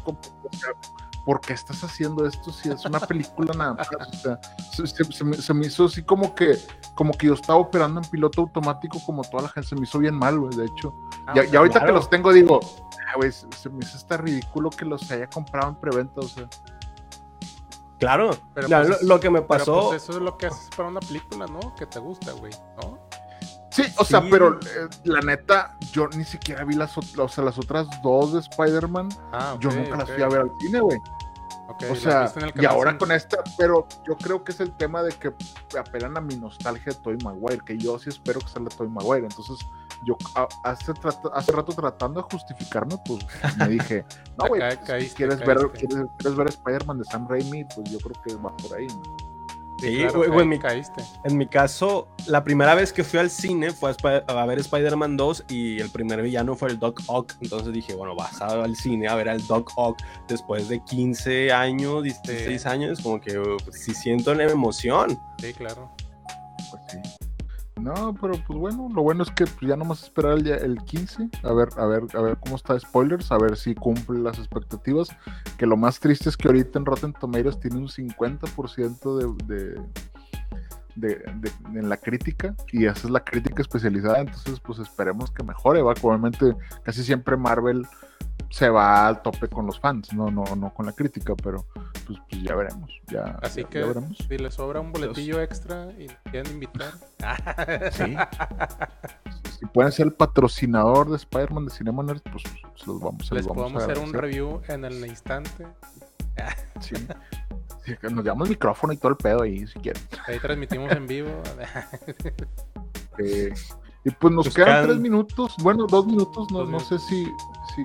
¿por 1.24 1.40
qué 1.40 1.52
estás 1.52 1.84
haciendo 1.84 2.26
esto 2.26 2.50
si 2.50 2.70
es 2.70 2.84
una 2.86 2.98
película 2.98 3.52
nada 3.54 3.74
más? 3.74 3.88
O 3.92 4.16
sea, 4.16 4.40
se, 4.72 4.86
se- 4.86 5.12
se 5.12 5.24
me, 5.24 5.36
se 5.36 5.54
me 5.54 5.66
hizo 5.66 5.84
así 5.84 6.02
como 6.02 6.34
que, 6.34 6.56
como 6.94 7.12
que 7.12 7.26
yo 7.28 7.34
estaba 7.34 7.58
operando 7.58 8.00
en 8.00 8.08
piloto 8.10 8.40
automático 8.42 8.98
como 9.04 9.22
toda 9.22 9.44
la 9.44 9.48
gente, 9.50 9.68
se 9.68 9.74
me 9.76 9.82
hizo 9.82 9.98
bien 9.98 10.14
mal, 10.16 10.38
güey, 10.40 10.56
de 10.56 10.64
hecho. 10.64 10.94
Ah, 11.26 11.34
ya, 11.36 11.42
o 11.42 11.44
sea, 11.44 11.52
ya 11.52 11.58
ahorita 11.58 11.78
claro. 11.80 11.86
que 11.86 11.98
los 12.00 12.10
tengo 12.10 12.32
digo, 12.32 12.60
güey, 13.16 13.32
se, 13.32 13.46
se 13.52 13.68
me 13.70 13.78
hizo 13.84 13.96
hasta 13.96 14.16
ridículo 14.16 14.70
que 14.70 14.84
los 14.84 15.10
haya 15.10 15.28
comprado 15.28 15.70
en 15.70 15.76
preventa, 15.76 16.20
o 16.20 16.28
sea. 16.28 16.48
Claro. 18.00 18.30
Pero 18.54 18.68
pues 18.68 19.02
lo, 19.02 19.20
que 19.20 19.30
me 19.30 19.42
pero, 19.42 19.46
pasó. 19.46 19.88
pues, 19.90 20.02
eso 20.02 20.12
es 20.12 20.18
lo 20.18 20.36
que 20.38 20.46
haces 20.46 20.70
para 20.74 20.88
una 20.88 21.00
película, 21.00 21.46
¿no? 21.46 21.74
Que 21.74 21.86
te 21.86 21.98
gusta, 21.98 22.32
güey, 22.32 22.52
¿no? 22.82 22.98
Sí, 23.70 23.84
o 23.98 24.04
sea, 24.04 24.22
pero 24.28 24.58
eh, 24.58 24.88
la 25.04 25.20
neta, 25.20 25.76
yo 25.92 26.08
ni 26.08 26.24
siquiera 26.24 26.64
vi 26.64 26.74
las, 26.74 26.96
o 26.98 27.28
sea, 27.28 27.44
las 27.44 27.56
otras 27.56 27.86
dos 28.02 28.32
de 28.32 28.40
Spider-Man. 28.40 29.10
Ah, 29.32 29.56
Yo 29.60 29.70
nunca 29.70 29.96
las 29.96 30.10
fui 30.10 30.22
a 30.22 30.28
ver 30.28 30.40
al 30.40 30.50
cine, 30.60 30.80
güey. 30.80 30.98
ok. 31.68 31.84
o 31.92 31.94
sea, 31.94 32.32
y 32.56 32.64
ahora 32.64 32.98
con 32.98 33.12
esta, 33.12 33.38
pero 33.56 33.86
yo 34.08 34.16
creo 34.16 34.42
que 34.42 34.50
es 34.50 34.60
el 34.60 34.72
tema 34.72 35.04
de 35.04 35.12
que 35.12 35.32
apelan 35.78 36.16
a 36.16 36.20
mi 36.20 36.34
nostalgia 36.36 36.92
de 36.92 36.98
Toy 36.98 37.16
Maguire, 37.22 37.60
que 37.64 37.78
yo 37.78 37.96
sí 37.98 38.08
espero 38.08 38.40
que 38.40 38.48
salga 38.48 38.70
Toy 38.70 38.88
Maguire. 38.88 39.26
Entonces, 39.26 39.58
yo 40.04 40.16
hace, 40.64 40.92
hace 41.32 41.52
rato 41.52 41.72
tratando 41.72 42.22
de 42.22 42.28
justificarme, 42.30 42.96
pues 43.04 43.26
me 43.58 43.68
dije, 43.68 44.04
no, 44.38 44.48
güey, 44.48 44.62
pues, 44.86 45.08
si 45.08 45.14
quieres, 45.14 45.38
ver, 45.40 45.58
quieres, 45.72 46.06
quieres 46.18 46.36
ver 46.36 46.48
Spider-Man 46.48 46.98
de 46.98 47.04
Sam 47.04 47.28
Raimi, 47.28 47.64
pues 47.74 47.90
yo 47.90 47.98
creo 47.98 48.22
que 48.22 48.34
va 48.36 48.56
por 48.56 48.76
ahí. 48.76 48.86
¿no? 48.86 49.30
Sí, 49.80 50.02
en, 50.02 50.48
mi, 50.48 50.58
caíste. 50.58 51.02
en 51.24 51.38
mi 51.38 51.46
caso, 51.46 52.06
la 52.26 52.44
primera 52.44 52.74
vez 52.74 52.92
que 52.92 53.02
fui 53.02 53.18
al 53.18 53.30
cine 53.30 53.70
fue 53.70 53.94
a, 54.26 54.46
ver 54.46 54.58
Spider-Man 54.58 55.16
2 55.16 55.44
y 55.48 55.80
el 55.80 55.88
primer 55.88 56.20
villano 56.20 56.54
fue 56.54 56.68
el 56.68 56.78
Doc 56.78 57.00
Ock. 57.06 57.32
Entonces 57.40 57.72
dije, 57.72 57.94
bueno, 57.94 58.14
vas 58.14 58.42
al 58.42 58.76
cine 58.76 59.08
a 59.08 59.14
ver 59.14 59.30
al 59.30 59.46
Doc 59.46 59.72
Ock 59.76 59.98
después 60.28 60.68
de 60.68 60.84
15 60.84 61.52
años, 61.52 62.02
16 62.02 62.66
años, 62.66 63.00
como 63.00 63.20
que 63.20 63.40
si 63.72 63.94
siento 63.94 64.34
la 64.34 64.44
emoción. 64.44 65.18
Sí, 65.38 65.54
claro. 65.54 65.90
Pues 66.70 66.82
sí. 66.88 66.98
No, 67.80 68.14
pero 68.20 68.34
pues 68.46 68.58
bueno, 68.58 68.88
lo 68.94 69.02
bueno 69.02 69.22
es 69.22 69.30
que 69.30 69.44
pues, 69.44 69.60
ya 69.62 69.76
nomás 69.76 70.02
esperar 70.02 70.38
el, 70.38 70.46
el 70.46 70.82
15, 70.84 71.30
a 71.42 71.52
ver, 71.52 71.68
a 71.76 71.86
ver, 71.86 72.02
a 72.14 72.20
ver 72.20 72.38
cómo 72.38 72.56
está 72.56 72.78
spoilers, 72.78 73.32
a 73.32 73.38
ver 73.38 73.56
si 73.56 73.74
cumple 73.74 74.18
las 74.18 74.38
expectativas. 74.38 75.08
Que 75.56 75.66
lo 75.66 75.76
más 75.76 75.98
triste 75.98 76.28
es 76.28 76.36
que 76.36 76.48
ahorita 76.48 76.78
en 76.78 76.86
Rotten 76.86 77.12
Tomatoes 77.12 77.58
tiene 77.58 77.78
un 77.78 77.88
50% 77.88 79.46
de, 79.46 79.80
de, 80.96 81.22
en 81.74 81.88
la 81.88 81.96
crítica 81.96 82.54
y 82.72 82.86
esa 82.86 83.06
es 83.06 83.10
la 83.10 83.24
crítica 83.24 83.62
especializada, 83.62 84.20
entonces 84.20 84.60
pues 84.60 84.78
esperemos 84.78 85.30
que 85.30 85.42
mejore, 85.42 85.82
va, 85.82 85.94
probablemente 85.94 86.54
casi 86.82 87.02
siempre 87.02 87.36
Marvel 87.36 87.86
se 88.50 88.68
va 88.68 89.06
al 89.06 89.22
tope 89.22 89.48
con 89.48 89.64
los 89.64 89.78
fans, 89.78 90.12
no, 90.12 90.30
no, 90.30 90.44
no 90.56 90.74
con 90.74 90.84
la 90.84 90.92
crítica, 90.92 91.34
pero 91.36 91.64
pues, 92.04 92.18
pues 92.28 92.42
ya 92.42 92.54
veremos. 92.56 92.90
Ya, 93.06 93.38
Así 93.42 93.64
que 93.64 93.84
si 94.28 94.38
les 94.38 94.54
sobra 94.54 94.80
un 94.80 94.92
boletillo 94.92 95.40
extra 95.40 95.88
y 95.96 96.08
quieren 96.30 96.52
invitar. 96.52 96.92
sí. 97.92 98.16
si 99.58 99.66
pueden 99.66 99.92
ser 99.92 100.06
el 100.06 100.12
patrocinador 100.12 101.10
de 101.10 101.16
Spider-Man 101.16 101.66
de 101.66 101.70
Cinema 101.70 102.02
Nerds, 102.02 102.22
pues, 102.22 102.42
pues 102.62 102.86
los 102.86 103.00
vamos, 103.00 103.30
les 103.30 103.46
vamos 103.46 103.62
podemos 103.62 103.82
hacer 103.84 103.98
un 103.98 104.12
review 104.12 104.60
en 104.66 104.84
el 104.84 105.06
instante. 105.06 105.66
sí. 106.80 106.94
nos 108.02 108.24
llevamos 108.24 108.48
el 108.48 108.50
micrófono 108.50 108.92
y 108.92 108.96
todo 108.96 109.12
el 109.12 109.16
pedo 109.16 109.42
ahí, 109.42 109.64
si 109.68 109.78
quieren. 109.78 110.02
Ahí 110.26 110.40
transmitimos 110.40 110.90
en 110.90 111.06
vivo. 111.06 111.30
eh, 113.18 113.54
y 114.04 114.10
pues 114.10 114.34
nos 114.34 114.52
quedan 114.52 114.86
tres 114.86 114.98
minutos, 114.98 115.54
bueno, 115.62 115.86
dos 115.86 116.06
minutos, 116.06 116.50
no, 116.50 116.64
no 116.64 116.80
sé 116.80 116.98
si, 116.98 117.30
si, 117.74 117.84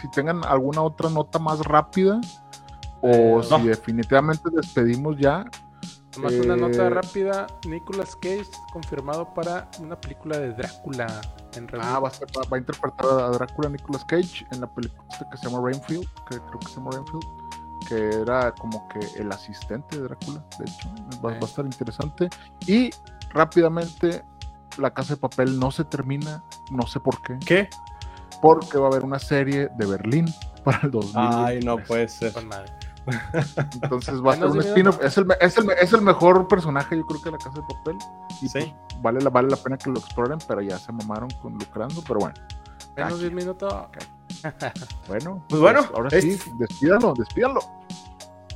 si, 0.00 0.08
tengan 0.10 0.44
alguna 0.44 0.82
otra 0.82 1.10
nota 1.10 1.38
más 1.38 1.60
rápida 1.60 2.20
o 3.00 3.40
eh, 3.40 3.42
si 3.42 3.62
definitivamente 3.68 4.50
despedimos 4.50 5.16
ya. 5.18 5.44
Más 6.18 6.32
una 6.32 6.56
nota 6.56 6.86
eh, 6.86 6.90
rápida, 6.90 7.46
Nicolas 7.66 8.14
Cage 8.16 8.46
confirmado 8.72 9.34
para 9.34 9.68
una 9.80 10.00
película 10.00 10.38
de 10.38 10.52
Drácula 10.52 11.20
en 11.56 11.68
Ah, 11.80 11.98
va 11.98 12.08
a, 12.08 12.58
interpretar 12.58 13.06
a 13.06 13.28
Drácula 13.30 13.68
Nicolas 13.68 14.04
Cage 14.04 14.46
en 14.52 14.60
la 14.60 14.72
película 14.72 15.04
que 15.30 15.36
se 15.36 15.48
llama 15.48 15.60
Rainfield, 15.64 16.06
que 16.28 16.38
creo 16.38 16.58
que 16.60 16.68
se 16.68 16.76
llama 16.76 16.90
Rainfield, 16.92 17.24
que 17.88 18.20
era 18.22 18.52
como 18.52 18.88
que 18.88 19.00
el 19.20 19.30
asistente 19.32 19.96
de 19.96 20.04
Drácula, 20.04 20.44
de 20.58 20.64
hecho, 20.64 20.88
va 21.24 21.32
a 21.32 21.38
estar 21.38 21.64
interesante. 21.64 22.28
Y 22.66 22.90
rápidamente 23.30 24.24
la 24.78 24.92
Casa 24.92 25.14
de 25.14 25.20
Papel 25.20 25.58
no 25.58 25.70
se 25.70 25.84
termina, 25.84 26.42
no 26.70 26.86
sé 26.86 27.00
por 27.00 27.20
qué. 27.22 27.38
¿Qué? 27.44 27.68
Porque 28.44 28.76
va 28.76 28.88
a 28.88 28.90
haber 28.90 29.04
una 29.04 29.18
serie 29.18 29.70
de 29.74 29.86
Berlín 29.86 30.26
para 30.64 30.80
el 30.82 30.90
2000. 30.90 31.14
Ay, 31.16 31.60
no 31.60 31.78
puede 31.78 32.06
ser. 32.08 32.30
Entonces 33.80 34.22
va 34.22 34.34
a 34.34 34.36
ser 34.36 34.44
un 34.44 34.60
spin-off. 34.60 35.02
Es 35.02 35.16
el, 35.16 35.26
es, 35.40 35.56
el, 35.56 35.70
es 35.70 35.92
el, 35.94 36.02
mejor 36.02 36.46
personaje, 36.46 36.94
yo 36.94 37.06
creo 37.06 37.22
que 37.22 37.30
de 37.30 37.30
la 37.30 37.38
Casa 37.38 37.58
de 37.58 37.74
Papel. 37.74 37.96
Y 38.42 38.48
¿Sí? 38.48 38.74
Pues, 38.90 39.02
vale, 39.02 39.20
la, 39.22 39.30
vale 39.30 39.48
la 39.48 39.56
pena 39.56 39.78
que 39.78 39.88
lo 39.88 39.98
exploren, 39.98 40.36
pero 40.46 40.60
ya 40.60 40.78
se 40.78 40.92
mamaron 40.92 41.30
con 41.40 41.54
lucrando. 41.54 42.02
Pero 42.06 42.20
bueno. 42.20 42.34
Menos 42.94 43.20
10 43.20 43.32
minutos. 43.32 43.72
Bueno, 45.08 45.42
pues 45.48 45.62
bueno, 45.62 45.80
ahora 45.94 46.10
sí, 46.10 46.38
despídalo, 46.58 47.14
despídalo. 47.16 47.60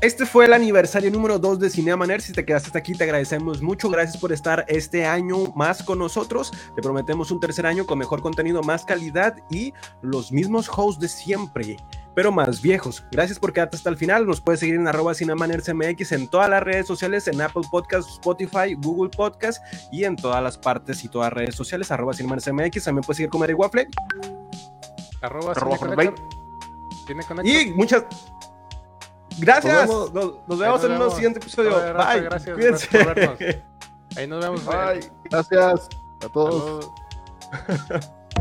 Este 0.01 0.27
fue 0.27 0.45
el 0.45 0.53
aniversario 0.53 1.11
número 1.11 1.41
2 1.41 1.59
de 1.59 1.71
Cinema 1.71 2.07
Nerd. 2.07 2.21
Si 2.21 2.33
te 2.33 2.45
quedaste 2.45 2.69
hasta 2.69 2.79
aquí, 2.79 2.95
te 2.95 3.03
agradecemos 3.03 3.61
mucho. 3.61 3.91
Gracias 3.91 4.17
por 4.17 4.33
estar 4.33 4.65
este 4.69 5.05
año 5.05 5.53
más 5.57 5.83
con 5.83 5.99
nosotros. 5.99 6.53
Te 6.77 6.83
prometemos 6.83 7.33
un 7.33 7.41
tercer 7.41 7.67
año 7.67 7.85
con 7.85 7.99
mejor 7.99 8.23
contenido, 8.23 8.63
más 8.63 8.85
calidad 8.85 9.35
y 9.51 9.75
los 10.01 10.31
mismos 10.31 10.71
hosts 10.73 11.01
de 11.01 11.09
siempre, 11.09 11.77
pero 12.15 12.31
más 12.31 12.63
viejos. 12.63 13.05
Gracias 13.11 13.41
por 13.41 13.53
quedarte 13.53 13.77
hasta 13.77 13.91
el 13.91 13.97
final. 13.97 14.25
Nos 14.25 14.41
puedes 14.41 14.61
seguir 14.61 14.77
en 14.77 14.87
arroba 14.87 15.15
MX 15.15 16.13
en 16.13 16.29
todas 16.29 16.49
las 16.49 16.63
redes 16.63 16.87
sociales, 16.87 17.27
en 17.27 17.41
Apple 17.41 17.65
Podcasts, 17.69 18.13
Spotify, 18.13 18.75
Google 18.75 19.11
Podcasts 19.11 19.61
y 19.91 20.05
en 20.05 20.15
todas 20.15 20.41
las 20.41 20.57
partes 20.57 21.03
y 21.03 21.09
todas 21.09 21.33
las 21.33 21.39
redes 21.39 21.57
sociales, 21.57 21.91
arroba 21.91 22.13
MX. 22.13 22.85
También 22.85 23.03
puedes 23.03 23.17
seguir 23.17 23.31
con 23.31 23.41
Mary 23.41 23.55
Waffle. 23.55 23.89
Arroba, 25.23 25.55
Y 27.43 27.73
muchas 27.73 28.05
Gracias. 29.39 29.89
Nos 29.89 30.59
vemos, 30.59 30.85
en 30.85 30.93
un 30.93 31.11
siguiente 31.11 31.39
episodio. 31.39 31.71
Bye. 31.71 32.23
Gracias, 32.23 32.55
Cuídense. 32.55 32.89
Ahí 34.17 34.27
nos 34.27 34.45
vemos. 34.45 34.65
Bye. 34.65 35.11
Gracias 35.31 35.89
a 36.25 36.29
todos. 36.29 36.91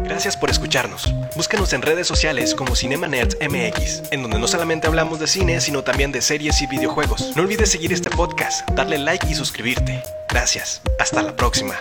Gracias 0.03 0.37
por 0.37 0.49
escucharnos. 0.49 1.13
Búscanos 1.35 1.73
en 1.73 1.81
redes 1.81 2.07
sociales 2.07 2.53
como 2.53 2.75
Cinema 2.75 3.07
Nerds 3.07 3.37
MX, 3.41 4.11
en 4.11 4.21
donde 4.21 4.39
no 4.39 4.47
solamente 4.47 4.87
hablamos 4.87 5.19
de 5.19 5.27
cine, 5.27 5.59
sino 5.59 5.83
también 5.83 6.11
de 6.11 6.21
series 6.21 6.61
y 6.61 6.67
videojuegos. 6.67 7.35
No 7.35 7.43
olvides 7.43 7.71
seguir 7.71 7.91
este 7.91 8.09
podcast, 8.09 8.67
darle 8.71 8.99
like 8.99 9.27
y 9.27 9.33
suscribirte. 9.33 10.03
Gracias. 10.29 10.81
Hasta 10.99 11.23
la 11.23 11.35
próxima. 11.35 11.75